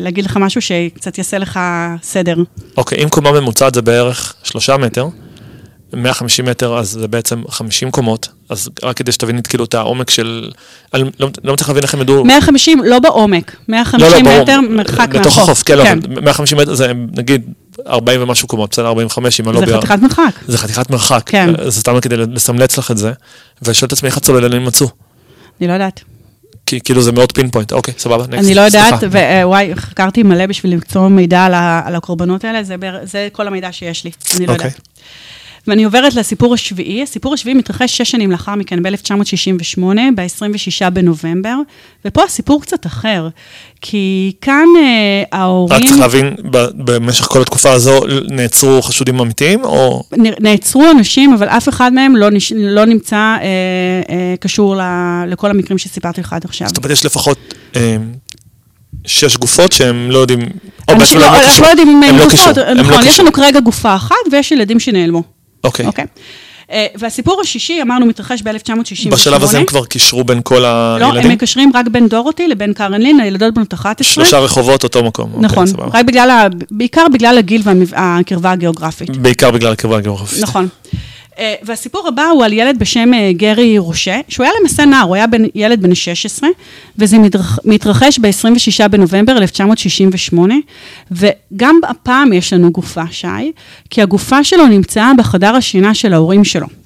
להגיד 0.00 0.24
לך 0.24 0.36
משהו 0.36 0.60
שקצת 0.60 1.18
יעשה 1.18 1.38
לך 1.38 1.60
סדר. 2.02 2.36
אוקיי, 2.76 3.04
אם 3.04 3.08
קומה 3.08 3.32
ממוצעת 3.32 3.74
זה 3.74 3.82
בערך 3.82 4.34
שלושה 4.42 4.76
מטר, 4.76 5.08
150 5.96 6.44
מטר 6.44 6.78
אז 6.78 6.90
זה 6.90 7.08
בעצם 7.08 7.42
50 7.48 7.90
קומות, 7.90 8.28
אז 8.48 8.68
רק 8.82 8.96
כדי 8.96 9.12
שתביני 9.12 9.42
כאילו 9.42 9.64
את 9.64 9.74
העומק 9.74 10.10
של... 10.10 10.50
אני 10.94 11.02
לא, 11.20 11.28
לא 11.44 11.52
מצליח 11.52 11.68
להבין 11.68 11.82
איך 11.82 11.94
הם 11.94 12.00
ידעו... 12.00 12.24
150, 12.24 12.82
לא 12.84 12.98
בעומק, 12.98 13.56
150 13.68 14.24
ברור. 14.24 14.42
מטר 14.42 14.60
מרחק 14.60 15.08
בתוך 15.08 15.24
מהחוף. 15.26 15.38
החוף, 15.38 15.62
כן, 15.62 15.78
לא, 15.78 15.82
אבל 15.82 16.20
150 16.22 16.58
מטר 16.58 16.74
זה 16.74 16.92
נגיד 17.16 17.42
40 17.86 18.22
ומשהו 18.22 18.48
קומות, 18.48 18.70
בסדר, 18.70 18.86
45 18.86 19.40
אם 19.40 19.48
אני 19.48 19.60
לא... 19.60 19.66
זה. 19.66 19.76
חתיכת 19.76 19.98
מרחק. 20.02 20.32
זה 20.46 20.58
חתיכת 20.58 20.90
מרחק. 20.90 21.22
כן. 21.26 21.50
זה 21.68 21.80
סתם 21.80 22.00
כדי 22.00 22.16
לסמלץ 22.16 22.78
לך 22.78 22.90
את 22.90 22.98
זה, 22.98 23.12
ושואל 23.62 23.86
את 23.86 23.92
עצמי 23.92 24.08
איך 24.08 24.16
הצוללנים 24.16 24.64
מצאו. 24.64 24.88
אני 25.60 25.68
לא 25.68 25.72
יודעת. 25.72 26.00
כי 26.72 26.80
כאילו 26.80 27.02
זה 27.02 27.12
מאוד 27.12 27.32
pinpoint, 27.32 27.72
אוקיי, 27.72 27.94
סבבה, 27.98 28.24
next. 28.24 28.38
אני 28.38 28.54
לא 28.54 28.60
יודעת. 28.60 29.02
ווואי, 29.42 29.76
חקרתי 29.76 30.22
מלא 30.22 30.46
בשביל 30.46 30.72
למצוא 30.72 31.08
מידע 31.08 31.44
על 31.84 31.94
הקורבנות 31.94 32.44
האלה, 32.44 32.60
זה 33.02 33.28
כל 33.32 33.46
המידע 33.46 33.72
שיש 33.72 34.04
לי, 34.04 34.10
אני 34.36 34.46
לא 34.46 34.52
אוקיי. 34.52 34.66
יודעת. 34.66 34.88
ואני 35.66 35.84
עוברת 35.84 36.14
לסיפור 36.14 36.54
השביעי. 36.54 37.02
הסיפור 37.02 37.34
השביעי 37.34 37.54
מתרחש 37.54 37.96
שש 37.96 38.10
שנים 38.10 38.30
לאחר 38.30 38.54
מכן, 38.54 38.82
ב-1968, 38.82 39.82
ב-26 40.14 40.90
בנובמבר, 40.90 41.56
ופה 42.04 42.24
הסיפור 42.24 42.62
קצת 42.62 42.86
אחר, 42.86 43.28
כי 43.80 44.32
כאן 44.40 44.66
אה, 44.76 45.22
רק 45.22 45.28
ההורים... 45.32 45.86
צריך 45.86 45.98
להבין, 45.98 46.34
במשך 46.74 47.24
כל 47.24 47.42
התקופה 47.42 47.72
הזו 47.72 48.00
נעצרו 48.28 48.82
חשודים 48.82 49.20
אמיתיים, 49.20 49.64
או... 49.64 50.02
נעצרו 50.40 50.90
אנשים, 50.90 51.32
אבל 51.32 51.48
אף 51.48 51.68
אחד 51.68 51.92
מהם 51.92 52.16
לא, 52.16 52.30
נש... 52.30 52.52
לא 52.56 52.84
נמצא 52.84 53.16
אה, 53.16 53.36
אה, 54.10 54.34
קשור 54.40 54.76
ל... 54.76 54.80
לכל 55.26 55.50
המקרים 55.50 55.78
שסיפרתי 55.78 56.20
לך 56.20 56.32
עד 56.32 56.44
עכשיו. 56.44 56.68
זאת 56.68 56.76
אומרת, 56.76 56.90
יש 56.90 57.04
לפחות 57.04 57.38
אה, 57.76 57.96
שש 59.06 59.36
גופות 59.36 59.72
שהם 59.72 60.10
לא 60.10 60.18
יודעים... 60.18 60.40
או 60.88 60.96
בעצם 60.98 61.18
לא, 61.18 61.26
אנחנו 61.26 61.46
קישרו. 61.46 61.64
לא 61.64 61.70
יודעים 61.70 61.88
הם 61.88 62.00
לא 62.02 62.06
הם 62.06 62.76
לא 62.76 62.82
נכון, 62.82 63.06
יש. 63.06 63.20
לנו 63.20 63.32
כרגע 63.32 63.60
גופה 63.60 63.94
אחת 63.94 64.16
ויש 64.32 64.52
ילדים 64.52 64.80
שנעלמו, 64.80 65.22
אוקיי. 65.64 65.86
אוקיי? 65.86 66.04
אה, 66.72 66.86
והסיפור 66.94 67.40
השישי, 67.40 67.82
אמרנו, 67.82 68.06
מתרחש 68.06 68.42
ב-1968. 68.42 69.10
בשלב 69.10 69.42
הזה 69.42 69.58
הם 69.58 69.66
כבר 69.66 69.84
קישרו 69.84 70.24
בין 70.24 70.40
כל 70.42 70.58
לא, 70.58 70.66
הם 70.66 71.12
הילדים? 71.12 71.30
מקשרים 71.30 71.70
רק 71.74 71.88
בין 71.88 72.08
דורותי 72.08 72.48
לבין 72.48 72.72
קארן 72.72 73.00
לין, 73.00 73.20
הילדות 73.20 73.54
בנות 73.54 73.74
11. 73.74 74.14
שלושה 74.14 74.38
רחובות, 74.38 74.84
אותו 74.84 75.04
מקום. 75.04 75.30
אוקיי, 75.34 75.44
נכון, 75.44 75.66
סבבה. 75.66 75.98
רק 75.98 76.04
בגלל, 76.04 76.30
ה... 76.30 76.46
בעיקר 76.70 77.04
בגלל 77.12 77.38
הגיל 77.38 77.62
והקרבה 77.86 78.50
הגיאוגרפית. 78.50 79.16
בעיקר 79.16 79.50
בגלל 79.50 79.72
הקרבה 79.72 79.96
הגיאוגרפית. 79.96 80.42
נכון. 80.42 80.68
אה, 81.38 81.54
והסיפור 81.62 82.08
הבא 82.08 82.24
הוא 82.24 82.44
על 82.44 82.52
ילד 82.52 82.78
בשם 82.78 83.14
אה, 83.14 83.30
גרי 83.32 83.78
רושה, 83.78 84.20
שהוא 84.28 84.44
היה 84.44 84.52
למעשה 84.60 84.84
נער, 84.84 85.02
הוא 85.02 85.14
היה 85.14 85.26
בן, 85.26 85.42
ילד 85.54 85.82
בן 85.82 85.94
16, 85.94 86.48
וזה 86.98 87.18
מתרח, 87.18 87.58
מתרחש 87.64 88.18
ב-26 88.18 88.88
בנובמבר 88.88 89.36
1968, 89.36 90.54
וגם 91.10 91.80
הפעם 91.88 92.32
יש 92.32 92.52
לנו 92.52 92.70
גופה, 92.70 93.04
שי, 93.10 93.52
כי 93.90 94.02
הגופה 94.02 94.44
שלו 94.44 94.66
נמצאה 94.66 95.12
בחדר 95.18 95.54
השינה 95.54 95.94
של 95.94 96.12
ההורים 96.12 96.44
שלו. 96.44 96.81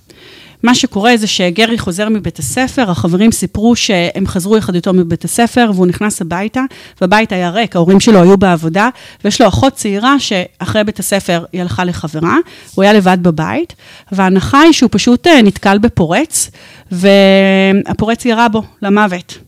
מה 0.62 0.74
שקורה 0.74 1.16
זה 1.16 1.26
שגרי 1.26 1.78
חוזר 1.78 2.08
מבית 2.08 2.38
הספר, 2.38 2.90
החברים 2.90 3.32
סיפרו 3.32 3.76
שהם 3.76 4.26
חזרו 4.26 4.56
יחד 4.56 4.74
איתו 4.74 4.92
מבית 4.92 5.24
הספר, 5.24 5.70
והוא 5.74 5.86
נכנס 5.86 6.20
הביתה, 6.20 6.60
והבית 7.00 7.32
היה 7.32 7.50
ריק, 7.50 7.76
ההורים 7.76 8.00
שלו 8.00 8.22
היו 8.22 8.36
בעבודה, 8.36 8.88
ויש 9.24 9.40
לו 9.40 9.48
אחות 9.48 9.72
צעירה 9.72 10.20
שאחרי 10.20 10.84
בית 10.84 10.98
הספר 10.98 11.44
היא 11.52 11.60
הלכה 11.60 11.84
לחברה, 11.84 12.36
הוא 12.74 12.82
היה 12.82 12.92
לבד 12.92 13.18
בבית, 13.22 13.74
וההנחה 14.12 14.60
היא 14.60 14.72
שהוא 14.72 14.90
פשוט 14.92 15.26
אה, 15.26 15.42
נתקל 15.42 15.78
בפורץ, 15.78 16.50
והפורץ 16.90 18.24
ירה 18.24 18.48
בו 18.48 18.62
למוות. 18.82 19.38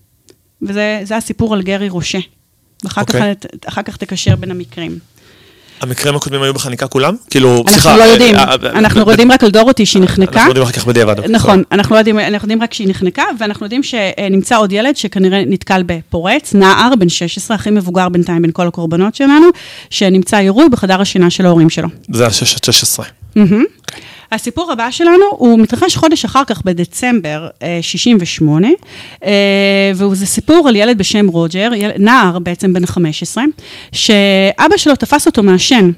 וזה 0.63 1.01
זה 1.05 1.17
הסיפור 1.17 1.55
על 1.55 1.63
גרי 1.63 1.89
רושה. 1.89 2.19
ואחר 2.85 3.05
כך, 3.05 3.15
אוקיי. 3.15 3.35
אחר 3.67 3.83
כך 3.83 3.97
תקשר 3.97 4.37
בין 4.37 4.51
המקרים. 4.51 4.99
המקרים 5.81 6.17
הקודמים 6.17 6.43
היו 6.43 6.55
בחניקה 6.55 6.87
כולם? 6.87 7.17
כאילו, 7.31 7.65
סליחה. 7.69 7.97
לא 7.97 8.03
אה, 8.03 8.09
אה, 8.09 8.57
אה, 8.65 8.71
אנחנו 8.71 8.71
לא 8.71 8.71
יודעים, 8.71 8.77
אנחנו 8.77 9.11
יודעים 9.11 9.33
רק 9.33 9.45
על 9.45 9.51
דורותי 9.51 9.87
שהיא 9.87 10.03
נחנקה. 10.03 10.33
אנחנו 10.33 10.51
יודעים 10.51 10.65
אחר 10.65 10.73
כך 10.73 10.87
בדיעבד. 10.87 11.19
אוקיי. 11.19 11.33
נכון, 11.33 11.63
אנחנו 11.73 11.97
יודעים 11.97 12.63
רק 12.63 12.75
שהיא 12.75 12.89
נחנקה, 12.89 13.25
ואנחנו 13.39 13.67
יודעים 13.67 13.83
שנמצא 13.83 14.59
עוד 14.59 14.73
ילד 14.73 14.97
שכנראה 14.97 15.43
נתקל 15.47 15.83
בפורץ, 15.87 16.55
נער 16.55 16.93
בן 16.99 17.09
16, 17.09 17.55
הכי 17.55 17.71
מבוגר 17.71 18.09
בינתיים 18.09 18.43
בין 18.43 18.51
כל 18.53 18.67
הקורבנות 18.67 19.15
שלנו, 19.15 19.47
שנמצא 19.91 20.37
עירוי 20.37 20.69
בחדר 20.69 21.01
השינה 21.01 21.31
של 21.31 21.47
ההורים 21.47 21.71
שלו. 21.71 21.89
זה 22.13 22.27
ה-16. 22.27 23.05
הסיפור 24.33 24.73
הבא 24.73 24.91
שלנו, 24.91 25.25
הוא 25.31 25.59
מתרחש 25.59 25.97
חודש 25.97 26.25
אחר 26.25 26.45
כך, 26.47 26.63
בדצמבר 26.65 27.49
אה, 27.63 27.79
68, 27.83 28.69
אה, 29.25 29.31
וזה 29.95 30.27
סיפור 30.27 30.69
על 30.69 30.77
ילד 30.77 30.99
בשם 30.99 31.29
רוג'ר, 31.29 31.71
נער 31.99 32.39
בעצם 32.39 32.73
בן 32.73 32.87
15, 32.87 33.45
שאבא 33.93 34.77
שלו 34.77 34.97
תפס 34.97 35.27
אותו 35.27 35.43
מעשן, 35.43 35.91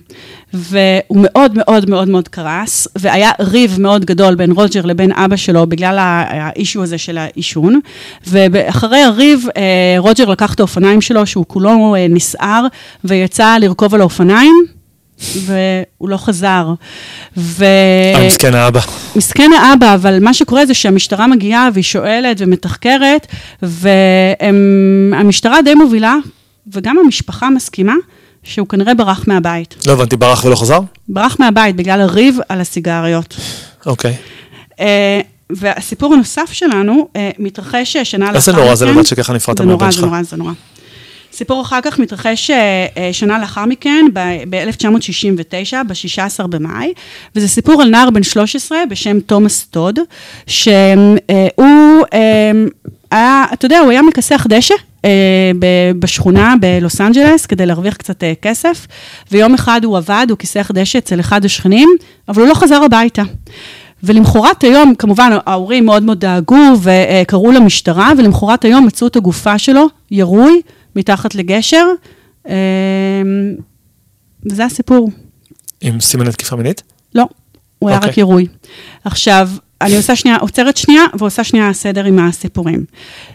והוא 0.55 1.19
מאוד 1.23 1.53
מאוד 1.55 1.91
מאוד 1.91 2.09
מאוד 2.09 2.29
קרס, 2.29 2.89
והיה 2.97 3.31
ריב 3.41 3.81
מאוד 3.81 4.05
גדול 4.05 4.35
בין 4.35 4.53
רוג'ר 4.53 4.87
לבין 4.87 5.13
אבא 5.13 5.37
שלו 5.37 5.67
בגלל 5.67 5.97
האישו 5.99 6.83
הזה 6.83 6.99
של 6.99 7.19
העישון, 7.19 7.81
ואחרי 8.27 9.01
הריב, 9.01 9.47
אה, 9.57 9.95
רוג'ר 9.99 10.31
לקח 10.31 10.55
את 10.55 10.61
האופניים 10.61 11.01
שלו, 11.01 11.27
שהוא 11.27 11.45
כולו 11.49 11.95
אה, 11.95 12.07
נסער, 12.09 12.67
ויצא 13.05 13.57
לרכוב 13.61 13.95
על 13.95 14.01
האופניים. 14.01 14.80
והוא 15.21 16.09
לא 16.09 16.17
חזר. 16.17 16.75
ו... 17.37 17.65
אה, 18.15 18.27
מסכן 18.27 18.55
האבא. 18.55 18.81
מסכן 19.17 19.51
האבא, 19.53 19.95
אבל 19.95 20.19
מה 20.21 20.35
שקורה 20.35 20.67
זה 20.67 20.75
שהמשטרה 20.75 21.27
מגיעה 21.27 21.69
והיא 21.73 21.85
שואלת 21.85 22.37
ומתחקרת, 22.41 23.27
והמשטרה 23.63 25.63
די 25.63 25.75
מובילה, 25.75 26.17
וגם 26.73 26.97
המשפחה 27.05 27.51
מסכימה, 27.51 27.95
שהוא 28.43 28.69
כנראה 28.69 28.95
ברח 28.95 29.25
מהבית. 29.27 29.75
לא 29.87 29.93
הבנתי, 29.93 30.17
ברח 30.17 30.45
ולא 30.45 30.57
חזר? 30.57 30.81
ברח 31.09 31.37
מהבית 31.41 31.77
בגלל 31.77 32.01
הריב 32.01 32.39
על 32.49 32.61
הסיגריות. 32.61 33.37
אוקיי. 33.87 34.15
אה, 34.81 35.21
והסיפור 35.51 36.15
הנוסף 36.15 36.53
שלנו 36.53 37.09
אה, 37.17 37.31
מתרחש 37.39 37.97
שנה 37.97 38.27
לאחר 38.27 38.37
איזה 38.37 38.53
נורא 38.53 38.75
זה 38.75 38.87
מכן. 38.87 38.95
לבד 38.95 39.07
שככה 39.07 39.33
נפרדת 39.33 39.59
זה 39.59 39.65
נורא, 39.65 39.77
מהבן 39.77 39.91
זה 39.91 39.97
שלך. 39.97 40.05
נורא, 40.05 40.23
זה 40.23 40.37
נורא. 40.37 40.53
סיפור 41.41 41.63
אחר 41.63 41.81
כך 41.83 41.99
מתרחש 41.99 42.51
אה, 42.51 42.87
אה, 42.97 43.13
שנה 43.13 43.39
לאחר 43.39 43.65
מכן, 43.65 44.07
ב-1969, 44.13 45.77
ב-16 45.87 46.47
במאי, 46.47 46.93
וזה 47.37 47.49
סיפור 47.49 47.83
על 47.83 47.89
נער 47.89 48.11
בן 48.11 48.23
13 48.23 48.79
בשם 48.91 49.21
תומאס 49.21 49.67
טוד, 49.71 49.99
שהוא 50.47 50.75
אה, 52.13 52.53
היה, 53.11 53.45
אתה 53.53 53.67
יודע, 53.67 53.79
הוא 53.79 53.91
היה 53.91 54.03
מכסח 54.03 54.47
דשא. 54.49 54.75
בשכונה 55.99 56.55
בלוס 56.61 57.01
אנג'לס 57.01 57.47
כדי 57.47 57.67
להרוויח 57.67 57.97
קצת 57.97 58.25
כסף, 58.43 58.87
ויום 59.33 59.55
אחד 59.55 59.81
הוא 59.85 59.97
עבד, 59.97 60.27
הוא 60.31 60.39
כיסח 60.39 60.71
דשא 60.75 60.99
אצל 60.99 61.21
אחד 61.21 61.45
השכנים, 61.45 61.89
אבל 62.29 62.43
הוא 62.43 62.49
לא 62.49 62.55
חזר 62.55 62.83
הביתה. 62.83 63.23
ולמחרת 64.03 64.65
היום, 64.65 64.95
כמובן, 64.95 65.31
ההורים 65.47 65.87
מאוד 65.87 66.03
מאוד 66.03 66.21
דאגו 66.21 66.73
וקראו 66.83 67.53
למשטרה, 67.53 68.13
ולמחרת 68.19 68.65
היום 68.65 68.87
מצאו 68.87 69.07
את 69.07 69.17
הגופה 69.17 69.59
שלו, 69.59 69.87
ירוי, 70.11 70.61
מתחת 70.97 71.35
לגשר. 71.35 71.87
אה, 72.49 72.55
וזה 74.51 74.65
הסיפור. 74.65 75.11
עם 75.81 76.01
סימני 76.01 76.33
תקיפה 76.33 76.57
מינית? 76.57 76.83
לא, 77.15 77.27
הוא 77.79 77.89
היה 77.89 77.99
אוקיי. 77.99 78.11
רק 78.11 78.19
ירוי. 78.19 78.47
עכשיו, 79.05 79.49
אני 79.81 79.97
עושה 79.97 80.17
שנייה, 80.17 80.37
עוצרת 80.37 80.77
שנייה 80.77 81.03
ועושה 81.19 81.45
שנייה 81.45 81.73
סדר 81.73 82.05
עם 82.05 82.19
הסיפורים. 82.19 82.85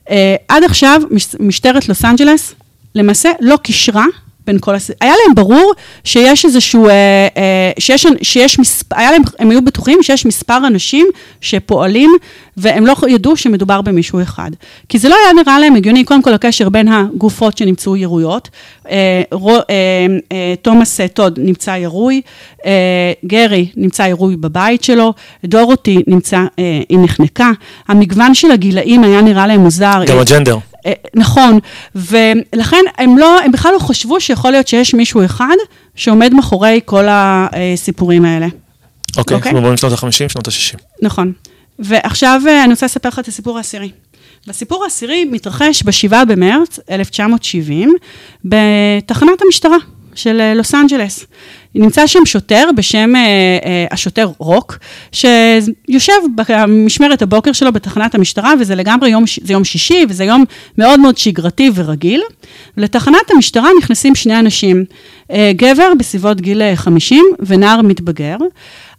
Uh, 0.05 0.11
עד 0.47 0.63
עכשיו, 0.63 1.01
מש, 1.11 1.35
משטרת 1.39 1.89
לוס 1.89 2.05
אנג'לס 2.05 2.55
למעשה 2.95 3.29
לא 3.41 3.57
קישרה 3.57 4.05
בין 4.47 4.57
כל 4.59 4.75
הס... 4.75 4.91
היה 5.01 5.13
להם 5.25 5.35
ברור 5.35 5.73
שיש 6.03 6.45
איזשהו, 6.45 6.87
uh, 6.87 6.89
uh, 6.89 7.79
שיש, 7.79 8.05
שיש 8.21 8.59
מספר, 8.59 8.95
היה 8.97 9.11
להם, 9.11 9.21
הם 9.39 9.49
היו 9.49 9.61
בטוחים 9.61 10.03
שיש 10.03 10.25
מספר 10.25 10.57
אנשים 10.67 11.07
שפועלים, 11.41 12.11
והם 12.57 12.85
לא 12.85 12.95
ידעו 13.07 13.37
שמדובר 13.37 13.81
במישהו 13.81 14.21
אחד. 14.21 14.51
כי 14.89 14.99
זה 14.99 15.09
לא 15.09 15.15
היה 15.15 15.43
נראה 15.43 15.59
להם 15.59 15.75
הגיוני, 15.75 16.03
קודם 16.03 16.21
כל 16.21 16.33
הקשר 16.33 16.69
בין 16.69 16.87
הגופות 16.87 17.57
שנמצאו 17.57 17.97
ירויות. 17.97 18.49
Uh, 18.85 18.89
רו, 19.31 19.57
uh, 19.57 19.61
uh, 19.61 20.33
תומאס 20.61 21.01
uh, 21.01 21.07
טוד 21.07 21.39
נמצא 21.41 21.71
ירוי, 21.71 22.21
uh, 22.59 22.65
גרי 23.25 23.67
נמצא 23.75 24.03
ירוי 24.03 24.35
בבית 24.35 24.83
שלו, 24.83 25.13
דורותי 25.45 26.03
נמצא, 26.07 26.37
uh, 26.37 26.61
היא 26.89 26.99
נחנקה. 27.01 27.51
המגוון 27.87 28.33
של 28.33 28.51
הגילאים 28.51 29.03
היה 29.03 29.21
נראה 29.21 29.47
להם 29.47 29.59
מוזר. 29.59 30.03
גם 30.07 30.19
הג'נדר. 30.19 30.57
אה, 30.85 30.93
נכון, 31.15 31.59
ולכן 31.95 32.83
הם 32.97 33.17
לא, 33.17 33.39
הם 33.39 33.51
בכלל 33.51 33.73
לא 33.73 33.79
חשבו 33.79 34.21
שיכול 34.21 34.51
להיות 34.51 34.67
שיש 34.67 34.93
מישהו 34.93 35.25
אחד 35.25 35.55
שעומד 35.95 36.33
מאחורי 36.33 36.79
כל 36.85 37.05
הסיפורים 37.09 38.25
האלה. 38.25 38.47
אוקיי, 39.17 39.35
אוקיי. 39.35 39.51
אנחנו 39.51 39.59
מדברים 39.59 39.77
שנות 39.77 39.91
ה-50, 39.91 40.29
שנות 40.29 40.47
ה-60. 40.47 40.77
נכון. 41.01 41.33
ועכשיו 41.79 42.41
אה, 42.47 42.63
אני 42.63 42.73
רוצה 42.73 42.85
לספר 42.85 43.09
לך 43.09 43.19
את 43.19 43.27
הסיפור 43.27 43.57
העשירי. 43.57 43.91
והסיפור 44.47 44.83
העשירי 44.83 45.25
מתרחש 45.25 45.83
ב-7 45.83 46.25
במרץ 46.27 46.79
1970 46.91 47.93
בתחנת 48.45 49.41
המשטרה 49.45 49.77
של 50.15 50.41
אה, 50.41 50.53
לוס 50.53 50.75
אנג'לס. 50.75 51.25
נמצא 51.75 52.07
שם 52.07 52.25
שוטר 52.25 52.69
בשם 52.75 53.15
אה, 53.15 53.21
אה, 53.65 53.85
השוטר 53.91 54.31
רוק, 54.37 54.77
שיושב 55.11 56.13
במשמרת 56.35 57.21
הבוקר 57.21 57.51
שלו 57.51 57.71
בתחנת 57.71 58.15
המשטרה, 58.15 58.53
וזה 58.59 58.75
לגמרי 58.75 59.09
יום, 59.09 59.23
זה 59.41 59.53
יום 59.53 59.63
שישי, 59.63 60.05
וזה 60.09 60.23
יום 60.23 60.43
מאוד 60.77 60.99
מאוד 60.99 61.17
שגרתי 61.17 61.71
ורגיל. 61.75 62.21
לתחנת 62.77 63.31
המשטרה 63.35 63.69
נכנסים 63.79 64.15
שני 64.15 64.39
אנשים, 64.39 64.85
אה, 65.31 65.51
גבר 65.55 65.91
בסביבות 65.99 66.41
גיל 66.41 66.75
50 66.75 67.25
אה, 67.31 67.45
ונער 67.47 67.81
מתבגר, 67.81 68.37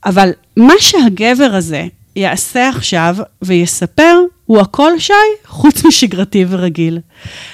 אבל 0.05 0.31
מה 0.57 0.75
שהגבר 0.79 1.51
הזה 1.53 1.85
יעשה 2.17 2.69
עכשיו 2.69 3.17
ויספר, 3.43 4.19
הוא 4.47 4.61
הכל 4.61 4.99
שי, 4.99 5.13
חוץ 5.47 5.85
משגרתי 5.85 6.45
ורגיל. 6.49 6.99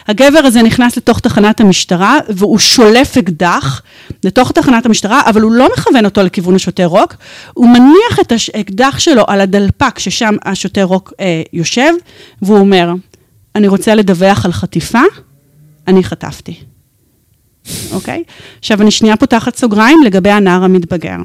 הגבר 0.08 0.38
הזה 0.38 0.62
נכנס 0.62 0.96
לתוך 0.96 1.20
תחנת 1.20 1.60
המשטרה, 1.60 2.18
והוא 2.28 2.58
שולף 2.58 3.16
אקדח 3.16 3.82
לתוך 4.24 4.52
תחנת 4.52 4.86
המשטרה, 4.86 5.20
אבל 5.26 5.40
הוא 5.40 5.52
לא 5.52 5.68
מכוון 5.76 6.04
אותו 6.04 6.22
לכיוון 6.22 6.54
השוטר 6.54 6.86
רוק, 6.86 7.14
הוא 7.54 7.68
מניח 7.68 8.20
את 8.20 8.32
האקדח 8.54 8.98
שלו 8.98 9.24
על 9.26 9.40
הדלפק 9.40 9.98
ששם 9.98 10.34
השוטר 10.44 10.84
רוק 10.84 11.12
אה, 11.20 11.42
יושב, 11.52 11.92
והוא 12.42 12.58
אומר, 12.58 12.92
אני 13.54 13.68
רוצה 13.68 13.94
לדווח 13.94 14.44
על 14.44 14.52
חטיפה, 14.52 15.02
אני 15.88 16.04
חטפתי. 16.04 16.54
אוקיי? 17.92 18.22
עכשיו, 18.58 18.82
אני 18.82 18.90
שנייה 18.90 19.16
פותחת 19.16 19.56
סוגריים 19.56 20.02
לגבי 20.04 20.30
הנער 20.30 20.64
המתבגר. 20.64 21.16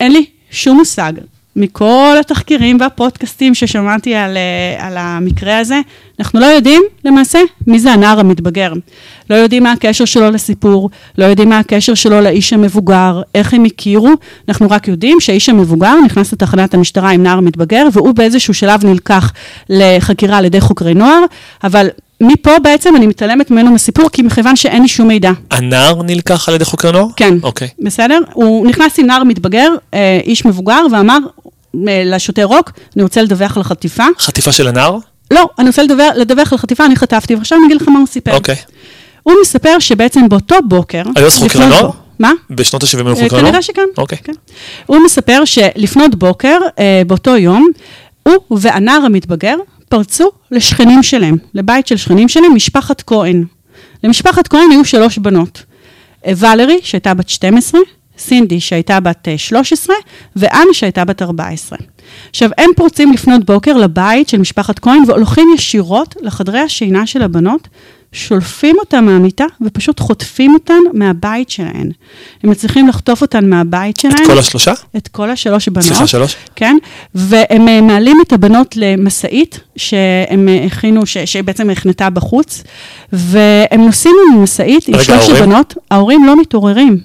אין 0.00 0.12
לי 0.12 0.26
שום 0.50 0.76
מושג 0.76 1.12
מכל 1.56 2.16
התחקירים 2.20 2.80
והפודקאסטים 2.80 3.54
ששמעתי 3.54 4.14
על, 4.14 4.36
אה, 4.36 4.86
על 4.86 4.96
המקרה 4.96 5.58
הזה, 5.58 5.80
אנחנו 6.18 6.40
לא 6.40 6.46
יודעים 6.46 6.82
למעשה 7.04 7.38
מי 7.66 7.78
זה 7.78 7.92
הנער 7.92 8.20
המתבגר. 8.20 8.72
לא 9.30 9.34
יודעים 9.34 9.62
מה 9.62 9.72
הקשר 9.72 10.04
שלו 10.04 10.30
לסיפור, 10.30 10.90
לא 11.18 11.24
יודעים 11.24 11.48
מה 11.48 11.58
הקשר 11.58 11.94
שלו 11.94 12.20
לאיש 12.20 12.52
המבוגר, 12.52 13.22
איך 13.34 13.54
הם 13.54 13.64
הכירו, 13.64 14.10
אנחנו 14.48 14.70
רק 14.70 14.88
יודעים 14.88 15.20
שהאיש 15.20 15.48
המבוגר 15.48 15.94
נכנס 16.04 16.32
לתחנת 16.32 16.74
המשטרה 16.74 17.10
עם 17.10 17.22
נער 17.22 17.40
מתבגר, 17.40 17.86
והוא 17.92 18.14
באיזשהו 18.14 18.54
שלב 18.54 18.84
נלקח 18.84 19.32
לחקירה 19.70 20.38
על 20.38 20.44
ידי 20.44 20.60
חוקרי 20.60 20.94
נוער, 20.94 21.24
אבל 21.64 21.88
מפה 22.20 22.58
בעצם 22.62 22.96
אני 22.96 23.06
מתעלמת 23.06 23.50
ממנו 23.50 23.70
מסיפור, 23.70 24.08
כי 24.12 24.22
מכיוון 24.22 24.56
שאין 24.56 24.82
לי 24.82 24.88
שום 24.88 25.08
מידע. 25.08 25.30
הנער 25.50 26.02
נלקח 26.02 26.48
על 26.48 26.54
ידי 26.54 26.64
חוקרי 26.64 26.92
נוער? 26.92 27.06
כן. 27.16 27.34
אוקיי. 27.42 27.68
בסדר? 27.78 28.18
הוא 28.32 28.66
נכנס 28.66 28.98
עם 28.98 29.06
נער 29.06 29.24
מתבגר, 29.24 29.68
אה, 29.94 30.20
איש 30.24 30.44
מבוגר, 30.44 30.80
ואמר 30.92 31.18
אה, 31.88 32.02
לשוטר 32.04 32.44
רוק, 32.44 32.70
אני 32.96 33.02
רוצה 33.02 33.22
לדווח 33.22 33.56
על 33.56 33.62
חטיפה. 33.62 34.04
חטיפה 34.18 34.52
של 34.52 34.68
הנער? 34.68 34.98
לא, 35.30 35.48
אני 35.58 35.66
רוצה 35.68 35.82
לדווח, 35.82 36.12
לדווח 36.16 36.52
על 36.52 36.58
חטיפה, 36.58 36.86
אני 36.86 36.96
חטפתי, 36.96 37.34
ועכשיו 37.34 37.58
אני 37.58 37.66
אגיד 37.66 37.82
לך 37.82 37.88
מה 37.88 37.98
הוא 37.98 38.06
סיפר. 38.06 38.34
אוקיי. 38.34 38.56
הוא 39.22 39.34
מספר 39.42 39.78
שבעצם 39.78 40.28
באותו 40.28 40.56
בוקר... 40.68 41.02
היו 41.16 41.26
אז 41.26 41.38
חוקרי 41.38 41.66
נוער? 41.66 41.90
מה? 42.18 42.32
בשנות 42.50 42.82
ה-70 42.82 42.96
היו 42.96 43.08
אה, 43.08 43.14
חוקרי 43.14 43.28
נוער? 43.28 43.42
כנראה 43.42 43.62
שכן. 43.62 43.86
אוקיי. 43.98 44.18
כן. 44.24 44.32
הוא 44.86 44.98
מספר 45.04 45.44
שלפנות 45.44 46.14
בוקר, 46.14 46.58
אה, 46.78 47.02
באותו 47.06 47.36
יום, 47.36 47.68
הוא 48.22 48.34
והנער 48.50 49.00
המתבגר 49.04 49.56
פרצו 49.94 50.30
לשכנים 50.50 51.02
שלהם, 51.02 51.36
לבית 51.54 51.86
של 51.86 51.96
שכנים 51.96 52.28
שלהם, 52.28 52.54
משפחת 52.54 53.02
כהן. 53.06 53.44
למשפחת 54.04 54.48
כהן 54.48 54.70
היו 54.70 54.84
שלוש 54.84 55.18
בנות. 55.18 55.62
אה, 56.26 56.32
ולרי, 56.36 56.78
שהייתה 56.82 57.14
בת 57.14 57.28
12, 57.28 57.80
סינדי, 58.18 58.60
שהייתה 58.60 59.00
בת 59.00 59.28
13, 59.36 59.96
ואנה, 60.36 60.72
שהייתה 60.72 61.04
בת 61.04 61.22
14. 61.22 61.78
עכשיו, 62.30 62.50
הם 62.58 62.70
פורצים 62.76 63.12
לפנות 63.12 63.44
בוקר 63.44 63.76
לבית 63.76 64.28
של 64.28 64.38
משפחת 64.38 64.78
כהן 64.78 65.02
והולכים 65.06 65.48
ישירות 65.54 66.14
לחדרי 66.20 66.60
השינה 66.60 67.06
של 67.06 67.22
הבנות, 67.22 67.68
שולפים 68.14 68.76
אותן 68.78 69.04
מהמיטה 69.04 69.44
ופשוט 69.60 70.00
חוטפים 70.00 70.54
אותן 70.54 70.78
מהבית 70.92 71.50
שלהן. 71.50 71.90
הם 72.42 72.50
מצליחים 72.50 72.88
לחטוף 72.88 73.22
אותן 73.22 73.48
מהבית 73.50 73.96
שלהן. 73.96 74.22
את 74.22 74.26
כל 74.26 74.38
השלושה? 74.38 74.72
את 74.96 75.08
כל 75.08 75.30
השלוש 75.30 75.68
בנות. 75.68 75.86
סליחה, 75.86 76.06
שלוש? 76.06 76.36
כן, 76.56 76.76
והם 77.14 77.68
אה, 77.68 77.80
מעלים 77.80 78.16
את 78.26 78.32
הבנות 78.32 78.76
למשאית 78.76 79.60
שהם 79.76 80.48
אה, 80.48 80.64
הכינו, 80.64 81.06
ש, 81.06 81.18
שבעצם 81.18 81.70
החנתה 81.70 82.10
בחוץ, 82.10 82.62
והם 83.12 83.84
נוסעים 83.84 84.16
עם 84.32 84.42
משאית 84.42 84.88
עם 84.88 85.02
שלוש? 85.02 85.28
הבנות, 85.28 85.74
ההורים 85.90 86.26
לא 86.26 86.40
מתעוררים. 86.40 86.98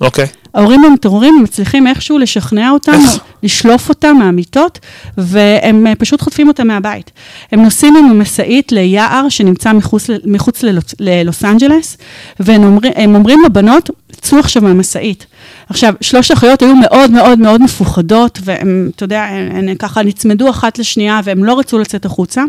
אוקיי. 0.00 0.26
ההורים 0.54 0.84
הם 0.84 1.42
מצליחים 1.42 1.86
איכשהו 1.86 2.18
לשכנע 2.18 2.70
אותם? 2.70 3.00
לשלוף 3.42 3.88
אותם 3.88 4.16
מהמיטות, 4.18 4.78
והם 5.18 5.86
אה, 5.86 5.94
פשוט 5.94 6.20
חוטפים 6.20 6.48
אותם 6.48 6.66
מהבית. 6.66 7.10
הם 7.52 7.62
נוסעים 7.62 7.96
עם 7.96 8.04
המשאית 8.04 8.72
ליער 8.72 9.28
שנמצא 9.28 9.72
מחוץ, 9.72 10.10
מחוץ 10.24 10.62
ללוס, 10.62 10.94
ללוס 11.00 11.44
אנג'לס, 11.44 11.98
והם 12.40 12.64
אומרים, 12.64 12.92
הם 12.96 13.14
אומרים 13.14 13.44
לבנות, 13.44 13.90
צאו 14.20 14.38
עכשיו 14.38 14.62
מהמשאית. 14.62 15.26
עכשיו, 15.68 15.94
שלוש 16.00 16.30
האחיות 16.30 16.62
היו 16.62 16.74
מאוד 16.76 17.10
מאוד 17.10 17.38
מאוד 17.38 17.62
מפוחדות, 17.62 18.38
והם, 18.44 18.90
אתה 18.96 19.04
יודע, 19.04 19.22
הן, 19.22 19.68
הן 19.68 19.74
ככה 19.74 20.02
נצמדו 20.02 20.50
אחת 20.50 20.78
לשנייה, 20.78 21.20
והם 21.24 21.44
לא 21.44 21.58
רצו 21.58 21.78
לצאת 21.78 22.04
החוצה. 22.04 22.42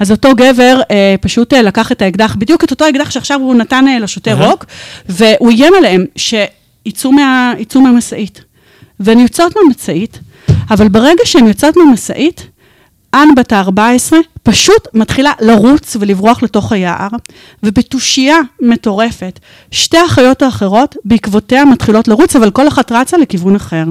אז 0.00 0.10
אותו 0.10 0.34
גבר 0.34 0.80
אה, 0.90 1.14
פשוט 1.20 1.52
אה, 1.52 1.62
לקח 1.62 1.92
את 1.92 2.02
האקדח, 2.02 2.36
בדיוק 2.38 2.64
את 2.64 2.70
אותו 2.70 2.84
האקדח 2.84 3.10
שעכשיו 3.10 3.40
הוא 3.40 3.54
נתן 3.54 3.84
אה, 3.88 3.98
לשוטר. 3.98 4.48
רוק, 4.48 4.64
והוא 5.08 5.50
איים 5.50 5.72
עליהם 5.78 6.04
שיצאו 6.88 7.12
מה, 7.12 7.52
יצאו 7.58 7.80
מהמשאית. 7.80 8.44
והן 9.00 9.18
יוצאות 9.18 9.52
מהמשאית, 9.56 10.18
אבל 10.70 10.88
ברגע 10.88 11.22
שהן 11.24 11.46
יוצאות 11.46 11.76
מהמשאית, 11.76 12.46
אן 13.14 13.28
בת 13.36 13.52
ה-14 13.52 14.12
פשוט 14.42 14.88
מתחילה 14.94 15.32
לרוץ 15.40 15.96
ולברוח 16.00 16.42
לתוך 16.42 16.72
היער, 16.72 17.08
ובתושייה 17.62 18.36
מטורפת, 18.60 19.38
שתי 19.70 19.96
האחיות 19.96 20.42
האחרות 20.42 20.96
בעקבותיה 21.04 21.64
מתחילות 21.64 22.08
לרוץ, 22.08 22.36
אבל 22.36 22.50
כל 22.50 22.68
אחת 22.68 22.92
רצה 22.92 23.16
לכיוון 23.16 23.56
אחר. 23.56 23.84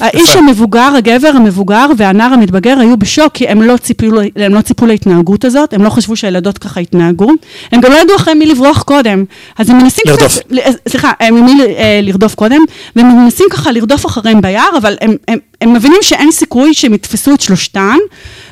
האיש 0.00 0.36
המבוגר, 0.36 0.92
הגבר 0.96 1.28
המבוגר 1.34 1.86
והנער 1.96 2.32
המתבגר 2.32 2.78
היו 2.78 2.96
בשוק, 2.96 3.32
כי 3.32 3.48
הם 3.48 3.62
לא, 3.62 3.76
ציפו, 3.76 4.06
הם 4.36 4.54
לא 4.54 4.60
ציפו 4.60 4.86
להתנהגות 4.86 5.44
הזאת, 5.44 5.72
הם 5.72 5.82
לא 5.82 5.90
חשבו 5.90 6.16
שהילדות 6.16 6.58
ככה 6.58 6.80
יתנהגו. 6.80 7.30
הם 7.72 7.80
גם 7.80 7.92
לא 7.92 7.96
ידעו 7.96 8.16
אחרי 8.16 8.34
מי 8.34 8.46
לברוח 8.46 8.82
קודם. 8.82 9.24
אז 9.58 9.70
הם 9.70 9.78
מנסים... 9.78 10.04
לרדוף. 10.06 10.38
קצת, 10.38 10.42
ל- 10.50 10.88
סליחה, 10.88 11.12
הם 11.20 11.34
ממי 11.34 11.60
אה, 11.62 12.00
לרדוף 12.02 12.34
קודם, 12.34 12.60
והם 12.96 13.24
מנסים 13.24 13.46
ככה 13.50 13.72
לרדוף 13.72 14.06
אחריהם 14.06 14.40
ביער, 14.40 14.76
אבל 14.78 14.96
הם, 15.00 15.16
הם, 15.28 15.38
הם 15.60 15.72
מבינים 15.72 15.98
שאין 16.02 16.32
סיכוי 16.32 16.74
שהם 16.74 16.94
יתפסו 16.94 17.34
את 17.34 17.40
שלושתן, 17.40 17.98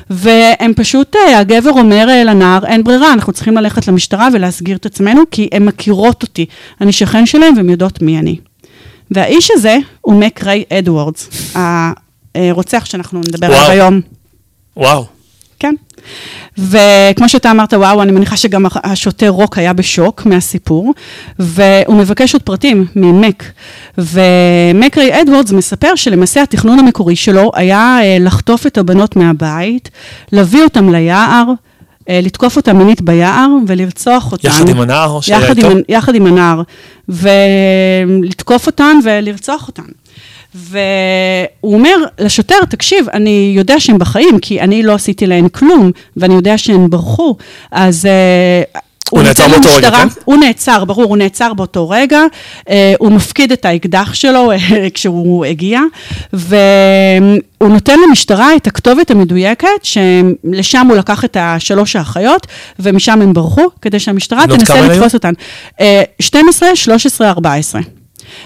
והם 0.09 0.73
פשוט, 0.75 1.15
אה, 1.15 1.39
הגבר 1.39 1.71
אומר 1.71 2.09
אה, 2.09 2.23
לנער, 2.23 2.65
אין 2.65 2.83
ברירה, 2.83 3.13
אנחנו 3.13 3.33
צריכים 3.33 3.57
ללכת 3.57 3.87
למשטרה 3.87 4.27
ולהסגיר 4.33 4.77
את 4.77 4.85
עצמנו, 4.85 5.21
כי 5.31 5.49
הן 5.51 5.65
מכירות 5.65 6.23
אותי. 6.23 6.45
אני 6.81 6.91
שכן 6.91 7.25
שלהם 7.25 7.53
והן 7.57 7.69
יודעות 7.69 8.01
מי 8.01 8.19
אני. 8.19 8.37
והאיש 9.11 9.51
הזה 9.51 9.77
הוא 10.01 10.15
מק 10.15 10.43
ריי 10.43 10.63
אדוארדס, 10.73 11.53
הרוצח 12.35 12.85
שאנחנו 12.85 13.19
נדבר 13.19 13.47
עליו. 13.47 13.69
היום. 13.69 14.01
וואו. 14.77 15.05
כן. 15.59 15.75
וכמו 16.57 17.29
שאתה 17.29 17.51
אמרת, 17.51 17.73
וואו, 17.73 18.01
אני 18.01 18.11
מניחה 18.11 18.37
שגם 18.37 18.65
השוטר 18.83 19.29
רוק 19.29 19.57
היה 19.57 19.73
בשוק 19.73 20.25
מהסיפור, 20.25 20.93
והוא 21.39 21.95
מבקש 21.95 22.33
עוד 22.33 22.41
פרטים 22.43 22.85
ממק. 22.95 23.43
ומק 23.97 24.97
ריי 24.97 25.21
אדוורדס 25.21 25.51
מספר 25.51 25.95
שלמעשה 25.95 26.43
התכנון 26.43 26.79
המקורי 26.79 27.15
שלו 27.15 27.51
היה 27.55 27.97
אה, 28.01 28.17
לחטוף 28.19 28.67
את 28.67 28.77
הבנות 28.77 29.15
מהבית, 29.15 29.89
להביא 30.31 30.63
אותם 30.63 30.93
ליער, 30.93 31.45
לתקוף 32.09 32.57
אותם 32.57 32.77
מינית 32.77 33.01
ביער 33.01 33.47
ולרצוח 33.67 34.31
אותן. 34.31 34.47
יחד 34.47 34.69
עם 34.69 34.79
הנער 34.79 35.21
שהיה 35.21 35.39
יחד 35.39 35.57
איתו? 35.57 35.71
עם, 35.71 35.81
יחד 35.89 36.15
עם 36.15 36.25
הנער, 36.25 36.61
ולתקוף 37.09 38.67
אותן 38.67 38.97
ולרצוח 39.03 39.67
אותן. 39.67 39.83
והוא 40.55 41.73
אומר 41.73 41.95
לשוטר, 42.19 42.65
תקשיב, 42.69 43.09
אני 43.13 43.53
יודע 43.55 43.79
שהם 43.79 43.97
בחיים, 43.97 44.39
כי 44.39 44.61
אני 44.61 44.83
לא 44.83 44.93
עשיתי 44.93 45.27
להן 45.27 45.47
כלום, 45.49 45.91
ואני 46.17 46.33
יודע 46.33 46.57
שהן 46.57 46.89
ברחו, 46.89 47.35
אז... 47.71 48.05
אה, 48.05 48.81
הוא 49.13 49.23
נעצר 49.23 49.47
באותו 49.47 49.69
רגע, 49.75 49.87
למשטרה- 49.89 50.09
כן? 50.09 50.21
הוא 50.25 50.37
נעצר, 50.37 50.85
ברור, 50.85 51.03
הוא 51.03 51.17
נעצר 51.17 51.53
באותו 51.53 51.89
רגע, 51.89 52.21
אה, 52.69 52.93
הוא 52.99 53.11
מפקיד 53.11 53.51
את 53.51 53.65
האקדח 53.65 54.13
שלו 54.13 54.51
אה, 54.51 54.57
כשהוא 54.93 55.45
הגיע, 55.45 55.79
והוא 56.33 57.39
נותן 57.69 57.99
למשטרה 58.09 58.55
את 58.55 58.67
הכתובת 58.67 59.11
המדויקת, 59.11 59.67
שלשם 59.83 60.87
הוא 60.89 60.97
לקח 60.97 61.25
את 61.25 61.37
השלוש 61.39 61.95
האחיות, 61.95 62.47
ומשם 62.79 63.21
הם 63.21 63.33
ברחו, 63.33 63.65
כדי 63.81 63.99
שהמשטרה 63.99 64.47
תנסה 64.47 64.73
היו? 64.73 64.91
לתפוס 64.91 65.13
אותן. 65.13 65.33
אה, 65.79 66.03
12, 66.19 66.75
13, 66.75 67.29
14. 67.29 67.81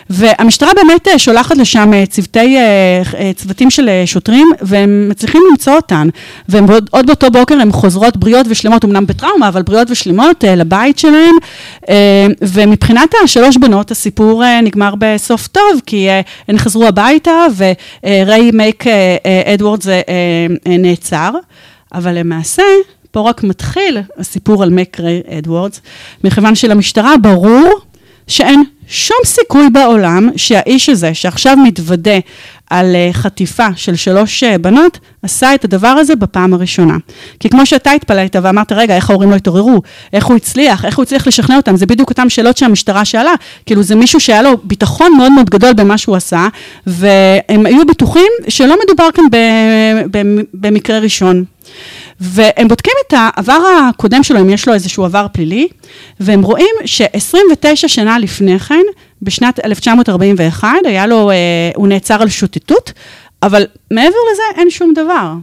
והמשטרה 0.10 0.70
באמת 0.76 1.08
אה, 1.08 1.20
שולחת 1.20 1.58
לשם 1.58 1.94
אה, 1.94 2.06
צוותי, 2.06 2.58
אה, 2.58 3.32
צוותים 3.36 3.70
של 3.70 3.90
שוטרים, 4.06 4.48
והם 4.62 5.10
מצליחים 5.10 5.42
למצוא 5.52 5.74
אותן. 5.74 6.10
ועוד 6.50 6.90
עוד 6.92 7.08
באותו 7.08 7.32
בוקר 7.32 7.56
הן 7.56 7.72
חוזרות 7.72 8.18
בריאות 8.18 8.46
ושלמות, 8.50 8.86
אמנם 8.86 9.06
בטראומה, 9.06 9.48
אבל 9.48 9.62
בריאות 9.62 9.92
ושלמות 9.92 10.44
לבית 10.48 11.00
שלהן. 11.00 11.36
ומבחינת 12.42 13.10
השלוש 13.24 13.58
בנות, 13.58 13.92
הסיפור 13.92 14.44
נגמר 14.64 14.94
בסוף 14.98 15.48
טוב, 15.48 15.82
כי 15.86 16.08
הן 16.48 16.58
חזרו 16.58 16.88
הביתה, 16.88 17.46
וריי 17.58 18.52
מייק 18.54 18.88
אה, 18.88 20.46
נעצר. 20.66 21.32
אבל 21.94 22.20
למעשה, 22.20 22.64
פה 23.12 23.30
רק 23.30 23.44
מתחיל 23.44 23.98
הסיפור 24.18 24.64
על 24.64 24.70
מק 24.70 24.90
ריי 24.90 25.22
אדוורדס, 25.38 25.82
מכיוון 26.24 26.56
שלמשטרה 26.56 27.18
ברור 27.18 27.80
שאין 28.28 28.64
שום 28.88 29.18
סיכוי 29.26 29.70
בעולם 29.70 30.30
שהאיש 30.36 30.90
הזה, 30.90 31.14
שעכשיו 31.14 31.58
מתוודה 31.58 32.20
על 32.70 32.96
אה, 32.96 33.10
חטיפה 33.14 33.68
של 33.76 33.96
שלוש 33.96 34.44
אה, 34.44 34.58
בנות, 34.58 35.00
עשה 35.24 35.56
את 35.56 35.66
הדבר 35.66 35.88
הזה 35.88 36.16
בפעם 36.16 36.54
הראשונה. 36.54 36.98
כי 37.40 37.50
כמו 37.50 37.66
שאתה 37.66 37.92
התפלאת 37.92 38.36
ואמרת, 38.42 38.72
רגע, 38.72 38.96
איך 38.96 39.10
ההורים 39.10 39.32
לא 39.32 39.36
התעוררו? 39.36 39.82
איך 40.14 40.26
הוא 40.26 40.36
הצליח? 40.36 40.86
איך 40.86 40.98
הוא 40.98 41.04
הצליח 41.04 41.28
לשכנע 41.28 41.56
אותם? 41.56 41.76
זה 41.76 41.86
בדיוק 41.86 42.10
אותן 42.10 42.30
שאלות 42.30 42.58
שהמשטרה 42.58 43.06
שאלה. 43.06 43.34
כאילו, 43.66 43.84
זה 43.84 43.96
מישהו 43.96 44.20
שהיה 44.20 44.42
לו 44.42 44.58
ביטחון 44.64 45.12
מאוד 45.18 45.32
מאוד 45.32 45.50
גדול 45.50 45.74
במה 45.74 45.98
שהוא 45.98 46.16
עשה, 46.16 46.48
והם 46.88 47.66
היו 47.66 47.86
בטוחים 47.86 48.32
שלא 48.48 48.76
מדובר 48.86 49.08
כאן 49.14 49.24
במקרה 50.54 51.00
ראשון. 51.00 51.44
והם 52.20 52.68
בודקים 52.68 52.94
את 53.08 53.14
העבר 53.18 53.90
הקודם 53.90 54.24
שלו, 54.24 54.40
אם 54.40 54.50
יש 54.50 54.68
לו 54.68 54.74
איזשהו 54.74 55.06
עבר 55.06 55.28
פלילי, 55.34 55.68
והם 56.20 56.42
רואים 56.42 56.76
ש-29 56.86 57.88
שנה 57.88 58.20
לפני 58.20 58.60
כן, 58.60 58.84
בשנת 59.22 59.66
1941, 59.66 60.70
היה 60.86 61.08
לו, 61.08 61.32
אה, 61.32 61.36
הוא 61.76 61.88
נעצר 61.88 62.22
על 62.22 62.30
שוטטות, 62.30 62.94
אבל 63.44 63.66
מעבר 63.92 64.18
לזה 64.32 64.60
אין 64.60 64.70
שום 64.70 64.94
דבר. 64.94 65.34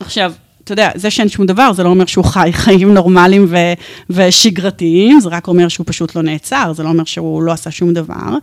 עכשיו, 0.00 0.32
אתה 0.64 0.72
יודע, 0.72 0.90
זה 0.94 1.10
שאין 1.10 1.28
שום 1.28 1.46
דבר, 1.46 1.72
זה 1.72 1.82
לא 1.82 1.88
אומר 1.88 2.06
שהוא 2.06 2.24
חי 2.24 2.50
חיים 2.52 2.94
נורמליים 2.94 3.46
ו- 3.48 3.72
ושגרתיים, 4.10 5.20
זה 5.20 5.28
רק 5.28 5.48
אומר 5.48 5.68
שהוא 5.68 5.86
פשוט 5.86 6.16
לא 6.16 6.22
נעצר, 6.22 6.72
זה 6.76 6.82
לא 6.82 6.88
אומר 6.88 7.04
שהוא 7.04 7.42
לא 7.42 7.52
עשה 7.52 7.70
שום 7.70 7.92
דבר. 7.92 8.36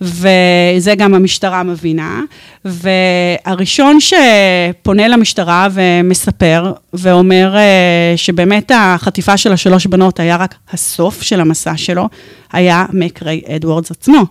וזה 0.00 0.94
גם 0.96 1.14
המשטרה 1.14 1.62
מבינה. 1.62 2.20
והראשון 2.64 3.98
שפונה 4.00 5.08
למשטרה 5.08 5.68
ומספר, 5.72 6.72
ואומר 6.92 7.54
אה, 7.54 8.16
שבאמת 8.16 8.72
החטיפה 8.74 9.36
של 9.36 9.52
השלוש 9.52 9.86
בנות 9.86 10.20
היה 10.20 10.36
רק 10.36 10.54
הסוף 10.72 11.22
של 11.22 11.40
המסע 11.40 11.76
שלו, 11.76 12.08
היה 12.52 12.84
מק 12.92 13.11
ריי 13.11 13.40
אדוורדס 13.56 13.90
עצמו. 13.90 14.24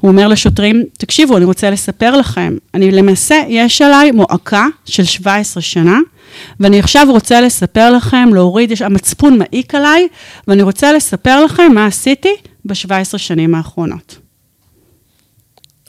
הוא 0.00 0.10
אומר 0.10 0.28
לשוטרים, 0.28 0.82
תקשיבו, 0.98 1.36
אני 1.36 1.44
רוצה 1.44 1.70
לספר 1.70 2.16
לכם, 2.16 2.56
אני 2.74 2.90
למעשה, 2.90 3.42
יש 3.48 3.82
עליי 3.82 4.10
מועקה 4.10 4.66
של 4.84 5.04
17 5.04 5.62
שנה, 5.62 5.98
ואני 6.60 6.78
עכשיו 6.78 7.06
רוצה 7.10 7.40
לספר 7.40 7.90
לכם, 7.90 8.28
להוריד, 8.34 8.70
יש, 8.70 8.82
המצפון 8.82 9.38
מעיק 9.38 9.74
עליי, 9.74 10.08
ואני 10.48 10.62
רוצה 10.62 10.92
לספר 10.92 11.44
לכם 11.44 11.72
מה 11.74 11.86
עשיתי 11.86 12.34
ב-17 12.64 13.18
שנים 13.18 13.54
האחרונות. 13.54 14.18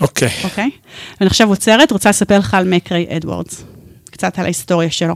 אוקיי. 0.02 0.28
אוקיי. 0.28 0.44
אוקיי? 0.44 0.70
אוקיי? 0.74 0.88
ואני 1.20 1.28
עכשיו 1.28 1.50
עוצרת, 1.50 1.92
רוצה 1.92 2.10
לספר 2.10 2.40
לך 2.40 2.54
על 2.54 2.70
מק 2.70 2.89
ריי 2.89 3.18
אדוורדס. 3.18 3.64
קצת 4.12 4.40
על 4.40 4.46
ההיסטוריה 4.46 4.92
שלו. 4.92 5.16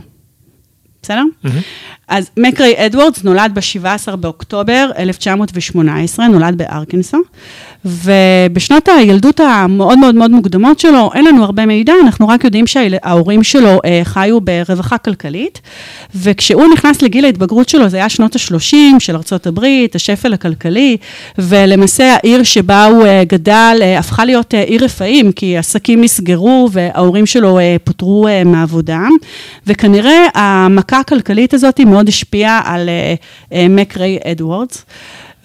בסדר? 1.01 1.23
Mm-hmm. 1.45 2.06
אז 2.07 2.29
מק 2.37 2.56
ריי 2.56 2.85
אדוורדס 2.85 3.23
נולד 3.23 3.51
ב-17 3.53 4.15
באוקטובר 4.15 4.89
1918, 4.97 6.27
נולד 6.27 6.57
בארקנסו, 6.57 7.17
ובשנות 7.85 8.87
הילדות 8.87 9.39
המאוד 9.39 9.99
מאוד 9.99 10.15
מאוד 10.15 10.31
מוקדמות 10.31 10.79
שלו, 10.79 11.11
אין 11.13 11.25
לנו 11.25 11.43
הרבה 11.43 11.65
מידע, 11.65 11.93
אנחנו 12.03 12.27
רק 12.27 12.43
יודעים 12.43 12.67
שההורים 12.67 13.43
שלו 13.43 13.79
אה, 13.85 14.01
חיו 14.03 14.41
ברווחה 14.41 14.97
כלכלית, 14.97 15.61
וכשהוא 16.15 16.73
נכנס 16.73 17.01
לגיל 17.01 17.25
ההתבגרות 17.25 17.69
שלו, 17.69 17.89
זה 17.89 17.97
היה 17.97 18.09
שנות 18.09 18.35
ה-30 18.35 18.99
של 18.99 19.15
ארצות 19.15 19.47
הברית, 19.47 19.95
השפל 19.95 20.33
הכלכלי, 20.33 20.97
ולמעשה 21.37 22.15
העיר 22.15 22.43
שבה 22.43 22.85
הוא 22.85 23.05
אה, 23.05 23.23
גדל 23.27 23.77
אה, 23.81 23.99
הפכה 23.99 24.25
להיות 24.25 24.53
אה, 24.53 24.61
עיר 24.61 24.85
רפאים, 24.85 25.31
כי 25.31 25.57
עסקים 25.57 26.01
נסגרו 26.03 26.69
וההורים 26.71 27.25
שלו 27.25 27.59
אה, 27.59 27.75
פוטרו 27.83 28.27
אה, 28.27 28.43
מעבודה, 28.43 29.01
וכנראה 29.67 30.27
המכה 30.35 30.99
הכלכלית 30.99 31.53
הזאת 31.53 31.79
מאוד 31.97 32.07
השפיעה 32.07 32.61
על 32.65 32.89
מק 33.69 33.89
ריי 33.89 34.19
אדוורדס. 34.31 34.85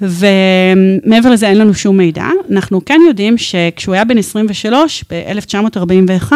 ומעבר 0.02 1.30
לזה 1.30 1.48
אין 1.48 1.58
לנו 1.58 1.74
שום 1.74 1.96
מידע. 1.96 2.24
אנחנו 2.50 2.84
כן 2.84 3.00
יודעים 3.08 3.38
שכשהוא 3.38 3.94
היה 3.94 4.04
בן 4.04 4.18
23, 4.18 5.04
ב-1941, 5.10 6.32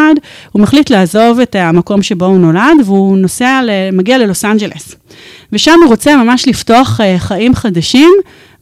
הוא 0.53 0.63
מחליט 0.63 0.91
לעזוב 0.91 1.41
את 1.41 1.55
המקום 1.55 2.03
שבו 2.03 2.25
הוא 2.25 2.39
נולד, 2.39 2.77
והוא 2.85 3.19
נוסע, 3.19 3.61
מגיע 3.93 4.19
ללוס 4.19 4.45
אנג'לס. 4.45 4.95
ושם 5.53 5.79
הוא 5.83 5.89
רוצה 5.89 6.17
ממש 6.17 6.49
לפתוח 6.49 7.01
אה, 7.01 7.19
חיים 7.19 7.55
חדשים, 7.55 8.13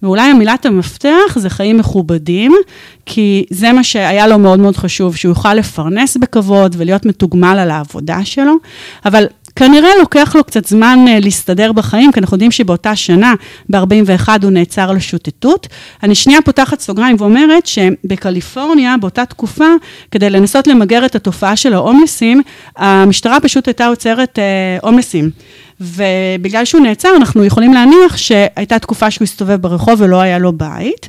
ואולי 0.03 0.23
המילת 0.23 0.67
המפתח 0.67 1.37
זה 1.37 1.51
חיים 1.51 1.79
מכובדים, 1.79 2.55
כי 3.07 3.45
זה 3.51 3.73
מה 3.73 3.85
שהיה 3.85 4.27
לו 4.27 4.39
מאוד 4.39 4.59
מאוד 4.59 4.77
חשוב, 4.77 5.17
שהוא 5.17 5.31
יוכל 5.31 5.55
לפרנס 5.55 6.17
בכבוד 6.17 6.75
ולהיות 6.79 7.07
מתוגמל 7.07 7.59
על 7.59 7.71
העבודה 7.71 8.25
שלו, 8.25 8.55
אבל 9.05 9.27
כנראה 9.57 9.89
לוקח 9.99 10.37
לו 10.37 10.45
קצת 10.45 10.67
זמן 10.67 10.99
uh, 11.09 11.25
להסתדר 11.25 11.73
בחיים, 11.73 12.13
כי 12.13 12.21
אנחנו 12.21 12.35
יודעים 12.35 12.51
שבאותה 12.51 12.97
שנה, 12.97 13.35
ב-41 13.69 14.29
הוא 14.43 14.51
נעצר 14.51 14.93
לשוטטות. 14.93 15.67
אני 16.03 16.15
שנייה 16.15 16.43
פותחת 16.43 16.81
סוגריים 16.81 17.17
ואומרת 17.19 17.67
שבקליפורניה, 17.67 18.97
באותה 19.01 19.27
תקופה, 19.27 19.69
כדי 20.11 20.31
לנסות 20.31 20.67
למגר 20.67 21.07
את 21.07 21.15
התופעה 21.15 21.57
של 21.57 21.75
ההומלסים, 21.75 22.43
המשטרה 22.77 23.41
פשוט 23.41 23.69
הייתה 23.69 23.87
עוצרת 23.87 24.39
הומלסים. 24.83 25.31
ובגלל 25.81 26.65
שהוא 26.65 26.81
נעצר, 26.81 27.09
אנחנו 27.17 27.45
יכולים 27.45 27.75
להניח 27.75 28.17
שהייתה 28.17 28.79
תקופה 28.79 29.11
שהוא 29.11 29.25
הסתובב 29.25 29.57
ברחוב 29.57 30.01
ולא 30.01 30.21
היה 30.21 30.39
לו 30.39 30.53
בית. 30.53 31.09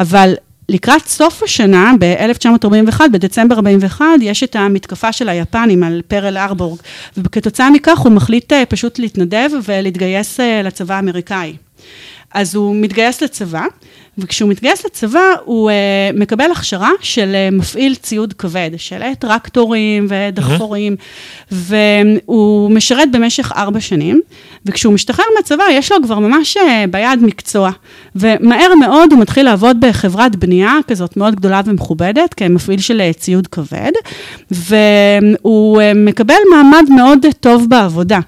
אבל 0.00 0.34
לקראת 0.68 1.06
סוף 1.06 1.42
השנה, 1.42 1.92
ב-1941, 1.98 3.00
בדצמבר 3.12 3.54
41, 3.54 4.04
יש 4.20 4.42
את 4.42 4.56
המתקפה 4.56 5.12
של 5.12 5.28
היפנים 5.28 5.82
על 5.82 6.02
פרל 6.08 6.36
ארבורג, 6.36 6.78
וכתוצאה 7.16 7.70
מכך 7.70 7.98
הוא 7.98 8.12
מחליט 8.12 8.52
אה, 8.52 8.66
פשוט 8.66 8.98
להתנדב 8.98 9.50
ולהתגייס 9.64 10.40
אה, 10.40 10.62
לצבא 10.62 10.94
האמריקאי. 10.94 11.56
אז 12.34 12.54
הוא 12.54 12.76
מתגייס 12.76 13.22
לצבא, 13.22 13.64
וכשהוא 14.18 14.50
מתגייס 14.50 14.84
לצבא, 14.84 15.20
הוא 15.44 15.70
uh, 15.70 16.18
מקבל 16.18 16.50
הכשרה 16.50 16.90
של 17.00 17.36
uh, 17.50 17.54
מפעיל 17.54 17.94
ציוד 17.94 18.32
כבד, 18.32 18.70
של 18.76 19.02
טרקטורים 19.18 20.06
ודחפורים. 20.08 20.96
והוא 21.50 22.70
משרת 22.70 23.10
במשך 23.12 23.52
ארבע 23.56 23.80
שנים, 23.80 24.20
וכשהוא 24.66 24.94
משתחרר 24.94 25.24
מהצבא, 25.36 25.64
יש 25.70 25.92
לו 25.92 25.98
כבר 26.02 26.18
ממש 26.18 26.56
uh, 26.56 26.60
ביד 26.90 27.22
מקצוע, 27.22 27.70
ומהר 28.16 28.74
מאוד 28.80 29.12
הוא 29.12 29.20
מתחיל 29.20 29.44
לעבוד 29.44 29.80
בחברת 29.80 30.36
בנייה 30.36 30.72
כזאת 30.88 31.16
מאוד 31.16 31.34
גדולה 31.34 31.60
ומכובדת, 31.64 32.34
כמפעיל 32.34 32.80
של 32.80 33.02
uh, 33.10 33.18
ציוד 33.18 33.46
כבד, 33.46 33.92
והוא 34.50 35.80
uh, 35.80 35.82
מקבל 35.96 36.34
מעמד 36.50 36.84
מאוד 36.96 37.26
טוב 37.40 37.66
בעבודה. 37.68 38.18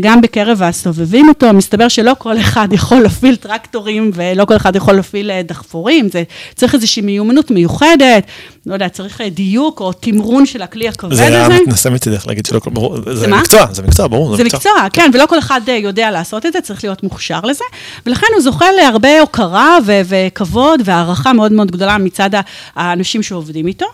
גם 0.00 0.20
בקרב 0.20 0.62
הסובבים 0.62 1.28
אותו, 1.28 1.52
מסתבר 1.52 1.88
שלא 1.88 2.12
כל 2.18 2.38
אחד 2.38 2.68
יכול 2.72 3.00
להפעיל 3.00 3.36
טרקטורים 3.36 4.10
ולא 4.14 4.44
כל 4.44 4.56
אחד 4.56 4.76
יכול 4.76 4.94
להפעיל 5.00 5.30
אה, 5.30 5.42
דחפורים, 5.42 6.08
זה 6.08 6.22
צריך 6.54 6.74
איזושהי 6.74 7.02
מיומנות 7.02 7.50
מיוחדת, 7.50 8.24
לא 8.66 8.74
יודע, 8.74 8.88
צריך 8.88 9.20
אה, 9.20 9.28
דיוק 9.28 9.80
או 9.80 9.92
תמרון 9.92 10.46
של 10.46 10.62
הכלי 10.62 10.88
הכבד 10.88 11.12
הזה. 11.12 11.22
זה 11.22 11.46
היה 11.46 11.48
מתנשא 11.48 11.88
מצידך 11.88 12.26
להגיד 12.26 12.46
שלא, 12.46 12.60
ברור, 12.66 12.96
זה 13.14 13.26
מקצוע, 13.28 13.66
זה 13.72 13.82
מקצוע, 13.82 14.06
ברור, 14.06 14.36
זה 14.36 14.44
מקצוע. 14.44 14.72
כן, 14.92 15.10
ולא 15.14 15.26
כל 15.26 15.38
אחד 15.38 15.60
אה, 15.68 15.74
יודע 15.74 16.10
לעשות 16.10 16.46
את 16.46 16.52
זה, 16.52 16.60
צריך 16.60 16.84
להיות 16.84 17.02
מוכשר 17.02 17.40
לזה, 17.40 17.64
ולכן 18.06 18.26
הוא 18.34 18.42
זוכה 18.42 18.72
להרבה 18.72 19.20
הוקרה 19.20 19.78
וכבוד 19.86 20.80
והערכה 20.84 21.32
מאוד 21.32 21.52
מאוד 21.52 21.70
גדולה 21.70 21.98
מצד 21.98 22.30
האנשים 22.76 23.22
שעובדים 23.22 23.66
איתו, 23.66 23.86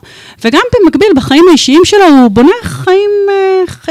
וגם 0.45 0.61
במקביל, 0.75 1.09
בחיים 1.17 1.45
האישיים 1.49 1.83
שלו, 1.85 2.05
הוא 2.05 2.31
בונה 2.31 2.49
חיים, 2.63 3.11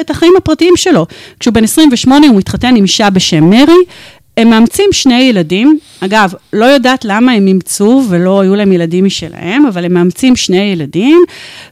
את 0.01 0.09
החיים 0.09 0.34
הפרטיים 0.38 0.74
שלו. 0.78 1.05
כשהוא 1.39 1.53
בן 1.53 1.63
28, 1.63 2.28
הוא 2.28 2.38
מתחתן 2.38 2.76
עם 2.76 2.84
אישה 2.84 3.09
בשם 3.09 3.43
מרי, 3.49 3.74
הם 4.38 4.50
מאמצים 4.50 4.90
שני 4.92 5.22
ילדים, 5.22 5.80
אגב, 6.00 6.34
לא 6.54 6.66
יודעת 6.66 7.06
למה 7.06 7.32
הם 7.32 7.48
אימצו 7.48 8.04
ולא 8.10 8.42
היו 8.42 8.56
להם 8.56 8.72
ילדים 8.72 9.06
משלהם, 9.06 9.66
אבל 9.66 9.86
הם 9.86 9.94
מאמצים 9.94 10.36
שני 10.36 10.58
ילדים, 10.58 11.22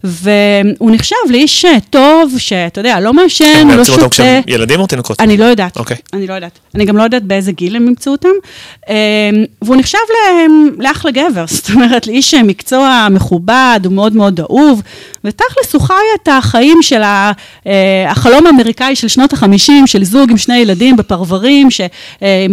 והוא 0.04 0.92
נחשב 0.92 1.16
לאיש 1.30 1.66
טוב, 1.90 2.34
שאתה 2.38 2.80
יודע, 2.80 3.00
לא 3.00 3.14
מעשן, 3.14 3.68
לא 3.68 3.84
שותה. 3.84 4.10
כשהם 4.10 4.42
ילדים 4.48 4.80
או 4.80 4.88
תינוקות? 4.88 5.20
אני 5.20 5.38
לא 5.38 5.46
יודעת. 5.46 5.78
אוקיי. 5.78 5.98
אני 6.14 6.28
לא 6.28 6.34
יודעת. 6.34 6.60
אני 6.76 6.86
גם 6.86 6.98
לא 6.98 7.04
יודעת 7.04 7.24
באיזה 7.24 7.52
גיל 7.52 7.76
הם 7.76 7.86
אימצו 7.86 8.12
אותם. 8.12 8.30
אמ, 8.90 8.96
והוא 9.62 9.76
נחשב 9.76 9.98
לאחלה 10.80 11.12
גבר, 11.12 11.46
זאת 11.56 11.70
אומרת, 11.70 12.08
לאיש 12.08 12.34
מקצוע 12.34 13.08
מכובד, 13.12 13.80
הוא 13.84 13.94
מאוד 13.94 14.16
מאוד 14.16 14.40
אהוב, 14.40 14.82
ותכלס 15.24 15.74
הוא 15.74 15.82
חי 15.82 15.94
את 16.22 16.30
החיים 16.32 16.78
של 16.82 17.02
אה, 17.04 17.32
החלום 18.10 18.48
האמריקאי 18.48 18.96
של 18.96 19.08
שנות 19.08 19.34
החמישים, 19.34 19.88
של 19.88 20.04
זוג 20.04 20.32
עם 20.32 20.38
שני 20.38 20.58
ילדים 20.58 20.96
בפרברים, 20.96 21.72
ש... 21.72 21.82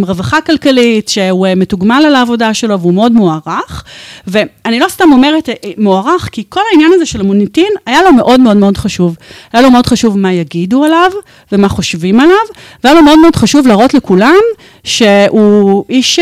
אה, 0.01 0.05
עם 0.05 0.05
רווחה 0.05 0.41
כלכלית, 0.41 1.09
שהוא 1.09 1.47
אה, 1.47 1.55
מתוגמל 1.55 2.03
על 2.07 2.15
העבודה 2.15 2.53
שלו 2.53 2.79
והוא 2.79 2.93
מאוד 2.93 3.11
מוערך. 3.11 3.83
ואני 4.27 4.79
לא 4.79 4.87
סתם 4.89 5.11
אומרת 5.11 5.49
אה, 5.49 5.53
מוערך, 5.77 6.29
כי 6.31 6.43
כל 6.49 6.61
העניין 6.71 6.91
הזה 6.95 7.05
של 7.05 7.19
המוניטין 7.19 7.73
היה 7.85 8.01
לו 8.03 8.13
מאוד 8.13 8.39
מאוד 8.39 8.57
מאוד 8.57 8.77
חשוב. 8.77 9.15
היה 9.53 9.61
לו 9.61 9.71
מאוד 9.71 9.85
חשוב 9.85 10.17
מה 10.17 10.33
יגידו 10.33 10.83
עליו 10.83 11.11
ומה 11.51 11.69
חושבים 11.69 12.19
עליו, 12.19 12.35
והיה 12.83 12.95
לו 12.95 13.03
מאוד 13.03 13.19
מאוד 13.19 13.35
חשוב 13.35 13.67
להראות 13.67 13.93
לכולם 13.93 14.39
שהוא 14.83 15.85
איש, 15.89 16.19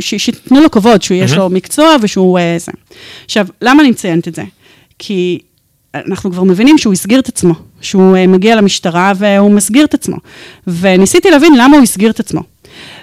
שייתנו 0.00 0.60
לו 0.60 0.70
כבוד, 0.70 1.02
שיש 1.02 1.32
לו 1.32 1.48
מקצוע 1.50 1.96
ושהוא 2.00 2.38
זה. 2.58 2.72
עכשיו, 3.24 3.46
למה 3.62 3.82
אני 3.82 3.90
מציינת 3.90 4.28
את 4.28 4.34
זה? 4.34 4.42
כי 4.98 5.38
אנחנו 5.94 6.30
כבר 6.30 6.42
מבינים 6.42 6.78
שהוא 6.78 6.92
הסגיר 6.92 7.20
את 7.20 7.28
עצמו, 7.28 7.54
שהוא 7.80 8.16
אה, 8.16 8.26
מגיע 8.26 8.56
למשטרה 8.56 9.12
והוא 9.16 9.50
מסגיר 9.50 9.84
את 9.84 9.94
עצמו. 9.94 10.16
וניסיתי 10.66 11.30
להבין 11.30 11.52
למה 11.56 11.76
הוא 11.76 11.82
הסגיר 11.82 12.10
את 12.10 12.20
עצמו. 12.20 12.40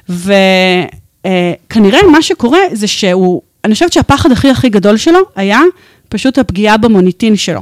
וכנראה 0.09 1.99
מה 2.11 2.21
שקורה 2.21 2.59
זה 2.73 2.87
שהוא, 2.87 3.41
אני 3.65 3.73
חושבת 3.73 3.93
שהפחד 3.93 4.31
הכי 4.31 4.49
הכי 4.49 4.69
גדול 4.69 4.97
שלו 4.97 5.19
היה 5.35 5.61
פשוט 6.09 6.37
הפגיעה 6.37 6.77
במוניטין 6.77 7.35
שלו. 7.35 7.61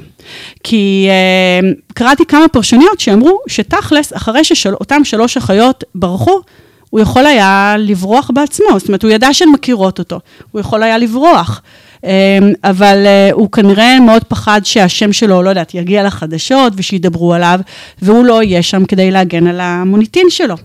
כי 0.64 1.08
uh, 1.10 1.94
קראתי 1.94 2.26
כמה 2.26 2.48
פרשניות 2.48 3.00
שאמרו 3.00 3.40
שתכלס, 3.48 4.14
אחרי 4.14 4.44
שאותם 4.44 5.04
שלוש 5.04 5.38
אחיות 5.38 5.84
ברחו, 5.96 6.42
הוא 6.90 7.00
יכול 7.00 7.26
היה 7.26 7.76
לברוח 7.80 8.32
בעצמו, 8.34 8.68
זאת 8.80 8.88
אומרת, 8.88 9.04
הוא 9.04 9.12
ידע 9.12 9.34
שהן 9.34 9.50
מכירות 9.50 10.00
אותו, 10.00 10.20
הוא 10.52 10.62
יכול 10.62 10.84
היה 10.84 10.98
לברוח. 10.98 11.62
אמ, 12.06 12.54
אבל 12.64 13.04
אה, 13.06 13.30
הוא 13.34 13.52
כנראה 13.52 14.00
מאוד 14.00 14.24
פחד 14.24 14.62
שהשם 14.64 15.14
שלו, 15.14 15.42
לא 15.42 15.50
יודעת, 15.50 15.74
יגיע 15.74 16.04
לחדשות 16.04 16.74
ושידברו 16.76 17.34
עליו, 17.34 17.60
והוא 18.02 18.26
לא 18.26 18.44
יהיה 18.44 18.64
שם 18.64 18.86
כדי 18.86 19.12
להגן 19.12 19.48
על 19.48 19.60
המוניטין 19.60 20.30
שלו. 20.30 20.56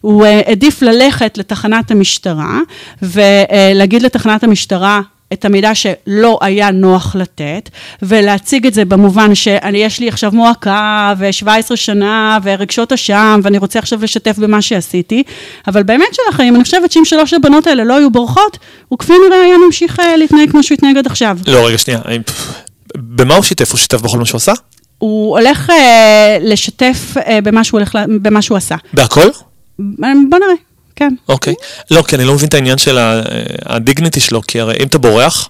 הוא 0.00 0.24
אה, 0.24 0.40
העדיף 0.46 0.82
ללכת 0.82 1.38
לתחנת 1.38 1.90
המשטרה 1.90 2.60
ולהגיד 3.02 4.02
לתחנת 4.02 4.44
המשטרה, 4.44 5.00
את 5.34 5.44
המידע 5.44 5.74
שלא 5.74 6.38
היה 6.40 6.70
נוח 6.70 7.16
לתת, 7.16 7.70
ולהציג 8.02 8.66
את 8.66 8.74
זה 8.74 8.84
במובן 8.84 9.34
שיש 9.34 10.00
לי 10.00 10.08
עכשיו 10.08 10.32
מועקה, 10.32 11.14
ו-17 11.18 11.76
שנה, 11.76 12.38
ורגשות 12.42 12.92
אשם, 12.92 13.40
ואני 13.42 13.58
רוצה 13.58 13.78
עכשיו 13.78 13.98
לשתף 14.02 14.38
במה 14.38 14.62
שעשיתי, 14.62 15.22
אבל 15.66 15.82
באמת 15.82 16.06
של 16.12 16.22
החיים, 16.28 16.54
אני 16.54 16.64
חושבת 16.64 16.92
שאם 16.92 17.04
שלוש 17.04 17.34
הבנות 17.34 17.66
האלה 17.66 17.84
לא 17.84 17.96
היו 17.96 18.10
בורחות, 18.10 18.58
הוא 18.88 18.98
כפי 18.98 19.12
נראה 19.26 19.40
היה 19.40 19.56
ממשיך 19.66 20.00
אה, 20.00 20.16
להתנהג 20.16 20.50
כמו 20.50 20.62
שהוא 20.62 20.76
התנהג 20.76 20.98
עד 20.98 21.06
עכשיו. 21.06 21.38
לא, 21.46 21.66
רגע, 21.66 21.78
שנייה. 21.78 22.00
במה 22.96 23.34
הוא 23.34 23.42
שיתף? 23.42 23.70
הוא 23.70 23.78
שיתף 23.78 24.00
בכל 24.00 24.18
מה 24.18 24.26
שהוא 24.26 24.36
עשה? 24.36 24.52
הוא 24.98 25.38
הולך 25.38 25.70
אה, 25.70 26.38
לשתף 26.40 27.14
אה, 27.26 27.40
במה, 27.40 27.64
שהוא 27.64 27.78
הולך, 27.78 27.98
במה 28.22 28.42
שהוא 28.42 28.56
עשה. 28.56 28.76
בהכל? 28.92 29.28
בוא 29.78 30.38
נראה. 30.38 30.54
כן. 30.96 31.14
אוקיי. 31.28 31.54
לא, 31.90 32.02
כי 32.02 32.16
אני 32.16 32.24
לא 32.24 32.34
מבין 32.34 32.48
את 32.48 32.54
העניין 32.54 32.78
של 32.78 32.98
הדיגניטי 33.66 34.20
שלו, 34.20 34.42
כי 34.42 34.60
הרי 34.60 34.76
אם 34.80 34.86
אתה 34.86 34.98
בורח. 34.98 35.48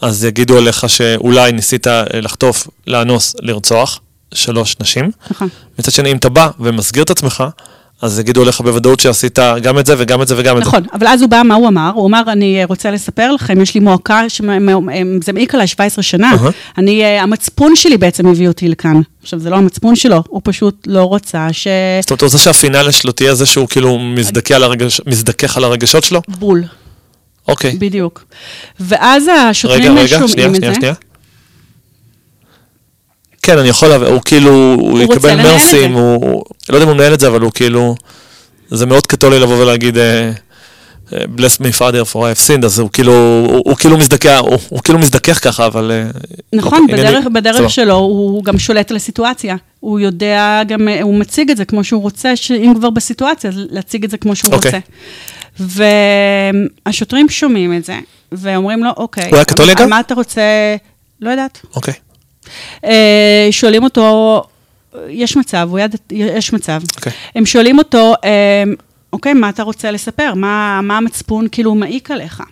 אז 0.00 0.24
יגידו 0.24 0.58
עליך 0.58 0.88
שאולי 0.88 1.52
ניסית 1.52 1.86
אה, 1.86 2.04
לחטוף, 2.12 2.68
לאנוס, 2.86 3.36
לרצוח 3.40 4.00
שלוש 4.34 4.76
נשים. 4.80 5.10
נכון. 5.30 5.48
מצד 5.78 5.92
שני, 5.92 6.12
אם 6.12 6.16
אתה 6.16 6.28
בא 6.28 6.48
ומסגיר 6.60 7.02
את 7.02 7.10
עצמך, 7.10 7.44
אז 8.02 8.18
יגידו 8.18 8.44
לך 8.44 8.60
בוודאות 8.60 9.00
שעשית 9.00 9.38
גם 9.62 9.78
את 9.78 9.86
זה 9.86 9.94
וגם 9.98 10.22
את 10.22 10.28
זה 10.28 10.34
וגם 10.38 10.56
את 10.56 10.62
זה. 10.62 10.68
נכון, 10.68 10.82
אבל 10.92 11.06
אז 11.06 11.22
הוא 11.22 11.30
בא, 11.30 11.42
מה 11.44 11.54
הוא 11.54 11.68
אמר? 11.68 11.90
הוא 11.94 12.06
אמר, 12.08 12.22
אני 12.28 12.64
רוצה 12.64 12.90
לספר 12.90 13.32
לכם, 13.32 13.60
יש 13.60 13.74
לי 13.74 13.80
מועקה, 13.80 14.22
זה 15.24 15.32
מעיק 15.32 15.54
עליי 15.54 15.66
17 15.66 16.02
שנה. 16.02 16.32
אני, 16.78 17.04
אה, 17.04 17.22
המצפון 17.22 17.76
שלי 17.76 17.98
בעצם 17.98 18.26
הביא 18.26 18.48
אותי 18.48 18.68
לכאן. 18.68 19.00
עכשיו, 19.22 19.38
זה 19.38 19.50
לא 19.50 19.56
המצפון 19.56 19.96
שלו, 19.96 20.22
הוא 20.28 20.40
פשוט 20.44 20.86
לא 20.86 21.02
רוצה 21.02 21.48
ש... 21.52 21.68
זאת 22.00 22.10
אומרת, 22.10 22.20
הוא 22.20 22.26
רוצה 22.26 22.38
שהפינאלה 22.38 22.92
שלו 22.92 23.12
תהיה 23.12 23.34
זה 23.34 23.46
שהוא 23.46 23.68
כאילו 23.68 23.98
מזדכך 25.06 25.56
על 25.56 25.64
הרגשות 25.64 26.04
שלו? 26.04 26.22
בול. 26.28 26.62
אוקיי. 27.48 27.76
בדיוק. 27.78 28.24
ואז 28.80 29.30
השוטרים 29.50 29.82
שומעים 29.82 30.04
את 30.04 30.08
זה. 30.08 30.16
רגע, 30.16 30.20
רגע, 30.20 30.28
שנייה, 30.28 30.54
שנייה, 30.54 30.74
שנייה. 30.74 30.94
כן, 33.42 33.58
אני 33.58 33.68
יכול, 33.68 33.92
הוא 33.92 34.20
כאילו, 34.24 34.50
הוא, 34.50 34.90
הוא 34.90 35.00
יקבל 35.00 35.36
מרסים, 35.36 35.92
הוא, 35.92 36.44
לא 36.68 36.74
יודע 36.74 36.84
אם 36.84 36.88
הוא 36.88 36.96
מנהל 36.96 37.14
את 37.14 37.20
זה, 37.20 37.28
אבל 37.28 37.40
הוא 37.40 37.52
כאילו, 37.54 37.94
זה 38.70 38.86
מאוד 38.86 39.06
קתולי 39.06 39.38
לבוא 39.38 39.62
ולהגיד, 39.62 39.98
אה, 39.98 40.30
אה, 41.12 41.18
bless 41.36 41.60
me 41.60 41.78
father 41.78 42.12
for 42.12 42.16
I 42.16 42.36
have 42.36 42.48
sinned, 42.48 42.64
אז 42.64 42.78
הוא 42.78 42.90
כאילו, 42.92 43.12
הוא, 43.12 43.62
הוא 43.64 43.76
כאילו 43.76 43.98
מזדכך, 43.98 44.40
הוא, 44.40 44.58
הוא 44.68 44.80
כאילו 44.84 44.98
מזדכך 44.98 45.44
ככה, 45.44 45.66
אבל... 45.66 45.90
אה, 45.94 46.10
נכון, 46.52 46.82
אוקיי, 46.82 46.96
בדרך, 46.96 47.08
ענייני, 47.08 47.30
בדרך 47.30 47.70
שלו 47.70 47.94
הוא 47.94 48.44
גם 48.44 48.58
שולט 48.58 48.90
על 48.90 48.96
הסיטואציה. 48.96 49.56
הוא 49.80 50.00
יודע 50.00 50.62
גם, 50.68 50.88
הוא 51.02 51.14
מציג 51.14 51.50
את 51.50 51.56
זה 51.56 51.64
כמו 51.64 51.84
שהוא 51.84 52.02
רוצה, 52.02 52.36
שאם 52.36 52.72
כבר 52.76 52.90
בסיטואציה, 52.90 53.50
אז 53.50 53.56
להציג 53.70 54.04
את 54.04 54.10
זה 54.10 54.16
כמו 54.16 54.36
שהוא 54.36 54.54
אוקיי. 54.54 54.70
רוצה. 55.58 55.78
והשוטרים 56.86 57.28
שומעים 57.28 57.76
את 57.76 57.84
זה, 57.84 57.98
ואומרים 58.32 58.84
לו, 58.84 58.90
אוקיי, 58.96 59.28
הוא 59.28 59.36
היה 59.36 59.44
קתולי 59.44 59.74
גם? 59.74 59.90
מה 59.90 60.00
אתה 60.00 60.14
רוצה, 60.14 60.42
לא 61.20 61.30
יודעת. 61.30 61.60
אוקיי. 61.76 61.94
אה, 62.84 63.48
שואלים 63.50 63.84
אותו, 63.84 64.42
יש 65.08 65.36
מצב, 65.36 65.68
הוא 65.70 65.78
יד, 65.78 65.96
יש 66.10 66.52
מצב. 66.52 66.82
Okay. 66.82 66.96
אוקיי. 66.96 67.12
הם 67.34 67.46
שואלים 67.46 67.78
אותו, 67.78 68.14
אה, 68.24 68.64
אוקיי, 69.12 69.34
מה 69.34 69.48
אתה 69.48 69.62
רוצה 69.62 69.90
לספר? 69.90 70.34
מה, 70.34 70.80
מה 70.82 70.96
המצפון 70.96 71.46
כאילו 71.52 71.74
מעיק 71.74 72.10
עליך? 72.10 72.42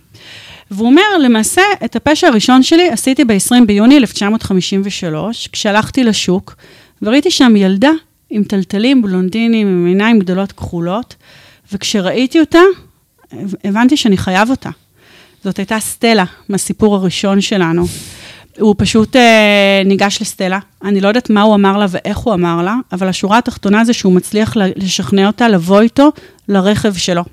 והוא 0.70 0.86
אומר, 0.86 1.18
למעשה, 1.24 1.62
את 1.84 1.96
הפשע 1.96 2.26
הראשון 2.26 2.62
שלי 2.62 2.88
עשיתי 2.90 3.24
ב-20 3.24 3.64
ביוני 3.66 3.96
1953, 3.98 5.48
כשהלכתי 5.52 6.04
לשוק, 6.04 6.54
וראיתי 7.02 7.30
שם 7.30 7.56
ילדה 7.56 7.90
עם 8.30 8.44
טלטלים 8.44 9.02
בלונדינים, 9.02 9.66
עם 9.66 9.86
עיניים 9.86 10.18
גדולות 10.18 10.52
כחולות, 10.52 11.14
וכשראיתי 11.72 12.40
אותה, 12.40 12.58
הבנתי 13.64 13.96
שאני 13.96 14.16
חייב 14.16 14.50
אותה. 14.50 14.70
זאת 15.44 15.58
הייתה 15.58 15.80
סטלה 15.80 16.24
מהסיפור 16.48 16.94
הראשון 16.94 17.40
שלנו. 17.40 17.84
הוא 18.60 18.74
פשוט 18.78 19.16
אה, 19.16 19.82
ניגש 19.84 20.18
לסטלה, 20.20 20.58
אני 20.84 21.00
לא 21.00 21.08
יודעת 21.08 21.30
מה 21.30 21.42
הוא 21.42 21.54
אמר 21.54 21.78
לה 21.78 21.86
ואיך 21.88 22.18
הוא 22.18 22.34
אמר 22.34 22.62
לה, 22.62 22.76
אבל 22.92 23.08
השורה 23.08 23.38
התחתונה 23.38 23.84
זה 23.84 23.92
שהוא 23.92 24.12
מצליח 24.12 24.56
לשכנע 24.56 25.26
אותה 25.26 25.48
לבוא 25.48 25.80
איתו 25.80 26.12
לרכב 26.48 26.94
שלו. 26.94 27.24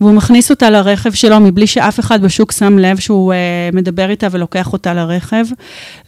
והוא 0.00 0.12
מכניס 0.12 0.50
אותה 0.50 0.70
לרכב 0.70 1.12
שלו 1.12 1.40
מבלי 1.40 1.66
שאף 1.66 2.00
אחד 2.00 2.22
בשוק 2.22 2.52
שם 2.52 2.78
לב 2.78 2.98
שהוא 3.00 3.32
אה, 3.32 3.38
מדבר 3.72 4.10
איתה 4.10 4.26
ולוקח 4.30 4.72
אותה 4.72 4.94
לרכב. 4.94 5.44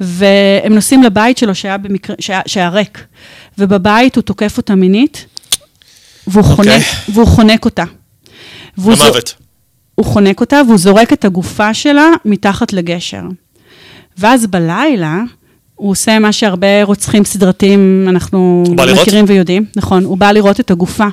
והם 0.00 0.74
נוסעים 0.74 1.02
לבית 1.02 1.38
שלו 1.38 1.54
שהיה, 1.54 1.78
במקרה, 1.78 2.16
שהיה, 2.20 2.40
שהיה 2.46 2.68
ריק, 2.68 3.04
ובבית 3.58 4.16
הוא 4.16 4.22
תוקף 4.22 4.56
אותה 4.56 4.74
מינית, 4.74 5.26
והוא, 6.26 6.44
okay. 6.44 6.48
אוקיי. 6.48 6.80
חונק, 6.80 6.84
והוא 7.08 7.26
חונק 7.26 7.64
אותה. 7.64 7.84
למוות. 8.78 9.28
זו, 9.28 9.34
הוא 9.94 10.06
חונק 10.06 10.40
אותה 10.40 10.60
והוא 10.66 10.78
זורק 10.78 11.12
את 11.12 11.24
הגופה 11.24 11.74
שלה 11.74 12.08
מתחת 12.24 12.72
לגשר. 12.72 13.22
ואז 14.18 14.46
בלילה, 14.46 15.22
הוא 15.74 15.90
עושה 15.90 16.18
מה 16.18 16.32
שהרבה 16.32 16.82
רוצחים 16.82 17.24
סדרתיים 17.24 18.06
אנחנו 18.08 18.64
מכירים 18.92 19.24
ויודעים. 19.28 19.64
נכון, 19.76 20.04
הוא 20.04 20.18
בא 20.18 20.32
לראות 20.32 20.60
את 20.60 20.70
הגופה. 20.70 21.06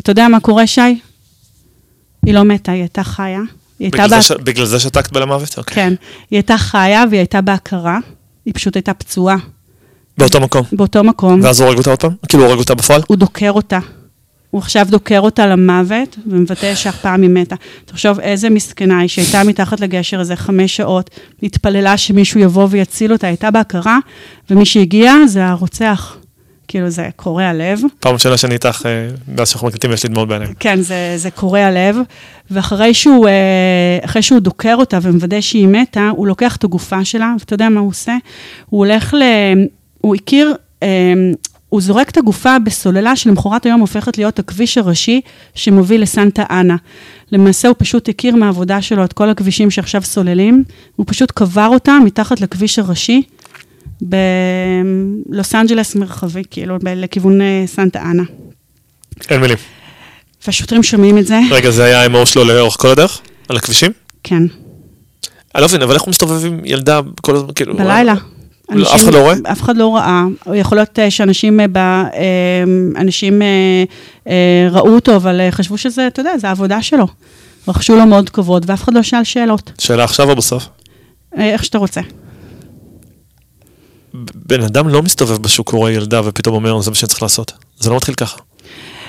אתה 0.00 0.10
יודע 0.10 0.28
מה 0.28 0.40
קורה, 0.40 0.66
שי? 0.66 0.80
היא 2.26 2.34
לא 2.34 2.42
מתה, 2.42 2.72
היא 2.72 2.80
הייתה 2.80 3.04
חיה. 3.04 3.40
היא 3.78 3.90
בגלל, 3.90 4.00
הייתה 4.02 4.20
זה 4.20 4.34
בה... 4.34 4.40
ש... 4.40 4.44
בגלל 4.44 4.66
זה 4.66 4.80
שתקת 4.80 5.12
בלמוות? 5.12 5.58
אוקיי. 5.58 5.74
כן. 5.74 5.94
היא 6.30 6.36
הייתה 6.36 6.58
חיה 6.58 7.04
והיא 7.10 7.20
הייתה 7.20 7.40
בהכרה, 7.40 7.98
היא 8.44 8.54
פשוט 8.54 8.76
הייתה 8.76 8.94
פצועה. 8.94 9.36
באותו 10.18 10.40
מקום? 10.40 10.62
באותו 10.72 11.04
מקום. 11.04 11.40
ואז 11.42 11.60
הוא 11.60 11.66
הורג 11.66 11.78
אותה 11.78 11.90
עוד 11.90 12.00
פעם? 12.00 12.12
כאילו 12.28 12.42
הוא 12.42 12.48
הורג 12.48 12.60
אותה 12.60 12.74
בפועל? 12.74 13.02
הוא 13.06 13.16
דוקר 13.16 13.50
אותה. 13.50 13.78
הוא 14.50 14.58
עכשיו 14.58 14.86
דוקר 14.90 15.20
אותה 15.20 15.46
למוות, 15.46 16.18
ומבטא 16.26 16.74
שאף 16.74 17.00
פעם 17.00 17.22
היא 17.22 17.30
מתה. 17.30 17.54
תחשוב 17.84 18.20
איזה 18.20 18.50
מסכנה 18.50 18.98
היא 18.98 19.08
שהייתה 19.08 19.44
מתחת 19.44 19.80
לגשר 19.80 20.20
הזה 20.20 20.36
חמש 20.36 20.76
שעות, 20.76 21.10
התפללה 21.42 21.96
שמישהו 21.96 22.40
יבוא 22.40 22.66
ויציל 22.70 23.12
אותה, 23.12 23.26
הייתה 23.26 23.50
בהכרה, 23.50 23.98
ומי 24.50 24.64
שהגיע 24.64 25.12
זה 25.26 25.46
הרוצח. 25.46 26.16
כאילו, 26.68 26.90
זה 26.90 27.08
קורע 27.16 27.52
לב. 27.52 27.80
פעם 28.00 28.12
ראשונה 28.12 28.36
שאני 28.36 28.54
איתך, 28.54 28.82
אה, 28.86 29.08
מאז 29.36 29.48
שאנחנו 29.48 29.68
מקליטים, 29.68 29.92
יש 29.92 30.02
לי 30.02 30.08
דמעות 30.08 30.28
בעיניים. 30.28 30.54
כן, 30.60 30.80
זה, 30.80 31.12
זה 31.16 31.30
קורע 31.30 31.70
לב. 31.70 31.96
ואחרי 32.50 32.94
שהוא, 32.94 33.28
אה, 33.28 33.98
אחרי 34.04 34.22
שהוא 34.22 34.40
דוקר 34.40 34.74
אותה 34.78 34.98
ומוודא 35.02 35.40
שהיא 35.40 35.68
מתה, 35.68 36.08
הוא 36.16 36.26
לוקח 36.26 36.56
את 36.56 36.64
הגופה 36.64 37.04
שלה, 37.04 37.34
ואתה 37.40 37.54
יודע 37.54 37.68
מה 37.68 37.80
הוא 37.80 37.88
עושה? 37.88 38.16
הוא 38.66 38.78
הולך 38.78 39.14
ל... 39.14 39.22
הוא 40.00 40.14
הכיר 40.14 40.54
אה, 40.82 40.88
הוא 41.68 41.80
זורק 41.80 42.10
את 42.10 42.16
הגופה 42.16 42.58
בסוללה 42.58 43.16
שלמחרת 43.16 43.66
היום 43.66 43.80
הופכת 43.80 44.18
להיות 44.18 44.38
הכביש 44.38 44.78
הראשי 44.78 45.20
שמוביל 45.54 46.02
לסנטה 46.02 46.44
אנה. 46.50 46.76
למעשה 47.32 47.68
הוא 47.68 47.76
פשוט 47.78 48.08
הכיר 48.08 48.36
מהעבודה 48.36 48.82
שלו 48.82 49.04
את 49.04 49.12
כל 49.12 49.30
הכבישים 49.30 49.70
שעכשיו 49.70 50.02
סוללים, 50.02 50.64
הוא 50.96 51.06
פשוט 51.08 51.30
קבר 51.30 51.68
אותם 51.72 52.02
מתחת 52.04 52.40
לכביש 52.40 52.78
הראשי 52.78 53.22
בלוס 54.00 55.54
אנג'לס 55.54 55.94
מרחבי, 55.94 56.42
כאילו, 56.50 56.78
לכיוון 56.82 57.40
אה, 57.40 57.64
סנטה 57.66 58.02
אנה. 58.02 58.22
אין 59.30 59.40
מילים. 59.40 59.56
והשוטרים 60.46 60.82
שומעים 60.82 61.18
את 61.18 61.26
זה. 61.26 61.40
רגע, 61.50 61.70
זה 61.70 61.84
היה 61.84 62.02
האמור 62.02 62.24
שלו 62.24 62.44
לאורך 62.44 62.76
כל 62.78 62.88
הדרך? 62.88 63.20
על 63.48 63.56
הכבישים? 63.56 63.92
כן. 64.22 64.42
אני 65.54 65.62
לא 65.62 65.68
מבין, 65.68 65.82
אבל 65.82 65.94
איך 65.94 66.02
הוא 66.02 66.10
מסתובב 66.10 66.46
עם 66.46 66.60
ילדה 66.64 67.00
כל 67.22 67.36
הזמן, 67.36 67.52
כאילו... 67.54 67.76
בלילה. 67.76 68.14
אנשים, 68.70 68.94
אף 68.94 69.02
אחד 69.02 69.14
לא 69.14 69.20
רואה? 69.20 69.34
אף 69.52 69.62
אחד 69.62 69.76
לא 69.76 69.96
ראה. 69.96 70.24
יכול 70.54 70.78
להיות 70.78 70.98
אה, 70.98 71.10
שאנשים 71.10 71.60
אה, 71.60 71.66
ב, 71.68 71.76
אה, 71.76 72.02
אנשים 72.96 73.42
ראו 74.70 74.94
אותו, 74.94 75.16
אבל 75.16 75.40
חשבו 75.50 75.78
שזה, 75.78 76.06
אתה 76.06 76.20
יודע, 76.20 76.38
זה 76.38 76.48
העבודה 76.48 76.82
שלו. 76.82 77.06
רכשו 77.68 77.96
לו 77.96 78.06
מאוד 78.06 78.30
כבוד, 78.30 78.64
ואף 78.68 78.82
אחד 78.82 78.94
לא 78.94 79.02
שאל 79.02 79.24
שאלות. 79.24 79.72
שאלה 79.78 80.04
עכשיו 80.04 80.30
או 80.30 80.36
בסוף? 80.36 80.68
איך 81.38 81.64
שאתה 81.64 81.78
רוצה. 81.78 82.00
בן 84.34 84.62
אדם 84.62 84.88
לא 84.88 85.02
מסתובב 85.02 85.42
בשוק, 85.42 85.68
הוא 85.68 85.78
רואה 85.78 85.92
ילדה 85.92 86.20
ופתאום 86.24 86.54
אומר, 86.54 86.80
זה 86.80 86.90
מה 86.90 86.94
שאני 86.94 87.08
צריך 87.08 87.22
לעשות. 87.22 87.52
זה 87.78 87.90
לא 87.90 87.96
מתחיל 87.96 88.14
ככה. 88.14 88.38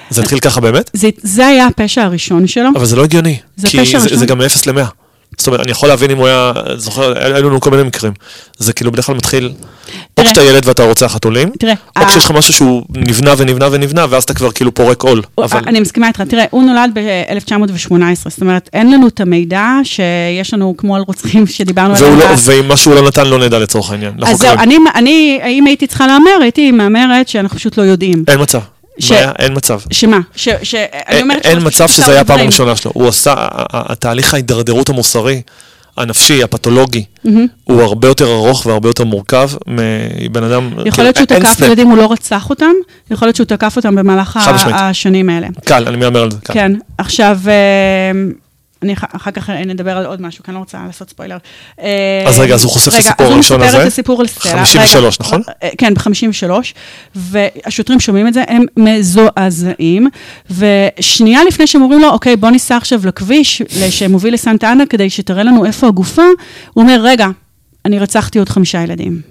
זה 0.09 0.21
התחיל 0.21 0.39
ככה 0.39 0.61
באמת? 0.61 0.89
זה, 0.93 1.09
זה 1.17 1.47
היה 1.47 1.67
הפשע 1.67 2.03
הראשון 2.03 2.47
שלו. 2.47 2.69
אבל 2.75 2.85
זה 2.85 2.95
לא 2.95 3.03
הגיוני. 3.03 3.37
זה 3.55 3.67
כי 3.67 3.85
זה, 3.99 4.17
זה 4.17 4.25
גם 4.25 4.37
מ-0 4.37 4.71
ל-100. 4.71 5.06
זאת 5.37 5.47
אומרת, 5.47 5.61
אני 5.61 5.71
יכול 5.71 5.89
להבין 5.89 6.11
אם 6.11 6.17
הוא 6.17 6.27
היה, 6.27 6.51
זוכר, 6.75 7.13
היו 7.35 7.49
לנו 7.49 7.61
כל 7.61 7.71
מיני 7.71 7.83
מקרים. 7.83 8.13
זה 8.57 8.73
כאילו 8.73 8.91
בדרך 8.91 9.05
כלל 9.05 9.15
מתחיל, 9.15 9.51
או 10.17 10.23
כשאתה 10.23 10.43
ילד 10.43 10.65
ואתה 10.65 10.83
רוצה 10.83 11.09
חתולים, 11.09 11.49
או 11.99 12.05
כשיש 12.07 12.25
לך 12.25 12.31
משהו 12.31 12.53
שהוא 12.53 12.83
נבנה 12.89 13.33
ונבנה 13.37 13.67
ונבנה, 13.71 14.05
ואז 14.09 14.23
אתה 14.23 14.33
כבר 14.33 14.51
כאילו 14.51 14.73
פורק 14.73 15.03
עול. 15.03 15.21
אני 15.53 15.79
מסכימה 15.79 16.07
איתך, 16.07 16.21
תראה, 16.21 16.45
הוא 16.49 16.63
נולד 16.63 16.91
ב-1918, 16.93 18.29
זאת 18.29 18.41
אומרת, 18.41 18.69
אין 18.73 18.91
לנו 18.91 19.07
את 19.07 19.21
המידע 19.21 19.69
שיש 19.83 20.53
לנו 20.53 20.73
כמו 20.77 20.95
על 20.95 21.03
רוצחים 21.07 21.47
שדיברנו 21.57 21.95
עליהם. 21.95 22.19
לא, 22.19 22.25
ואם 22.43 22.67
משהו 22.67 22.95
לא 22.95 23.07
נתן, 23.07 23.27
לא 23.27 23.39
נדע 23.39 23.59
לצורך 23.59 23.91
העניין. 23.91 24.13
אז 24.25 24.37
זהו, 24.37 24.55
אני, 24.95 25.39
אם 25.47 25.65
הייתי 25.65 25.87
צריכה 25.87 26.07
להמר, 26.07 26.37
הייתי 26.41 26.71
מהמרת 26.71 27.27
שאנחנו 27.27 27.57
פשוט 27.57 27.77
לא 27.77 27.83
יודעים. 27.83 28.23
אין 28.27 28.41
מצב. 28.41 28.59
ש... 28.99 29.11
אין 29.11 29.53
מצב. 29.55 29.79
שמה? 29.91 30.19
ש... 30.35 30.49
ש... 30.63 30.75
אני 31.07 31.21
אומרת... 31.21 31.45
אין 31.45 31.59
מצב 31.63 31.87
שזה 31.87 32.11
היה 32.11 32.21
הפעם 32.21 32.39
הראשונה 32.39 32.75
שלו. 32.75 32.91
הוא 32.95 33.07
עשה, 33.07 33.33
התהליך 33.73 34.33
ההידרדרות 34.33 34.89
המוסרי, 34.89 35.41
הנפשי, 35.97 36.43
הפתולוגי, 36.43 37.03
mm-hmm. 37.25 37.29
הוא 37.63 37.81
הרבה 37.81 38.07
יותר 38.07 38.25
ארוך 38.33 38.65
והרבה 38.65 38.89
יותר 38.89 39.03
מורכב 39.03 39.49
מבן 39.67 40.43
אדם... 40.43 40.69
יכול 40.85 41.03
להיות 41.03 41.15
שהוא 41.15 41.25
תקף 41.25 41.59
ילדים, 41.59 41.87
הוא 41.87 41.97
לא 41.97 42.11
רצח 42.11 42.49
אותם, 42.49 42.71
יכול 43.11 43.27
להיות 43.27 43.35
שהוא 43.35 43.45
תקף 43.45 43.75
אותם 43.75 43.95
במהלך 43.95 44.39
השנים 44.73 45.29
האלה. 45.29 45.47
קל, 45.65 45.87
אני 45.87 45.97
מהמר 45.97 46.21
על 46.21 46.31
זה. 46.31 46.37
כן, 46.43 46.71
עכשיו... 46.97 47.39
אני 48.83 48.93
אחר 48.93 49.31
כך 49.31 49.49
נדבר 49.49 49.97
על 49.97 50.05
עוד 50.05 50.21
משהו, 50.21 50.43
כי 50.43 50.51
אני 50.51 50.55
לא 50.55 50.59
רוצה 50.59 50.77
לעשות 50.87 51.09
ספוילר. 51.09 51.37
אז 52.27 52.39
רגע, 52.39 52.53
אז 52.53 52.63
הוא 52.63 52.71
חושף 52.71 52.93
את 52.93 52.99
הסיפור 52.99 53.27
הראשון 53.27 53.61
הזה? 53.61 53.69
רגע, 53.69 53.69
אז 53.69 53.73
הוא 53.75 53.79
מספר 53.79 53.87
את 53.87 53.91
הסיפור 53.91 54.21
על 54.21 54.27
סטלה. 54.27 54.65
53, 54.65 55.19
נכון? 55.19 55.41
כן, 55.77 55.93
ב-53, 55.93 56.51
והשוטרים 57.15 57.99
שומעים 57.99 58.27
את 58.27 58.33
זה, 58.33 58.43
הם 58.47 58.65
מזועזעים, 58.77 60.07
ושנייה 60.51 61.43
לפני 61.43 61.67
שהם 61.67 61.81
אומרים 61.81 62.01
לו, 62.01 62.09
אוקיי, 62.09 62.35
בוא 62.35 62.49
ניסע 62.49 62.77
עכשיו 62.77 63.01
לכביש 63.05 63.61
שמוביל 63.89 64.33
לסנטה 64.33 64.71
אנה, 64.71 64.85
כדי 64.85 65.09
שתראה 65.09 65.43
לנו 65.43 65.65
איפה 65.65 65.87
הגופה, 65.87 66.25
הוא 66.73 66.83
אומר, 66.83 66.99
רגע, 67.03 67.27
אני 67.85 67.99
רצחתי 67.99 68.39
עוד 68.39 68.49
חמישה 68.49 68.83
ילדים. 68.83 69.21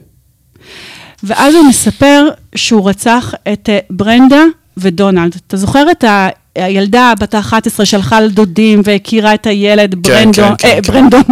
ואז 1.22 1.54
הוא 1.54 1.64
מספר 1.64 2.28
שהוא 2.54 2.88
רצח 2.88 3.34
את 3.52 3.68
ברנדה 3.90 4.42
ודונלד. 4.76 5.36
אתה 5.46 5.56
זוכר 5.56 5.90
את 5.90 6.04
ה... 6.04 6.28
הילדה 6.56 7.12
בת 7.20 7.34
ה-11 7.34 7.84
שלחה 7.84 8.20
לדודים 8.20 8.80
והכירה 8.84 9.34
את 9.34 9.46
הילד 9.46 9.94
ברנדון, 9.94 10.54
ברנדון. 10.86 11.22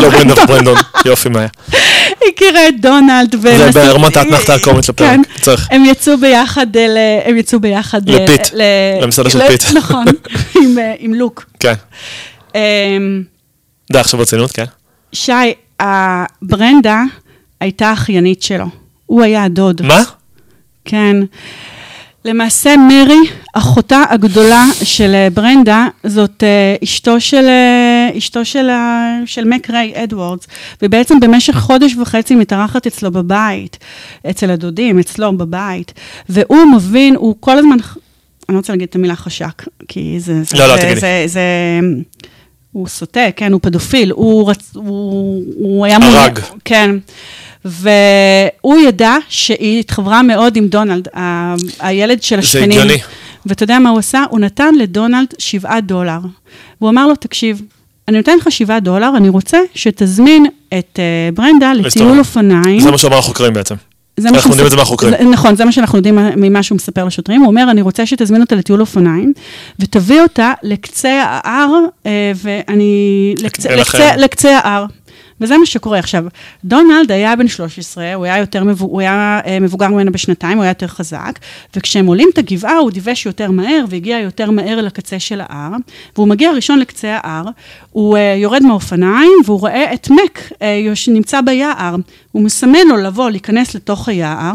ברנדון, 0.00 0.46
ברנדון, 0.46 0.76
יופי 1.04 1.28
מאיה. 1.28 1.48
הכירה 2.28 2.68
את 2.68 2.80
דונלד. 2.80 3.36
זה 3.40 3.70
ברמת 3.72 4.16
האתנחתה 4.16 4.54
הקומית 4.54 4.88
לפרק. 4.88 5.20
צריך. 5.40 5.68
הם 5.70 5.84
יצאו 5.84 6.18
ביחד, 6.18 6.66
הם 7.24 7.36
יצאו 7.36 7.60
ביחד. 7.60 8.08
לפיט, 8.08 8.48
למסעדה 9.02 9.30
של 9.30 9.48
פיט. 9.48 9.64
נכון, 9.78 10.04
עם 10.98 11.14
לוק. 11.14 11.46
כן. 11.60 11.74
די, 13.92 13.98
עכשיו 13.98 14.18
ברצינות, 14.18 14.52
כן. 14.52 14.64
שי, 15.12 15.32
ברנדה 16.42 17.02
הייתה 17.60 17.92
אחיינית 17.92 18.42
שלו. 18.42 18.66
הוא 19.06 19.22
היה 19.22 19.44
הדוד. 19.44 19.82
מה? 19.82 20.02
כן. 20.84 21.16
למעשה 22.24 22.74
מרי, 22.76 23.18
אחותה 23.54 24.02
הגדולה 24.10 24.64
של 24.82 25.14
אה, 25.14 25.28
ברנדה, 25.30 25.86
זאת 26.04 26.42
אה, 26.42 26.76
אשתו 26.84 27.20
של, 27.20 27.44
אה, 27.48 28.18
אשתו 28.18 28.44
של, 28.44 28.68
של 29.26 29.44
מק 29.44 29.70
ריי 29.70 29.92
אדוורדס, 30.04 30.46
ובעצם 30.82 31.20
במשך 31.20 31.56
חודש 31.56 31.94
וחצי 31.94 32.34
מתארחת 32.34 32.86
אצלו 32.86 33.10
בבית, 33.10 33.78
אצל 34.30 34.50
הדודים, 34.50 34.98
אצלו 34.98 35.36
בבית, 35.36 35.92
והוא 36.28 36.64
מבין, 36.76 37.16
הוא 37.16 37.36
כל 37.40 37.58
הזמן, 37.58 37.76
אני 38.48 38.54
לא 38.54 38.56
רוצה 38.56 38.72
להגיד 38.72 38.88
את 38.88 38.94
המילה 38.94 39.16
חשק, 39.16 39.62
כי 39.88 40.16
זה... 40.20 40.42
זה 40.42 40.58
לא, 40.58 40.66
לא, 40.66 40.76
תגידי. 40.76 41.00
זה, 41.00 41.24
זה, 41.26 41.40
הוא 42.72 42.88
סוטה, 42.88 43.20
כן, 43.36 43.52
הוא 43.52 43.60
פדופיל, 43.62 44.10
הוא, 44.10 44.50
רצ, 44.50 44.70
הוא, 44.74 45.44
הוא 45.56 45.84
היה... 45.84 45.98
הרג. 46.02 46.38
כן. 46.64 46.90
והוא 47.64 48.78
ידע 48.88 49.16
שהיא 49.28 49.80
התחברה 49.80 50.22
מאוד 50.22 50.56
עם 50.56 50.68
דונלד, 50.68 51.08
ה- 51.16 51.54
הילד 51.80 52.22
של 52.22 52.38
השכנים. 52.38 52.72
זה 52.72 52.82
הגיוני. 52.82 52.98
ואתה 53.46 53.62
יודע 53.64 53.78
מה 53.78 53.90
הוא 53.90 53.98
עשה? 53.98 54.24
הוא 54.30 54.40
נתן 54.40 54.74
לדונלד 54.74 55.26
שבעה 55.38 55.80
דולר. 55.80 56.18
והוא 56.80 56.90
אמר 56.90 57.06
לו, 57.06 57.14
תקשיב, 57.16 57.62
אני 58.08 58.16
נותן 58.16 58.36
לך 58.38 58.52
שבעה 58.52 58.80
דולר, 58.80 59.10
אני 59.16 59.28
רוצה 59.28 59.58
שתזמין 59.74 60.46
את 60.78 60.98
uh, 60.98 61.34
ברנדה 61.34 61.72
לטיול 61.72 62.18
אופניים. 62.18 62.80
זה 62.80 62.90
מה 62.90 62.98
שאמר 62.98 63.18
החוקרים 63.18 63.52
בעצם. 63.52 63.74
אנחנו 64.18 64.50
יודעים 64.50 64.66
את 64.66 64.70
זה 64.70 64.76
מהחוקרים. 64.76 65.32
נכון, 65.32 65.56
זה 65.56 65.64
מה 65.64 65.72
שאנחנו 65.72 65.98
יודעים 65.98 66.18
ממה 66.36 66.62
שהוא 66.62 66.76
מספר 66.76 67.04
לשוטרים. 67.04 67.40
הוא 67.40 67.48
אומר, 67.48 67.66
אני 67.70 67.82
רוצה 67.82 68.06
שתזמין 68.06 68.40
אותה 68.40 68.54
לטיול 68.56 68.80
אופניים, 68.80 69.32
ותביא 69.80 70.20
אותה 70.20 70.52
לקצה 70.62 71.22
ההר, 71.26 71.70
אה, 72.06 72.32
ואני... 72.36 73.34
לקצה, 73.42 73.76
לקצה, 73.76 74.16
לקצה 74.16 74.58
ההר. 74.58 74.86
וזה 75.40 75.58
מה 75.58 75.66
שקורה. 75.66 75.98
עכשיו, 75.98 76.24
דונלד 76.64 77.12
היה 77.12 77.36
בן 77.36 77.48
13, 77.48 78.14
הוא 78.14 78.24
היה 78.24 78.38
יותר. 78.38 78.62
הוא 78.80 79.00
היה 79.00 79.40
אה, 79.46 79.60
מבוגר 79.60 79.88
ממנו 79.88 80.12
בשנתיים, 80.12 80.56
הוא 80.56 80.62
היה 80.62 80.70
יותר 80.70 80.86
חזק, 80.86 81.38
וכשהם 81.76 82.06
עולים 82.06 82.28
את 82.32 82.38
הגבעה, 82.38 82.76
הוא 82.76 82.90
דיווש 82.90 83.26
יותר 83.26 83.50
מהר, 83.50 83.84
והגיע 83.88 84.18
יותר 84.18 84.50
מהר 84.50 84.80
לקצה 84.80 85.18
של 85.18 85.40
ההר, 85.48 85.72
והוא 86.16 86.28
מגיע 86.28 86.52
ראשון 86.52 86.78
לקצה 86.78 87.18
ההר, 87.22 87.44
הוא 87.90 88.16
uh, 88.16 88.20
יורד 88.36 88.62
מהאופניים, 88.62 89.32
והוא 89.44 89.60
רואה 89.60 89.94
את 89.94 90.10
מק 90.10 90.52
uh, 90.52 90.94
שנמצא 90.94 91.40
ביער. 91.40 91.96
הוא 92.32 92.42
מסמן 92.42 92.86
לו 92.88 92.96
לבוא, 92.96 93.30
להיכנס 93.30 93.74
לתוך 93.74 94.08
היער, 94.08 94.52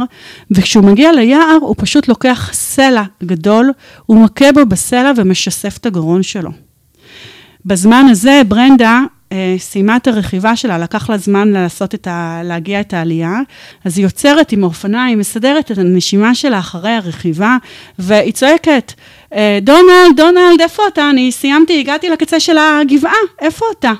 וכשהוא 0.51 0.83
מגיע 0.83 1.11
ליער, 1.11 1.57
הוא 1.61 1.75
פשוט 1.77 2.07
לוקח 2.07 2.49
סלע 2.53 3.03
גדול, 3.23 3.71
הוא 4.05 4.23
מכה 4.23 4.51
בו 4.51 4.65
בסלע 4.65 5.11
ומשסף 5.15 5.77
את 5.77 5.85
הגרון 5.85 6.23
שלו. 6.23 6.49
בזמן 7.65 8.05
הזה, 8.09 8.41
ברנדה 8.47 8.89
אה, 8.89 9.18
סיימה 9.57 9.95
את 9.95 10.07
הרכיבה 10.07 10.55
שלה, 10.55 10.77
לקח 10.77 11.09
לה 11.09 11.17
זמן 11.17 11.51
לעשות 11.51 11.95
את 11.95 12.07
ה... 12.07 12.41
להגיע 12.43 12.79
את 12.79 12.93
העלייה, 12.93 13.39
אז 13.85 13.97
היא 13.97 14.05
יוצרת 14.05 14.51
עם 14.51 14.63
האופניים, 14.63 15.19
מסדרת 15.19 15.71
את 15.71 15.77
הנשימה 15.77 16.35
שלה 16.35 16.59
אחרי 16.59 16.91
הרכיבה, 16.91 17.57
והיא 17.99 18.33
צועקת, 18.33 18.93
אה, 19.33 19.59
דונלד, 19.61 20.15
דונלד, 20.15 20.61
איפה 20.61 20.83
אתה? 20.93 21.09
אני 21.09 21.31
סיימתי, 21.31 21.79
הגעתי 21.79 22.09
לקצה 22.09 22.39
של 22.39 22.57
הגבעה, 22.57 23.13
איפה 23.41 23.65
אתה? 23.79 23.93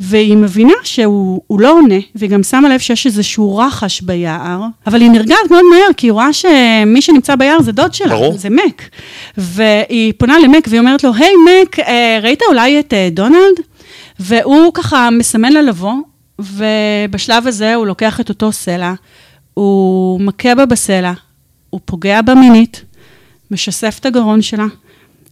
והיא 0.00 0.36
מבינה 0.36 0.72
שהוא 0.82 1.60
לא 1.60 1.72
עונה, 1.72 1.98
והיא 2.14 2.30
גם 2.30 2.42
שמה 2.42 2.68
לב 2.68 2.80
שיש 2.80 3.06
איזשהו 3.06 3.56
רחש 3.56 4.00
ביער, 4.00 4.60
אבל 4.86 5.00
היא 5.00 5.10
נרגעת 5.10 5.50
מאוד 5.50 5.64
מהר, 5.70 5.92
כי 5.96 6.06
היא 6.06 6.12
רואה 6.12 6.32
שמי 6.32 7.00
שנמצא 7.00 7.36
ביער 7.36 7.62
זה 7.62 7.72
דוד 7.72 7.94
שלה, 7.94 8.08
ברור. 8.08 8.38
זה 8.38 8.50
מק. 8.50 8.82
והיא 9.36 10.12
פונה 10.18 10.38
למק 10.38 10.64
והיא 10.68 10.80
אומרת 10.80 11.04
לו, 11.04 11.14
היי 11.14 11.28
hey, 11.28 11.64
מק, 11.64 11.78
אה, 11.78 12.18
ראית 12.22 12.42
אולי 12.48 12.80
את 12.80 12.94
דונלד? 13.10 13.60
והוא 14.20 14.70
ככה 14.74 15.10
מסמן 15.10 15.52
לה 15.52 15.62
לבוא, 15.62 15.94
ובשלב 16.38 17.46
הזה 17.46 17.74
הוא 17.74 17.86
לוקח 17.86 18.20
את 18.20 18.28
אותו 18.28 18.52
סלע, 18.52 18.94
הוא 19.54 20.20
מכה 20.20 20.54
בה 20.54 20.66
בסלע, 20.66 21.12
הוא 21.70 21.80
פוגע 21.84 22.22
בה 22.22 22.34
מינית, 22.34 22.84
משסף 23.50 23.98
את 24.00 24.06
הגרון 24.06 24.42
שלה, 24.42 24.66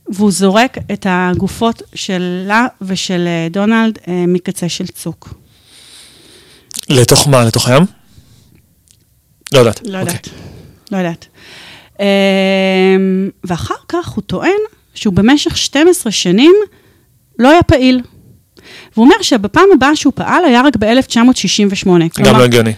והוא 0.09 0.31
זורק 0.31 0.79
את 0.93 1.07
הגופות 1.09 1.83
שלה 1.95 2.67
ושל 2.83 3.25
אה, 3.27 3.49
דונלד 3.51 3.99
אה, 4.09 4.25
מקצה 4.29 4.69
של 4.69 4.87
צוק. 4.87 5.35
לתוך 6.89 7.29
מה? 7.29 7.45
לתוך 7.45 7.69
הים? 7.69 7.83
לא 9.53 9.59
יודעת. 9.59 9.81
לא 9.85 9.99
יודעת. 9.99 10.27
Okay. 10.27 10.31
אוקיי. 10.31 10.45
לא 10.93 10.97
יודעת. 10.97 11.27
אמ, 12.01 13.31
ואחר 13.45 13.75
כך 13.89 14.09
הוא 14.09 14.23
טוען 14.23 14.61
שהוא 14.95 15.15
במשך 15.15 15.57
12 15.57 16.13
שנים 16.13 16.55
לא 17.39 17.51
היה 17.51 17.63
פעיל. 17.63 18.01
והוא 18.97 19.05
אומר 19.05 19.23
שבפעם 19.23 19.65
הבאה 19.75 19.97
שהוא 19.97 20.13
פעל 20.17 20.45
היה 20.45 20.63
רק 20.63 20.77
ב-1968. 20.77 21.89
גם 22.23 22.39
לא 22.39 22.45
הגיוני. 22.45 22.73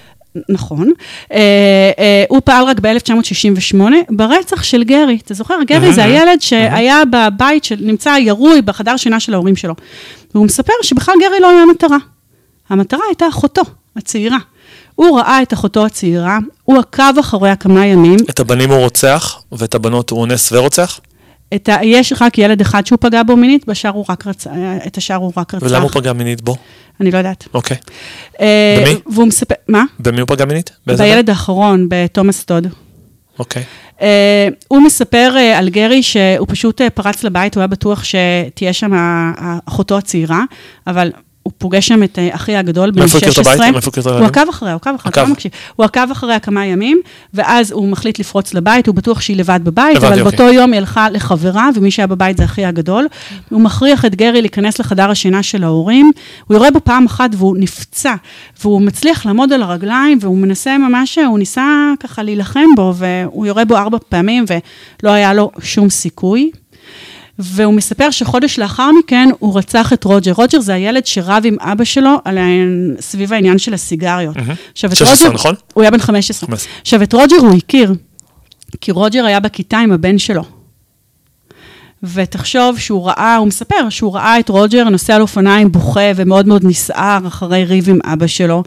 נכון. 0.49 0.93
אה, 1.33 1.39
אה, 1.99 2.25
הוא 2.29 2.41
פעל 2.45 2.65
רק 2.65 2.81
ב-1968 2.81 3.81
ברצח 4.11 4.63
של 4.63 4.85
גרי. 4.85 5.19
אתה 5.25 5.35
זוכר? 5.35 5.55
גרי 5.67 5.93
זה 5.93 6.05
הילד 6.05 6.41
שהיה 6.41 7.03
בבית, 7.13 7.65
שנמצא 7.65 8.17
ירוי 8.21 8.63
בחדר 8.63 8.97
שינה 8.97 9.21
של 9.21 9.35
ההורים 9.35 9.57
שלו. 9.57 9.75
והוא 10.35 10.47
מספר 10.47 10.73
שבכלל 10.83 11.15
גרי 11.21 11.41
לא 11.41 11.51
היה 11.51 11.67
מטרה. 11.67 11.99
המטרה 12.69 13.01
הייתה 13.09 13.29
אחותו, 13.29 13.63
הצעירה. 13.97 14.39
הוא 14.95 15.19
ראה 15.21 15.43
את 15.43 15.53
אחותו 15.53 15.87
הצעירה, 15.87 16.39
הוא 16.65 16.79
עקב 16.79 17.19
אחריה 17.21 17.57
כמה 17.57 17.87
ימים. 17.87 18.17
את 18.31 18.41
הבנים 18.41 18.71
הוא 18.71 18.79
רוצח, 18.79 19.43
ואת 19.53 19.75
הבנות 19.75 20.11
הוא 20.11 20.21
אונס 20.21 20.53
ורוצח? 20.53 21.01
את 21.55 21.69
ה... 21.69 21.77
יש 21.83 22.13
רק 22.21 22.39
ילד 22.39 22.61
אחד 22.61 22.87
שהוא 22.87 22.99
פגע 23.01 23.23
בו 23.23 23.37
מינית, 23.37 23.67
בשאר 23.67 23.91
הוא 23.91 24.05
רק 24.09 24.27
רצ... 24.27 24.47
את 24.87 24.97
השאר 24.97 25.17
הוא 25.17 25.33
רק 25.37 25.55
רצח. 25.55 25.67
ולמה 25.67 25.83
הוא 25.83 25.91
פגע 25.91 26.13
מינית 26.13 26.43
בו? 26.43 26.57
אני 27.01 27.11
לא 27.11 27.19
יודעת. 27.19 27.49
אוקיי. 27.55 27.77
אה, 28.41 28.85
במי? 28.87 29.01
והוא 29.13 29.27
מספר, 29.27 29.55
מה? 29.69 29.85
במי 29.99 30.21
הוא 30.21 30.29
פגע 30.29 30.45
מינית? 30.45 30.71
בילד 30.87 31.31
האחרון, 31.31 31.87
בתומאס 31.91 32.45
טוד. 32.45 32.67
אוקיי. 33.39 33.63
אה, 34.03 34.49
הוא 34.69 34.83
מספר 34.83 35.35
אה, 35.37 35.59
על 35.59 35.69
גרי 35.69 36.03
שהוא 36.03 36.47
פשוט 36.49 36.81
פרץ 36.95 37.25
לבית, 37.25 37.55
הוא 37.55 37.61
היה 37.61 37.67
בטוח 37.69 38.05
שתהיה 38.05 38.73
שם 38.73 38.93
אחותו 39.67 39.99
הצעירה, 39.99 40.43
אבל 40.87 41.13
הוא 41.47 41.53
פוגש 41.59 41.89
שם 41.89 42.03
את 42.03 42.19
אה, 42.19 42.29
אחי 42.35 42.57
הגדול, 42.57 42.91
בן 42.91 43.09
16. 43.09 43.71
מאיפה 43.71 43.91
הבית? 44.11 44.21
הוא 44.21 44.27
עקב 44.27 44.49
אחריה, 44.51 44.73
הוא 44.73 44.81
עקב 44.83 44.91
אחריה, 44.95 45.27
לא 45.27 45.33
מקשיב. 45.33 45.53
הוא 45.77 45.85
עקב 45.85 46.11
אחריה 46.13 46.39
כמה 46.39 46.67
ימים, 46.67 47.01
ואז 47.35 47.73
הוא 47.73 47.89
מחליט 47.89 48.19
לפרוץ 48.19 48.55
לבית, 48.55 48.87
הוא 48.87 48.95
בטוח 48.95 49.21
שהיא 49.21 49.37
לבד 49.37 49.61
בבית, 49.63 49.97
אבל 49.97 50.23
באותו 50.23 50.43
יום 50.43 50.73
היא 50.73 50.79
הלכה 50.79 51.11
לחברה, 51.11 51.69
ומי 51.75 51.91
שהיה 51.91 52.07
בבית 52.07 52.37
זה 52.37 52.45
אחי 52.45 52.65
הגדול. 52.65 53.07
הוא 53.49 53.61
מכריח 53.61 54.05
את 54.05 54.15
גרי 54.15 54.41
להיכנס 54.41 54.79
לחדר 54.79 55.11
השינה 55.11 55.43
של 55.43 55.65
ההורים, 55.65 56.11
הוא 56.47 56.55
יורה 56.55 56.71
בו 56.71 56.81
פעם 56.85 57.07
אחת 57.07 57.31
והוא 57.37 57.57
נפצע, 57.59 58.15
והוא 58.63 58.81
מצליח 58.81 59.27
לעמוד 59.27 59.53
על 59.53 59.63
הרגליים, 59.63 60.19
והוא 60.21 60.39
מנסה 60.39 60.79
ממש, 60.79 61.19
הוא 61.19 61.39
ניסה 61.39 61.93
ככה 62.01 62.23
להילחם 62.23 62.67
בו, 62.77 62.95
והוא 62.97 63.47
יורה 63.47 63.65
בו 63.65 63.77
ארבע 63.77 63.99
פעמים, 64.09 64.45
ולא 65.03 65.11
היה 65.11 65.35
לו 65.35 65.51
שום 65.63 65.91
סיכוי. 65.91 66.51
והוא 67.39 67.75
מספר 67.75 68.11
שחודש 68.11 68.59
לאחר 68.59 68.91
מכן 68.99 69.29
הוא 69.39 69.59
רצח 69.59 69.93
את 69.93 70.05
רוג'ר. 70.05 70.33
רוג'ר 70.33 70.61
זה 70.61 70.75
הילד 70.75 71.07
שרב 71.07 71.43
עם 71.47 71.57
אבא 71.61 71.85
שלו 71.85 72.21
על. 72.25 72.39
סביב 73.01 73.33
העניין 73.33 73.59
של 73.59 73.75
הסיגריות. 73.75 74.37
Mm-hmm. 74.37 74.73
עכשיו, 74.73 74.93
את 74.93 74.97
16, 74.97 75.27
רוג'ר... 75.27 75.35
נכון? 75.35 75.55
הוא 75.75 75.83
היה 75.83 75.91
בן 75.91 75.99
15. 75.99 76.47
15. 76.47 76.73
עכשיו, 76.81 77.03
את 77.03 77.13
רוג'ר 77.13 77.37
הוא 77.37 77.57
הכיר, 77.57 77.95
כי 78.81 78.93
רוג'ר 78.93 79.25
היה 79.27 79.41
בכיתה 79.41 79.79
עם 79.79 79.93
הבן 79.93 80.19
שלו. 80.19 80.43
ותחשוב 82.03 82.79
שהוא 82.79 83.07
ראה, 83.07 83.37
הוא 83.37 83.47
מספר 83.47 83.91
שהוא 83.91 84.15
ראה 84.15 84.41
את 84.41 84.49
רוג'ר 84.49 84.85
נוסע 84.85 85.15
על 85.15 85.23
אופניים 85.23 85.73
בוכה 85.73 86.11
ומאוד 86.17 86.47
מאוד 86.47 86.65
נסער 86.65 87.27
אחרי 87.27 87.65
ריב 87.65 87.91
עם 87.91 87.99
אבא 88.05 88.27
שלו, 88.27 88.63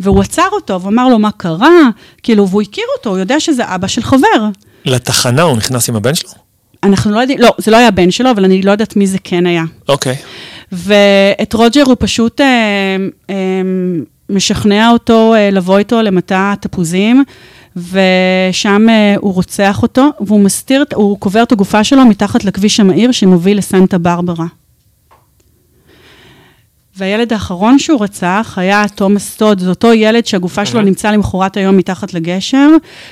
והוא 0.00 0.20
עצר 0.20 0.48
אותו 0.52 0.82
ואמר 0.82 1.08
לו 1.08 1.18
מה 1.18 1.30
קרה, 1.30 1.88
כאילו, 2.22 2.48
והוא 2.48 2.62
הכיר 2.62 2.84
אותו, 2.98 3.10
הוא 3.10 3.18
יודע 3.18 3.40
שזה 3.40 3.74
אבא 3.74 3.86
של 3.86 4.02
חבר. 4.02 4.48
לתחנה 4.84 5.42
הוא 5.42 5.56
נכנס 5.56 5.88
עם 5.88 5.96
הבן 5.96 6.14
שלו? 6.14 6.43
אנחנו 6.84 7.10
לא 7.10 7.20
יודעים, 7.20 7.38
לא, 7.38 7.50
זה 7.58 7.70
לא 7.70 7.76
היה 7.76 7.90
בן 7.90 8.10
שלו, 8.10 8.30
אבל 8.30 8.44
אני 8.44 8.62
לא 8.62 8.70
יודעת 8.70 8.96
מי 8.96 9.06
זה 9.06 9.18
כן 9.24 9.46
היה. 9.46 9.64
אוקיי. 9.88 10.16
ואת 10.72 11.54
רוג'ר 11.54 11.82
הוא 11.86 11.96
פשוט 11.98 12.40
אה, 12.40 12.96
אה, 13.30 13.34
משכנע 14.30 14.90
אותו 14.90 15.34
אה, 15.34 15.50
לבוא 15.50 15.78
איתו 15.78 16.02
למטע 16.02 16.54
תפוזים, 16.60 17.24
ושם 17.76 18.88
אה, 18.88 19.14
הוא 19.18 19.34
רוצח 19.34 19.82
אותו, 19.82 20.08
והוא 20.20 20.40
מסתיר, 20.40 20.84
הוא 20.94 21.18
קובר 21.18 21.42
את 21.42 21.52
הגופה 21.52 21.84
שלו 21.84 22.04
מתחת 22.04 22.44
לכביש 22.44 22.80
המהיר 22.80 23.12
שמוביל 23.12 23.58
לסנטה 23.58 23.98
ברברה. 23.98 24.46
והילד 26.96 27.32
האחרון 27.32 27.78
שהוא 27.78 28.02
רצח 28.02 28.54
היה 28.56 28.84
תומאס 28.94 29.36
טוד, 29.36 29.60
זה 29.60 29.68
אותו 29.68 29.92
ילד 29.92 30.26
שהגופה 30.26 30.66
שלו 30.66 30.82
נמצאה 30.82 31.12
למחרת 31.12 31.56
היום 31.56 31.76
מתחת 31.76 32.14
לגשר, 32.14 32.68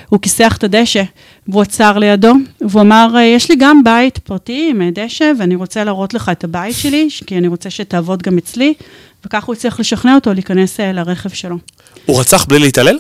הוא 0.08 0.20
כיסח 0.20 0.56
את 0.56 0.64
הדשא, 0.64 1.02
והוא 1.49 1.62
עצר 1.62 1.99
לידו, 1.99 2.32
והוא 2.61 2.82
אמר, 2.82 3.14
יש 3.24 3.51
לי 3.51 3.57
גם 3.57 3.84
בית 3.84 4.18
פרטי 4.18 4.68
עם 4.70 4.90
דשא, 4.95 5.32
ואני 5.38 5.55
רוצה 5.55 5.84
להראות 5.84 6.14
לך 6.14 6.28
את 6.28 6.45
הבית 6.45 6.76
שלי, 6.76 7.09
כי 7.26 7.38
אני 7.38 7.49
רוצה 7.49 7.70
שתעבוד 7.70 8.22
גם 8.22 8.38
אצלי, 8.38 8.74
וכך 9.26 9.45
הוא 9.45 9.55
הצליח 9.55 9.80
לשכנע 9.80 10.14
אותו 10.14 10.32
להיכנס 10.32 10.80
אה, 10.80 10.93
לרכב 10.93 11.28
שלו. 11.28 11.57
הוא 12.07 12.20
רצח 12.20 12.45
בלי 12.45 12.59
להתעלל? 12.59 12.99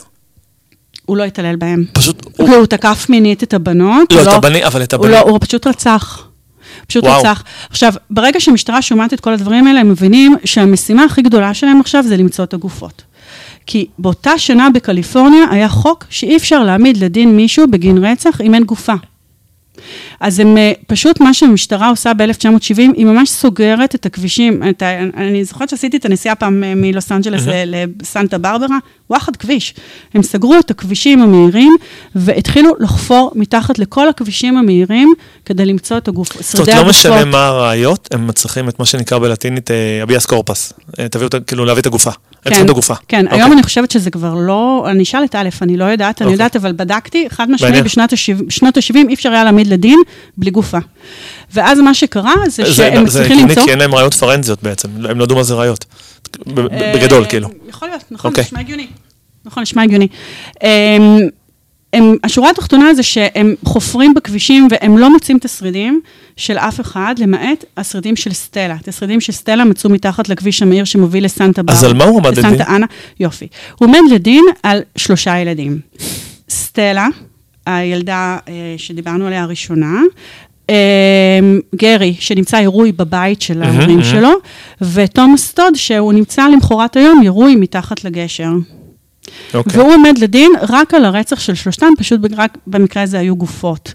הוא 1.06 1.16
לא 1.16 1.24
התעלל 1.24 1.56
בהם. 1.56 1.84
פשוט... 1.92 2.26
הוא, 2.36 2.54
הוא 2.54 2.66
תקף 2.66 3.06
מינית 3.08 3.42
את 3.42 3.54
הבנות. 3.54 4.12
לא, 4.12 4.20
את 4.20 4.26
לא, 4.26 4.32
הבנים, 4.32 4.64
אבל 4.64 4.82
את 4.82 4.92
הבנים. 4.92 5.14
הוא, 5.14 5.20
לא, 5.20 5.30
הוא 5.30 5.38
פשוט 5.40 5.66
רצח. 5.66 6.28
פשוט 6.86 7.04
וואו. 7.04 7.20
רצח. 7.20 7.42
עכשיו, 7.70 7.92
ברגע 8.10 8.40
שהמשטרה 8.40 8.82
שומעת 8.82 9.12
את 9.12 9.20
כל 9.20 9.32
הדברים 9.32 9.66
האלה, 9.66 9.80
הם 9.80 9.90
מבינים 9.90 10.36
שהמשימה 10.44 11.04
הכי 11.04 11.22
גדולה 11.22 11.54
שלהם 11.54 11.80
עכשיו 11.80 12.02
זה 12.02 12.16
למצוא 12.16 12.44
את 12.44 12.54
הגופות. 12.54 13.02
כי 13.66 13.86
באותה 13.98 14.38
שנה 14.38 14.70
בקליפורניה 14.70 15.44
היה 15.50 15.68
חוק 15.68 16.04
שאי 16.10 16.36
אפשר 16.36 16.62
להעמיד 16.62 16.96
לדין 16.96 17.36
מישהו 17.36 17.66
בגין 17.70 18.04
רצח 18.04 18.40
אם 18.40 18.54
אין 18.54 18.64
גופה. 18.64 18.94
אז 20.20 20.38
הם 20.38 20.58
אה, 20.58 20.72
פשוט, 20.86 21.20
מה 21.20 21.34
שהמשטרה 21.34 21.88
עושה 21.88 22.14
ב-1970, 22.14 22.78
היא 22.96 23.06
ממש 23.06 23.30
סוגרת 23.30 23.94
את 23.94 24.06
הכבישים. 24.06 24.62
את 24.70 24.82
ה, 24.82 25.00
אני 25.16 25.44
זוכרת 25.44 25.68
שעשיתי 25.68 25.96
את 25.96 26.04
הנסיעה 26.04 26.34
פעם 26.34 26.64
אה, 26.64 26.74
מלוס 26.76 27.12
אנג'לס 27.12 27.42
לסנטה 27.66 28.38
ברברה, 28.38 28.78
וואחד 29.10 29.36
כביש. 29.36 29.74
הם 30.14 30.22
סגרו 30.22 30.58
את 30.58 30.70
הכבישים 30.70 31.22
המהירים, 31.22 31.76
והתחילו 32.14 32.70
לחפור 32.80 33.32
מתחת 33.34 33.78
לכל 33.78 34.08
הכבישים 34.08 34.56
המהירים, 34.56 35.12
כדי 35.44 35.66
למצוא 35.66 35.96
את 35.96 36.08
הגוף, 36.08 36.28
שרידי 36.32 36.72
הגופות. 36.72 36.94
זאת 36.94 37.06
אומרת, 37.06 37.14
לא 37.14 37.20
משנה 37.20 37.24
מה 37.24 37.46
הראיות, 37.46 38.08
הם 38.12 38.26
מצליחים 38.26 38.68
את 38.68 38.78
מה 38.78 38.84
שנקרא 38.84 39.18
בלטינית 39.18 39.70
אביאס 40.02 40.26
קורפס. 40.26 40.72
תביאו, 41.10 41.28
כאילו, 41.46 41.64
להביא 41.64 41.80
את 41.80 41.86
הגופה. 41.86 42.10
הם 42.44 42.50
צריכים 42.50 42.64
את 42.64 42.70
הגופה. 42.70 42.94
כן, 43.08 43.26
okay. 43.26 43.30
היום 43.30 43.42
אוקיי. 43.42 43.54
אני 43.54 43.62
חושבת 43.62 43.90
שזה 43.90 44.10
כבר 44.10 44.34
לא, 44.34 44.86
אני 44.90 45.02
אשאל 45.02 45.24
את 45.24 45.34
א', 45.34 45.48
אני 45.62 45.76
לא 45.76 45.84
יודעת, 45.84 46.18
okay. 46.18 46.24
אני 46.24 46.26
אוקיי. 46.26 46.34
יודעת, 46.34 46.56
אבל 46.56 46.72
בדקתי, 46.72 47.26
חד 47.30 47.50
משמעית, 47.50 47.84
בשנות 48.46 48.76
ה-70 48.76 48.96
אי 49.08 49.14
אפשר 49.14 49.32
היה 49.32 49.44
להעמיד 49.44 49.66
לדין 49.66 49.98
בלי 50.36 50.50
גופה. 50.50 50.78
ואז 51.52 51.78
מה 51.78 51.94
שקרה 51.94 52.34
זה 52.46 52.72
שהם 52.72 53.06
צריכים 53.06 53.38
למצוא... 53.38 53.54
זה 53.54 53.60
כי 53.64 53.70
אין 53.70 53.78
להם 53.78 53.94
ראיות 53.94 54.14
פרנזיות 54.14 54.62
בעצם, 54.62 54.88
הם 55.08 55.18
לא 55.18 55.22
יודעים 55.22 55.36
מה 55.38 55.44
זה 55.44 55.54
ראיות. 55.54 55.84
בגדול, 56.94 57.24
כאילו. 57.28 57.48
יכול 57.68 57.88
להיות, 57.88 58.04
נכון, 58.10 58.30
אוקיי. 58.30 58.44
נשמע 58.44 58.60
הגיוני. 58.60 58.86
נכון, 59.44 59.62
נשמע 59.62 59.82
הגיוני. 59.82 60.08
הם, 61.92 62.16
השורה 62.24 62.50
התחתונה 62.50 62.94
זה 62.94 63.02
שהם 63.02 63.54
חופרים 63.64 64.14
בכבישים 64.14 64.68
והם 64.70 64.98
לא 64.98 65.12
מוצאים 65.12 65.36
את 65.36 65.44
השרידים 65.44 66.00
של 66.36 66.58
אף 66.58 66.80
אחד, 66.80 67.14
למעט 67.18 67.64
השרידים 67.76 68.16
של 68.16 68.32
סטלה. 68.32 68.76
את 68.82 68.88
השרידים 68.88 69.20
של 69.20 69.32
סטלה 69.32 69.64
מצאו 69.64 69.90
מתחת 69.90 70.28
לכביש 70.28 70.62
המהיר 70.62 70.84
שמוביל 70.84 71.24
לסנטה 71.24 71.62
בר. 71.62 71.72
אז 71.72 71.84
על 71.84 71.94
מה 71.94 72.04
הוא 72.04 72.20
עמד 72.20 72.38
לדין? 72.38 72.60
אנה, 72.62 72.86
יופי. 73.20 73.48
הוא 73.78 73.88
עומד 73.88 74.00
לדין 74.10 74.44
על 74.62 74.82
שלושה 74.96 75.38
ילדים. 75.38 75.80
סטלה, 76.50 77.08
הילדה 77.66 78.38
אה, 78.48 78.74
שדיברנו 78.76 79.26
עליה 79.26 79.42
הראשונה, 79.42 80.00
אה, 80.70 81.40
גרי, 81.74 82.14
שנמצא 82.18 82.56
ירוי 82.56 82.92
בבית 82.92 83.42
של 83.42 83.62
ההורים 83.62 84.04
שלו, 84.04 84.30
ותומאס 84.80 85.52
טוד, 85.52 85.74
שהוא 85.76 86.12
נמצא 86.12 86.48
למחרת 86.48 86.96
היום 86.96 87.22
ירוי 87.22 87.56
מתחת 87.56 88.04
לגשר. 88.04 88.50
Okay. 89.52 89.56
אוקיי. 89.56 89.80
והוא 89.80 89.94
עומד 89.94 90.18
לדין 90.18 90.52
רק 90.68 90.94
על 90.94 91.04
הרצח 91.04 91.40
של 91.40 91.54
שלושתם, 91.54 91.86
פשוט 91.98 92.20
רק 92.36 92.58
במקרה 92.66 93.02
הזה 93.02 93.18
היו 93.18 93.36
גופות. 93.36 93.94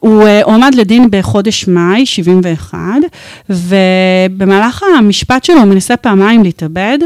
הוא 0.00 0.22
uh, 0.22 0.26
עומד 0.44 0.74
לדין 0.74 1.08
בחודש 1.10 1.68
מאי 1.68 2.06
71, 2.06 2.78
ובמהלך 3.50 4.82
המשפט 4.98 5.44
שלו 5.44 5.56
הוא 5.56 5.64
מנסה 5.64 5.96
פעמיים 5.96 6.42
להתאבד. 6.42 6.98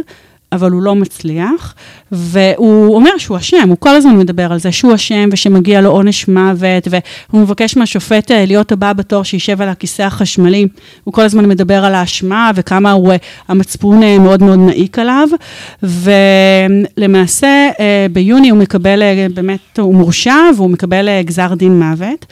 אבל 0.52 0.70
הוא 0.70 0.82
לא 0.82 0.94
מצליח, 0.94 1.74
והוא 2.12 2.94
אומר 2.94 3.18
שהוא 3.18 3.36
אשם, 3.36 3.68
הוא 3.68 3.76
כל 3.80 3.96
הזמן 3.96 4.16
מדבר 4.16 4.52
על 4.52 4.58
זה 4.58 4.72
שהוא 4.72 4.94
אשם 4.94 5.28
ושמגיע 5.32 5.80
לו 5.80 5.90
עונש 5.90 6.28
מוות, 6.28 6.88
והוא 6.90 7.40
מבקש 7.40 7.76
מהשופט 7.76 8.30
אה, 8.30 8.44
להיות 8.46 8.72
הבא 8.72 8.92
בתור 8.92 9.22
שישב 9.22 9.62
על 9.62 9.68
הכיסא 9.68 10.02
החשמלי. 10.02 10.68
הוא 11.04 11.14
כל 11.14 11.22
הזמן 11.22 11.48
מדבר 11.48 11.84
על 11.84 11.94
האשמה 11.94 12.50
וכמה 12.54 12.92
הוא, 12.92 13.12
אה, 13.12 13.16
המצפון 13.48 14.02
אה, 14.02 14.18
מאוד 14.18 14.42
מאוד 14.42 14.58
מעיק 14.58 14.98
עליו, 14.98 15.28
ולמעשה 16.98 17.70
ביוני 18.12 18.50
הוא 18.50 18.58
מקבל, 18.58 19.02
באמת, 19.34 19.78
הוא 19.78 19.94
מורשע 19.94 20.36
והוא 20.56 20.70
מקבל 20.70 21.08
גזר 21.22 21.54
דין 21.54 21.78
מוות, 21.78 22.26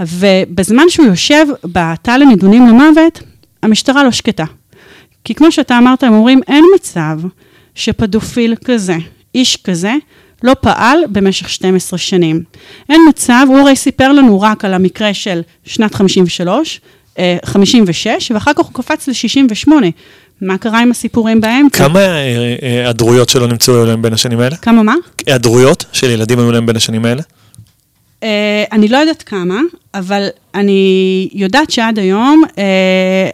ובזמן 0.00 0.84
שהוא 0.88 1.06
יושב 1.06 1.46
בתא 1.64 2.10
לנידונים 2.10 2.68
למוות, 2.68 3.22
המשטרה 3.62 4.04
לא 4.04 4.10
שקטה. 4.10 4.44
כי 5.24 5.34
כמו 5.34 5.52
שאתה 5.52 5.78
אמרת, 5.78 6.02
הם 6.02 6.12
אומרים, 6.12 6.40
אין 6.48 6.64
מצב 6.74 7.20
שפדופיל 7.80 8.54
כזה, 8.64 8.96
איש 9.34 9.56
כזה, 9.56 9.94
לא 10.42 10.56
פעל 10.60 10.98
במשך 11.08 11.48
12 11.48 11.98
שנים. 11.98 12.42
אין 12.88 13.00
מצב, 13.08 13.46
הוא 13.48 13.58
הרי 13.58 13.76
סיפר 13.76 14.12
לנו 14.12 14.40
רק 14.40 14.64
על 14.64 14.74
המקרה 14.74 15.14
של 15.14 15.40
שנת 15.64 15.94
53, 15.94 16.80
56, 17.44 18.06
אה, 18.06 18.16
ואחר 18.30 18.52
כך 18.52 18.64
הוא 18.64 18.72
קפץ 18.74 19.08
ל-68. 19.08 19.72
מה 20.40 20.58
קרה 20.58 20.80
עם 20.80 20.90
הסיפורים 20.90 21.40
באמצע? 21.40 21.78
כמה 21.88 22.00
היעדרויות 22.62 23.28
שלו 23.28 23.46
נמצאו 23.46 23.84
להם 23.84 24.02
בין 24.02 24.12
השנים 24.12 24.40
האלה? 24.40 24.56
כמה 24.56 24.82
מה? 24.82 24.94
היעדרויות 25.26 25.84
של 25.92 26.10
ילדים 26.10 26.38
היו 26.38 26.52
להם 26.52 26.66
בין 26.66 26.76
השנים 26.76 27.04
האלה? 27.04 27.22
אני 28.72 28.88
לא 28.88 28.96
יודעת 28.96 29.22
כמה, 29.22 29.60
אבל 29.94 30.28
אני 30.54 31.28
יודעת 31.32 31.70
שעד 31.70 31.98
היום, 31.98 32.42
uh, 32.48 32.56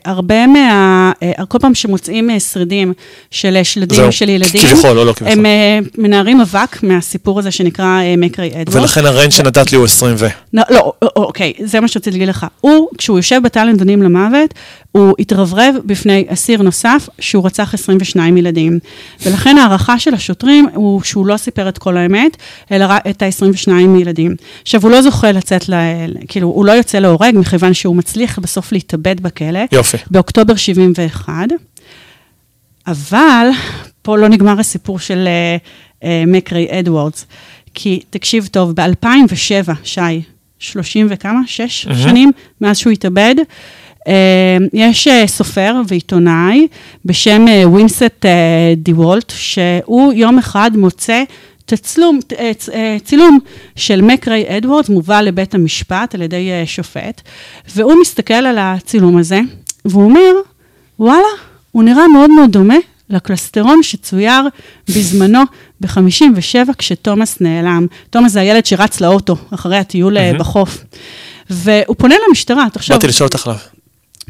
הרבה 0.05 0.47
מה... 0.47 1.13
Uh, 1.39 1.47
כל 1.47 1.59
פעם 1.59 1.75
שמוצאים 1.75 2.31
uh, 2.31 2.41
שרידים 2.41 2.93
של 3.31 3.59
שלדים 3.63 4.13
של 4.13 4.29
ילדים, 4.29 4.63
כביכול, 4.63 4.93
לא, 4.93 5.07
לא 5.07 5.13
כביכול. 5.13 5.39
הם 5.39 5.47
uh, 5.47 5.89
מנערים 5.99 6.41
אבק 6.41 6.83
מהסיפור 6.83 7.39
הזה 7.39 7.51
שנקרא 7.51 8.01
uh, 8.01 8.21
מקרי 8.21 8.51
אדוורד. 8.61 8.83
ולכן 8.83 9.07
הריינג' 9.07 9.33
שנתת 9.33 9.73
לי 9.73 9.79
הוא 9.79 9.85
20 9.85 10.15
ו... 10.19 10.27
לא, 10.53 10.63
לא, 10.71 10.93
אוקיי, 11.17 11.53
זה 11.65 11.81
מה 11.81 11.89
שרציתי 11.89 12.11
להגיד 12.11 12.29
לך. 12.29 12.47
הוא, 12.61 12.89
כשהוא 12.99 13.19
יושב 13.19 13.41
בתא 13.45 13.59
לנדונים 13.59 14.03
למוות, 14.03 14.55
הוא 14.93 15.15
התרברב 15.19 15.75
בפני 15.85 16.25
אסיר 16.29 16.63
נוסף 16.63 17.09
שהוא 17.19 17.47
רצח 17.47 17.75
22 17.75 18.37
ילדים. 18.37 18.79
ולכן 19.27 19.59
ההערכה 19.59 19.99
של 19.99 20.15
השוטרים 20.15 20.69
הוא 20.75 21.03
שהוא 21.03 21.27
לא 21.27 21.37
סיפר 21.37 21.69
את 21.69 21.79
כל 21.79 21.97
האמת, 21.97 22.37
אלא 22.73 22.87
את 23.11 23.23
ה-22 23.23 23.71
ילדים. 24.01 24.37
עכשיו, 24.63 24.83
הוא 24.83 24.91
לא 24.91 25.03
זוכה 25.03 25.33
לצאת, 25.33 25.69
ל... 25.69 25.75
כאילו, 26.29 26.46
הוא 26.55 26.65
לא 26.65 26.73
יוצא 26.73 26.99
להורג, 26.99 27.35
מכיוון 27.35 27.75
שהוא 27.75 27.97
מצליח 27.97 28.39
בסוף 28.39 28.73
להתאבד 28.73 29.21
בכלא. 29.21 29.61
יופי. 29.73 29.97
באוקטובר 30.11 30.57
71. 30.57 31.33
אבל 32.87 33.49
פה 34.03 34.19
לא 34.19 34.29
נגמר 34.29 34.61
הסיפור 34.61 34.99
של 34.99 35.29
אה, 35.29 36.03
אה, 36.03 36.07
מק 36.27 36.43
ריי 36.43 36.67
אדוורדס. 36.71 37.27
כי 37.75 38.01
תקשיב 38.11 38.49
טוב, 38.53 38.73
ב-2007, 38.73 39.73
שי, 39.85 40.01
30 40.59 41.07
וכמה? 41.11 41.41
6 41.47 41.87
mm-hmm. 41.87 41.95
שנים 41.95 42.33
מאז 42.61 42.79
שהוא 42.79 42.93
התאבד, 42.93 43.35
יש 44.73 45.09
סופר 45.27 45.75
ועיתונאי 45.89 46.67
בשם 47.05 47.45
ווינסט 47.65 48.27
די 48.77 48.93
וולט, 48.93 49.33
שהוא 49.37 50.13
יום 50.13 50.39
אחד 50.39 50.71
מוצא 50.75 51.23
תצלום, 51.67 52.21
צילום 53.05 53.39
של 53.77 54.01
מקריי 54.01 54.57
אדוארדס 54.57 54.89
מובא 54.89 55.21
לבית 55.21 55.55
המשפט 55.55 56.15
על 56.15 56.23
ידי 56.23 56.51
שופט, 56.67 57.21
והוא 57.75 57.95
מסתכל 58.01 58.35
על 58.35 58.59
הצילום 58.59 59.17
הזה, 59.17 59.41
והוא 59.85 60.05
אומר, 60.05 60.33
וואלה, 60.99 61.23
הוא 61.73 61.83
נראה 61.83 62.09
מאוד 62.09 62.31
מאוד 62.31 62.53
דומה 62.53 62.77
לקלסטרון 63.11 63.83
שצויר 63.83 64.49
בזמנו 64.89 65.41
ב-57 65.81 66.73
כשתומאס 66.79 67.41
נעלם. 67.41 67.87
תומאס 68.11 68.33
זה 68.33 68.41
הילד 68.41 68.67
שרץ 68.67 69.01
לאוטו 69.01 69.37
אחרי 69.51 69.77
הטיול 69.77 70.19
mm-hmm. 70.19 70.39
בחוף. 70.39 70.85
והוא 71.51 71.97
פונה 71.99 72.15
למשטרה, 72.29 72.67
תחשוב. 72.73 72.97
באתי 72.97 73.07
לשאול 73.07 73.27
אותך 73.27 73.47
עליו. 73.47 73.59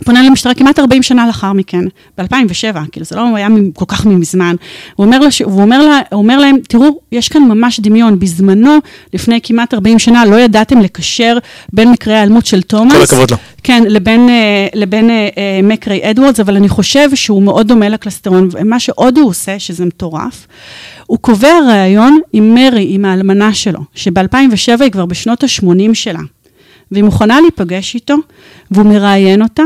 פונה 0.05 0.23
למשטרה 0.23 0.55
כמעט 0.55 0.79
40 0.79 1.03
שנה 1.03 1.27
לאחר 1.27 1.53
מכן, 1.53 1.85
ב-2007, 2.19 2.77
כאילו 2.93 3.07
זה 3.07 3.17
לא 3.17 3.37
היה 3.37 3.49
כל 3.75 3.85
כך 3.89 4.07
מזמן. 4.07 4.57
הוא 4.97 5.07
אומר, 5.07 5.19
לש... 5.19 5.43
הוא, 5.43 5.63
אומר 5.63 5.83
לה... 5.83 6.01
הוא 6.11 6.19
אומר 6.19 6.39
להם, 6.39 6.57
תראו, 6.69 7.01
יש 7.13 7.29
כאן 7.29 7.43
ממש 7.43 7.81
דמיון. 7.81 8.19
בזמנו, 8.19 8.79
לפני 9.15 9.41
כמעט 9.43 9.75
40 9.75 9.99
שנה, 9.99 10.25
לא 10.25 10.37
ידעתם 10.37 10.81
לקשר 10.81 11.39
בין 11.73 11.91
מקרי 11.91 12.13
ההיעלמות 12.15 12.47
של 12.47 12.63
תומאס. 12.63 12.97
כל 12.97 13.03
הכבוד 13.03 13.31
לו. 13.31 13.37
כן, 13.63 13.83
לבין, 13.87 14.29
אה, 14.29 14.67
לבין 14.75 15.11
אה, 15.11 15.29
אה, 15.39 15.61
מק 15.63 15.82
ריי 15.82 16.11
אדוורדס, 16.11 16.41
אבל 16.41 16.57
אני 16.57 16.69
חושב 16.69 17.15
שהוא 17.15 17.43
מאוד 17.43 17.69
דומה 17.69 17.89
לקלסטרון, 17.89 18.49
ומה 18.53 18.81
שעוד 18.81 19.19
הוא 19.19 19.29
עושה, 19.29 19.59
שזה 19.59 19.85
מטורף, 19.85 20.47
הוא 21.07 21.19
קובע 21.19 21.59
ראיון 21.69 22.21
עם 22.33 22.55
מרי, 22.55 22.87
עם 22.91 23.05
האלמנה 23.05 23.55
שלו, 23.55 23.81
שב-2007 23.95 24.83
היא 24.83 24.91
כבר 24.91 25.07
בשנות 25.07 25.45
ה-80 25.45 25.95
שלה, 25.95 26.21
והיא 26.91 27.05
מוכנה 27.05 27.41
להיפגש 27.41 27.95
איתו, 27.95 28.15
והוא 28.71 28.87
מראיין 28.87 29.43
אותה. 29.43 29.63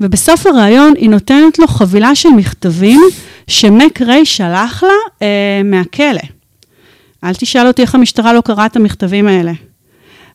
ובסוף 0.00 0.46
הראיון 0.46 0.92
היא 0.96 1.10
נותנת 1.10 1.58
לו 1.58 1.66
חבילה 1.66 2.14
של 2.14 2.28
מכתבים 2.28 3.00
שמק 3.46 4.02
ריי 4.02 4.26
שלח 4.26 4.82
לה 4.82 4.92
אה, 5.22 5.62
מהכלא. 5.64 6.20
אל 7.24 7.34
תשאל 7.34 7.66
אותי 7.66 7.82
איך 7.82 7.94
המשטרה 7.94 8.32
לא 8.32 8.40
קראה 8.40 8.66
את 8.66 8.76
המכתבים 8.76 9.26
האלה. 9.26 9.52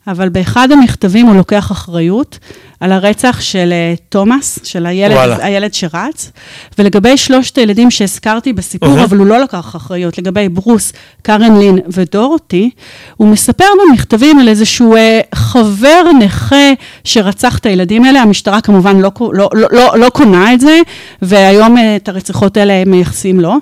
אבל 0.07 0.29
באחד 0.29 0.71
המכתבים 0.71 1.25
הוא 1.25 1.35
לוקח 1.35 1.71
אחריות 1.71 2.39
על 2.85 2.91
הרצח 2.91 3.41
של 3.41 3.73
uh, 3.73 4.01
תומאס, 4.09 4.59
של 4.63 4.85
הילד, 4.85 5.37
הילד 5.41 5.73
שרץ, 5.73 6.31
ולגבי 6.77 7.17
שלושת 7.17 7.57
הילדים 7.57 7.91
שהזכרתי 7.91 8.53
בסיפור, 8.53 8.99
uh-huh. 8.99 9.03
אבל 9.03 9.17
הוא 9.17 9.27
לא 9.27 9.39
לקח 9.39 9.75
אחריות, 9.75 10.17
לגבי 10.17 10.49
ברוס, 10.49 10.93
קארן 11.21 11.59
לין 11.59 11.79
ודורותי, 11.87 12.69
הוא 13.17 13.27
מספר 13.27 13.65
במכתבים 13.89 14.39
על 14.39 14.47
איזשהו 14.47 14.95
uh, 14.95 14.97
חבר 15.35 16.03
נכה 16.19 16.71
שרצח 17.03 17.57
את 17.57 17.65
הילדים 17.65 18.05
האלה, 18.05 18.21
המשטרה 18.21 18.61
כמובן 18.61 18.99
לא, 18.99 19.11
לא, 19.19 19.49
לא, 19.53 19.67
לא, 19.71 19.99
לא 19.99 20.09
קונה 20.09 20.53
את 20.53 20.59
זה, 20.59 20.79
והיום 21.21 21.77
uh, 21.77 21.79
את 21.95 22.09
הרציחות 22.09 22.57
האלה 22.57 22.73
הם 22.73 22.91
מייחסים 22.91 23.39
לו, 23.39 23.53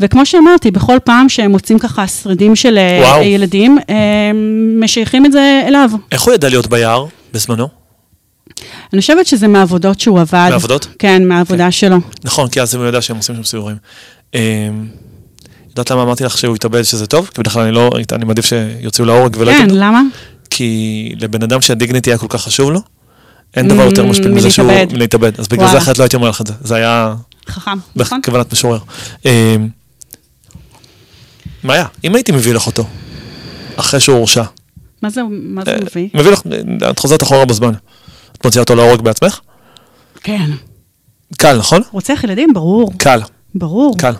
וכמו 0.00 0.26
שאמרתי, 0.26 0.70
בכל 0.70 0.98
פעם 1.04 1.28
שהם 1.28 1.50
מוצאים 1.50 1.78
ככה 1.78 2.06
שרידים 2.06 2.56
של 2.56 2.78
uh, 2.78 3.22
ילדים, 3.22 3.78
משייכים 4.80 5.26
את 5.26 5.32
זה 5.32 5.62
אליו. 5.66 5.90
איך 6.12 6.22
הוא 6.22 6.34
ידע 6.34 6.48
להיות 6.48 6.66
ביער 6.66 7.06
בזמנו? 7.32 7.81
אני 8.92 9.00
חושבת 9.00 9.26
שזה 9.26 9.48
מהעבודות 9.48 10.00
שהוא 10.00 10.20
עבד. 10.20 10.48
מעבודות? 10.50 10.86
כן, 10.98 11.28
מהעבודה 11.28 11.64
כן. 11.64 11.70
שלו. 11.70 11.96
נכון, 12.24 12.48
כי 12.48 12.60
אז 12.60 12.74
הוא 12.74 12.84
יודע 12.84 13.02
שהם 13.02 13.16
עושים 13.16 13.36
שם 13.36 13.44
סיורים. 13.44 13.76
אמ, 14.34 14.40
יודעת 15.70 15.90
למה 15.90 16.02
אמרתי 16.02 16.24
לך 16.24 16.38
שהוא 16.38 16.56
יתאבד 16.56 16.82
שזה 16.82 17.06
טוב? 17.06 17.30
כי 17.34 17.40
בדרך 17.40 17.52
כלל 17.52 17.62
אני 17.62 17.72
לא, 17.72 17.90
אני 18.12 18.24
מעדיף 18.24 18.46
שיוציאו 18.46 19.06
להורג 19.06 19.36
ולא 19.38 19.52
כן, 19.52 19.70
למה? 19.70 20.02
כי 20.50 21.12
לבן 21.20 21.42
אדם 21.42 21.60
שהדיגניטי 21.60 22.10
היה 22.10 22.18
כל 22.18 22.26
כך 22.28 22.42
חשוב 22.42 22.70
לו, 22.70 22.80
אין 23.56 23.68
דבר 23.68 23.82
יותר 23.82 24.06
משפיל 24.06 24.30
מזה 24.30 24.50
שהוא 24.50 24.72
להתאבד. 24.90 25.40
אז 25.40 25.48
בגלל 25.48 25.68
זה 25.68 25.78
אחרת 25.78 25.98
לא 25.98 26.04
הייתי 26.04 26.16
אומר 26.16 26.30
לך 26.30 26.40
את 26.40 26.46
זה. 26.46 26.52
זה 26.60 26.74
היה... 26.74 27.14
חכם, 27.48 27.78
נכון? 27.96 28.20
בכוונת 28.20 28.52
משורר. 28.52 28.78
אמ, 29.24 29.30
מה 31.62 31.74
היה? 31.74 31.86
אם 32.04 32.14
הייתי 32.14 32.32
מביא 32.32 32.54
לך 32.54 32.66
אותו, 32.66 32.84
אחרי 33.76 34.00
שהוא 34.00 34.16
הורשע. 34.16 34.42
מה 35.02 35.10
זה 35.10 35.20
אה, 35.20 35.26
מביא? 35.84 36.08
מביא 36.14 36.30
לך, 36.30 36.42
את 36.90 36.98
חוזרת 36.98 37.22
אחורה 37.22 37.44
בזמן. 37.44 37.72
את 38.42 38.46
מוציאה 38.46 38.62
אותו 38.62 38.74
להורג 38.74 39.00
בעצמך? 39.00 39.40
כן. 40.22 40.50
קל, 41.38 41.58
נכון? 41.58 41.82
רוצח 41.92 42.24
ילדים? 42.24 42.52
ברור. 42.54 42.92
קל. 42.98 43.20
ברור. 43.54 43.98
קל. 43.98 44.12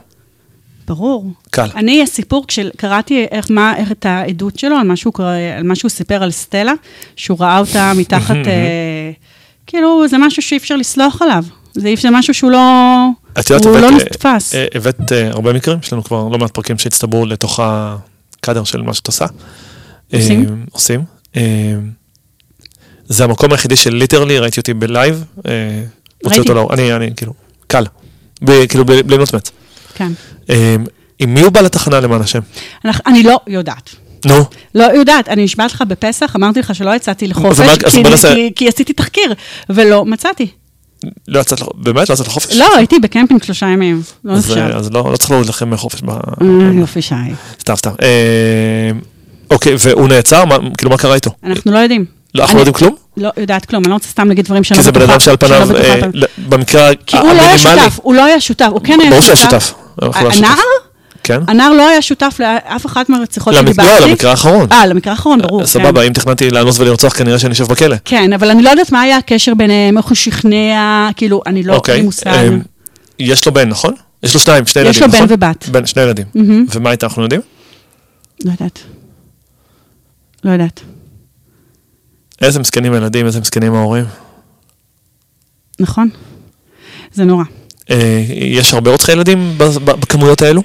ברור. 0.86 1.26
קל. 1.50 1.68
אני, 1.76 2.02
הסיפור, 2.02 2.44
כשקראתי 2.48 3.26
איך, 3.30 3.50
מה, 3.50 3.76
איך 3.76 3.92
את 3.92 4.06
העדות 4.06 4.58
שלו, 4.58 4.76
על 4.76 4.86
מה 4.86 4.96
שהוא, 4.96 5.12
על 5.56 5.62
מה 5.62 5.74
שהוא 5.74 5.88
סיפר 5.88 6.22
על 6.22 6.30
סטלה, 6.30 6.72
שהוא 7.16 7.38
ראה 7.40 7.58
אותה 7.58 7.92
מתחת, 7.96 8.36
אה, 8.46 9.10
כאילו, 9.66 10.08
זה 10.08 10.18
משהו 10.18 10.42
שאי 10.42 10.56
אפשר 10.56 10.76
לסלוח 10.76 11.22
עליו. 11.22 11.44
זה, 11.74 11.94
זה 12.00 12.10
משהו 12.10 12.34
שהוא 12.34 12.50
לא, 12.50 12.58
את 13.40 13.50
יודעת, 13.50 13.66
הוא 13.66 13.76
הבאת, 13.76 13.90
לא 13.90 13.96
נתפס. 13.96 14.54
אה, 14.54 14.66
הבאת 14.74 15.12
אה, 15.12 15.30
הרבה 15.30 15.52
מקרים, 15.52 15.78
יש 15.82 15.92
לנו 15.92 16.04
כבר 16.04 16.28
לא 16.28 16.38
מעט 16.38 16.50
פרקים 16.50 16.78
שהצטברו 16.78 17.26
לתוך 17.26 17.60
הקאדר 17.62 18.64
של 18.64 18.82
מה 18.82 18.94
שאת 18.94 19.06
עושה. 19.06 19.26
עושים? 20.12 20.44
אה, 20.44 20.54
עושים. 20.70 21.04
אה, 23.12 23.16
זה 23.16 23.24
המקום 23.24 23.52
היחידי 23.52 23.76
של 23.76 23.94
ליטרלי, 23.94 24.38
ראיתי 24.38 24.60
אותי 24.60 24.74
בלייב, 24.74 25.24
אה, 25.46 25.52
מוציא 26.24 26.40
אותו 26.40 26.54
לאור, 26.54 26.74
אני, 26.74 26.92
אני, 26.92 27.10
כאילו, 27.16 27.32
קל, 27.66 27.84
כאילו, 28.68 28.84
בלי 28.84 29.18
נוטמט. 29.18 29.50
כן. 29.94 30.12
עם 31.18 31.34
מי 31.34 31.40
הוא 31.40 31.50
בא 31.50 31.60
לתחנה 31.60 32.00
למען 32.00 32.20
השם? 32.20 32.40
אני 33.06 33.22
לא 33.22 33.40
יודעת. 33.46 33.90
נו. 34.24 34.44
לא 34.74 34.84
יודעת, 34.84 35.28
אני 35.28 35.44
נשבעת 35.44 35.72
לך 35.72 35.82
בפסח, 35.88 36.36
אמרתי 36.36 36.60
לך 36.60 36.74
שלא 36.74 36.96
יצאתי 36.96 37.26
לחופש, 37.26 37.60
כי, 37.90 38.02
כי, 38.04 38.52
כי 38.56 38.68
עשיתי 38.68 38.92
תחקיר, 38.92 39.34
ולא 39.70 40.04
מצאתי. 40.04 40.48
לא 41.28 41.40
יצאת, 41.40 41.58
באמת? 41.74 42.08
לא 42.08 42.14
יצאת 42.14 42.26
לחופש? 42.26 42.56
לא, 42.56 42.76
הייתי 42.76 42.98
בקמפינג 42.98 43.42
שלושה 43.42 43.66
ימים, 43.66 44.02
לא 44.24 44.38
נחשב. 44.38 44.56
אז 44.56 44.90
לא, 44.90 45.12
לא 45.12 45.16
צריך 45.16 45.30
להוריד 45.30 45.48
לכם 45.48 45.76
חופש. 45.76 46.02
יופי, 46.74 47.02
שי. 47.02 47.14
סתם, 47.60 47.76
סתם. 47.76 47.90
אוקיי, 49.50 49.74
והוא 49.78 50.08
נעצר? 50.08 50.44
כאילו, 50.78 50.90
מה 50.90 50.98
קרה 50.98 51.14
איתו? 51.14 51.30
אנחנו 51.44 51.72
לא 51.72 51.78
יודעים. 51.78 52.04
לא, 52.34 52.42
אנחנו 52.42 52.56
לא 52.56 52.60
יודעים 52.60 52.74
כלום? 52.74 52.96
לא 53.16 53.30
יודעת 53.36 53.64
כלום, 53.64 53.82
אני 53.82 53.90
לא 53.90 53.94
רוצה 53.94 54.08
סתם 54.08 54.28
להגיד 54.28 54.44
דברים 54.44 54.64
שאני 54.64 54.78
לא 54.78 54.82
בטוחה. 54.84 54.98
כי 54.98 55.00
זה 55.00 55.06
בן 55.06 55.12
אדם 55.12 55.20
שעל 55.20 55.36
פניו, 55.36 55.76
אה, 55.76 56.00
במקרה 56.48 56.82
המינימלי... 56.82 57.06
כי 57.06 57.16
הוא 57.16 57.32
לא 57.32 57.42
היה 57.42 57.58
שותף, 57.58 57.98
הוא 58.02 58.14
לא 58.14 58.24
היה 58.24 58.40
שותף, 58.40 58.68
הוא 58.72 58.80
כן 58.84 59.00
היה 59.00 59.22
שותף. 59.22 59.74
ברור 60.00 60.22
שהיה 60.22 60.30
שותף. 60.30 60.38
הנער? 60.38 60.56
כן. 61.24 61.40
הנער 61.48 61.72
לא 61.72 61.88
היה 61.88 62.02
שותף 62.02 62.40
לאף 62.40 62.86
אחת 62.86 63.08
מהרציחות 63.08 63.54
שדיברתי. 63.54 64.00
לא, 64.00 64.08
למקרה 64.08 64.30
האחרון. 64.30 64.66
אה, 64.72 64.86
למקרה 64.86 65.12
האחרון, 65.12 65.42
ברור. 65.42 65.60
כן. 65.60 65.66
סבבה, 65.66 66.02
אם 66.02 66.12
תכננתי 66.12 66.50
לאנוס 66.50 66.80
ולרצוח, 66.80 67.12
כנראה 67.12 67.38
שאני 67.38 67.52
אשב 67.52 67.64
בכלא. 67.64 67.96
כן, 68.04 68.32
אבל 68.32 68.50
אני 68.50 68.62
לא 68.62 68.70
יודעת 68.70 68.92
מה 68.92 69.00
היה 69.00 69.16
הקשר 69.16 69.54
ביניהם, 69.54 69.98
איך 69.98 70.06
הוא 70.06 70.14
שכנע, 70.14 71.08
כאילו, 71.16 71.42
אני 71.46 71.62
לא, 71.62 71.74
אוקיי, 71.74 72.02
מושג. 72.02 72.46
אמ, 72.48 72.60
יש 73.18 73.46
לו 73.46 73.52
בן, 73.52 73.68
נכון? 73.68 73.94
יש 74.22 74.34
לו 74.34 74.40
שניים, 74.40 74.66
שני 74.66 74.82
ילדים, 74.82 75.02
נכון? 75.02 75.14
יש 75.14 75.20
לו 75.20 75.26
בן 75.26 75.34
ובת. 75.34 75.68
בן, 75.68 75.86
שני 75.86 76.02
ילדים. 76.02 76.26
ומה 76.74 76.90
איתה 76.90 77.06
אנחנו 77.06 77.22
יודעים? 77.22 77.40
לא 78.44 78.50
יודעת. 78.50 78.78
לא 80.44 80.50
יודעת. 80.50 80.80
איזה 82.42 82.60
מסכנים 82.60 82.92
הילדים, 82.92 83.26
איזה 83.26 83.40
מסכנים 83.40 83.74
ההורים. 83.74 84.04
נכון. 85.80 86.08
זה 87.12 87.24
נורא. 87.24 87.44
אה, 87.90 88.24
יש 88.28 88.74
הרבה 88.74 88.90
רוצחי 88.90 89.12
ילדים 89.12 89.58
בכמויות 89.84 90.42
האלו? 90.42 90.62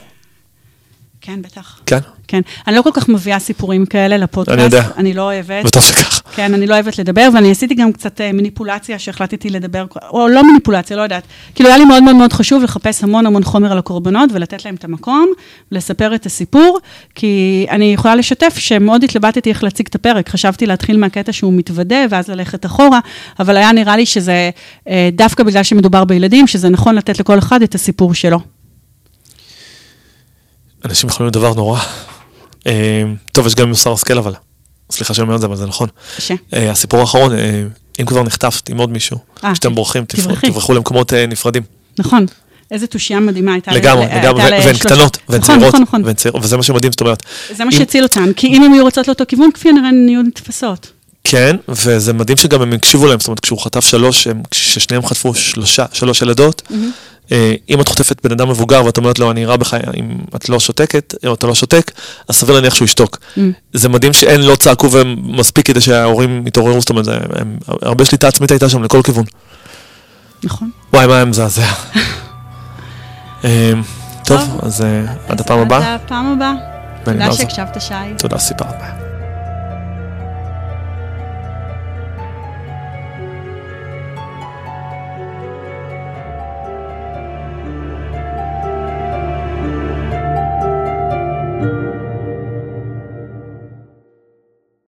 כן, 1.22 1.42
בטח. 1.42 1.80
כן? 1.86 2.00
כן. 2.28 2.42
אני 2.68 2.76
לא 2.76 2.82
כל 2.82 2.90
כך 2.94 3.10
מביאה 3.10 3.40
סיפורים 3.40 3.86
כאלה 3.86 4.18
לפודקאסט. 4.18 4.58
אני 4.58 4.64
יודע. 4.64 4.84
אני 4.98 5.14
לא 5.14 5.22
אוהבת. 5.22 5.66
וטוב 5.66 5.84
שכך. 5.84 6.22
כן, 6.36 6.54
אני 6.54 6.68
לא 6.68 6.74
אוהבת 6.74 7.00
לדבר, 7.00 7.30
ואני 7.34 7.52
עשיתי 7.52 7.76
גם 7.76 7.92
קצת 7.92 8.22
אה, 8.22 8.32
מניפולציה 8.32 9.00
שהחלטתי 9.00 9.50
לדבר, 9.50 9.86
או 10.10 10.28
לא 10.28 10.52
מניפולציה, 10.52 10.98
לא 10.98 11.02
יודעת. 11.02 11.24
כאילו, 11.56 11.70
היה 11.70 11.78
לי 11.78 11.86
מאוד 11.86 12.04
מאוד 12.04 12.16
מאוד 12.16 12.34
חשוב 12.34 12.64
לחפש 12.64 13.04
המון 13.04 13.26
המון 13.26 13.44
חומר 13.44 13.72
על 13.72 13.78
הקורבנות 13.78 14.30
ולתת 14.34 14.66
להם 14.66 14.76
את 14.76 14.84
המקום, 14.84 15.28
ולספר 15.72 16.16
את 16.16 16.26
הסיפור, 16.26 16.80
כי 17.16 17.66
אני 17.70 17.94
יכולה 17.94 18.16
לשתף 18.16 18.58
שמאוד 18.58 19.04
התלבטתי 19.04 19.50
איך 19.50 19.64
להציג 19.64 19.88
את 19.90 19.96
הפרק. 19.96 20.30
חשבתי 20.30 20.66
להתחיל 20.66 20.98
מהקטע 20.98 21.34
שהוא 21.34 21.54
מתוודה, 21.54 22.06
ואז 22.10 22.30
ללכת 22.30 22.66
אחורה, 22.66 23.00
אבל 23.40 23.58
היה 23.58 23.72
נראה 23.72 23.98
לי 23.98 24.06
שזה 24.06 24.50
אה, 24.88 25.10
דווקא 25.14 25.44
בגלל 25.44 25.64
שמדובר 25.64 26.04
בילדים, 26.04 26.48
שזה 26.48 26.70
נכון 26.70 26.96
לתת 26.96 27.20
לכל 27.20 27.40
אחד 27.40 27.62
את 27.62 27.76
הסיפור 27.76 28.14
שלו. 28.14 28.57
אנשים 30.86 31.10
יכולים 31.10 31.28
לדבר 31.28 31.54
נורא. 31.54 31.80
אה, 32.68 33.04
טוב, 33.32 33.48
יש 33.48 33.56
גם 33.56 33.70
מוסר 33.70 33.94
השכל 33.94 34.18
אבל. 34.18 34.34
סליחה 34.92 35.14
שאני 35.14 35.24
אומר 35.24 35.36
את 35.36 35.42
זה, 35.42 35.48
אבל 35.48 35.56
זה 35.56 35.66
נכון. 35.66 35.90
קשה. 36.18 36.34
אה, 36.54 36.72
הסיפור 36.72 37.00
האחרון, 37.00 37.34
אה, 37.34 37.64
אם 38.02 38.06
כבר 38.06 38.24
נחטפת 38.24 38.70
עם 38.70 38.78
עוד 38.78 38.90
מישהו, 38.90 39.18
כשאתם 39.36 39.76
בורחים, 39.76 40.06
תברחו 40.42 40.74
למקומות 40.74 41.14
נפרדים. 41.14 41.64
נכון. 42.00 42.26
איזה 42.72 42.88
תושייה 42.88 43.20
מדהימה 43.20 43.54
הייתה 43.54 43.72
לגמרי, 43.72 44.06
לגמרי, 44.16 44.44
והן 44.44 44.78
קטנות, 44.78 45.18
והן 45.30 45.42
נכון, 45.42 45.60
צעירות, 45.60 45.76
נכון, 45.76 46.02
נכון. 46.02 46.42
וזה 46.42 46.58
מה 46.58 46.64
שמדהים, 46.64 46.92
זאת 46.92 47.02
אומרת. 47.02 47.24
זה 47.56 47.66
מה 47.66 47.72
שהציל 47.72 48.04
אותן, 48.04 48.34
כי 48.34 48.48
אם 48.48 48.64
הן 48.64 48.74
היו 48.74 48.84
רוצות 48.84 49.08
לאותו 49.08 49.24
כיוון, 49.28 49.50
כפי 49.54 49.70
הנראה 49.70 49.88
הן 49.88 50.10
יהיו 50.10 50.22
נתפסות. 50.22 50.92
כן, 51.24 51.56
וזה 51.70 52.14
מדהים 52.14 52.38
שגם 52.38 52.62
הם 52.62 52.74
הקשיבו 52.74 53.08
להם, 53.08 53.20
זאת 53.20 53.28
אומרת, 53.28 53.40
כשהוא 53.40 53.60
חטף 53.60 53.86
שלוש, 53.86 54.28
כששניהם 54.52 55.06
חטפו 55.06 55.34
שלושה, 55.34 55.86
שלוש 55.94 56.22
ילדות, 56.22 56.62
אה, 56.72 56.78
אם 57.70 57.82
את 57.82 57.88
חוטפת 57.88 58.24
בן 58.24 58.32
אדם 58.32 58.50
מבוגר 58.50 58.86
ואת 58.86 58.98
אומרת 58.98 59.20
לו, 59.20 59.32
אני 59.32 59.46
רע 59.46 59.56
בך, 59.56 59.74
אם 59.74 60.18
את 60.36 60.50
לא 60.50 60.60
שותקת, 60.60 61.14
או 61.26 61.34
אתה 61.34 61.48
לא 61.48 61.56
שותק, 61.56 61.92
אז 62.28 62.36
סביר 62.36 62.56
להניח 62.56 62.76
שהוא 62.76 62.86
ישתוק. 62.86 63.18
Mm. 63.18 63.40
זה 63.74 63.90
מדהים 63.90 64.14
שאין, 64.14 64.42
לא 64.42 64.56
צעקו 64.56 64.92
והם 64.92 65.16
מספיק 65.24 65.66
כדי 65.68 65.82
שההורים 65.82 66.48
יתעוררו, 66.48 66.80
זאת 66.80 66.90
אומרת, 66.90 67.08
הם, 67.36 67.58
הרבה 67.82 68.06
שליטה 68.06 68.28
עצמית 68.28 68.52
הייתה 68.52 68.70
שם 68.70 68.84
לכל 68.84 69.02
כיוון. 69.04 69.26
נכון. 70.44 70.70
וואי, 70.94 71.08
מה 71.08 71.16
היה 71.16 71.26
מזעזע. 71.26 71.72
טוב, 74.28 74.60
אז 74.62 74.84
עד 75.28 75.42
הפעם 75.42 75.60
הבאה. 75.60 75.94
עד 75.94 76.00
הפעם 76.06 76.26
הבאה. 76.26 76.54
תודה 77.04 77.34
שהקשבת, 77.34 77.82
שי. 77.82 77.94
תודה, 78.18 78.38
סיפרת. 78.38 79.07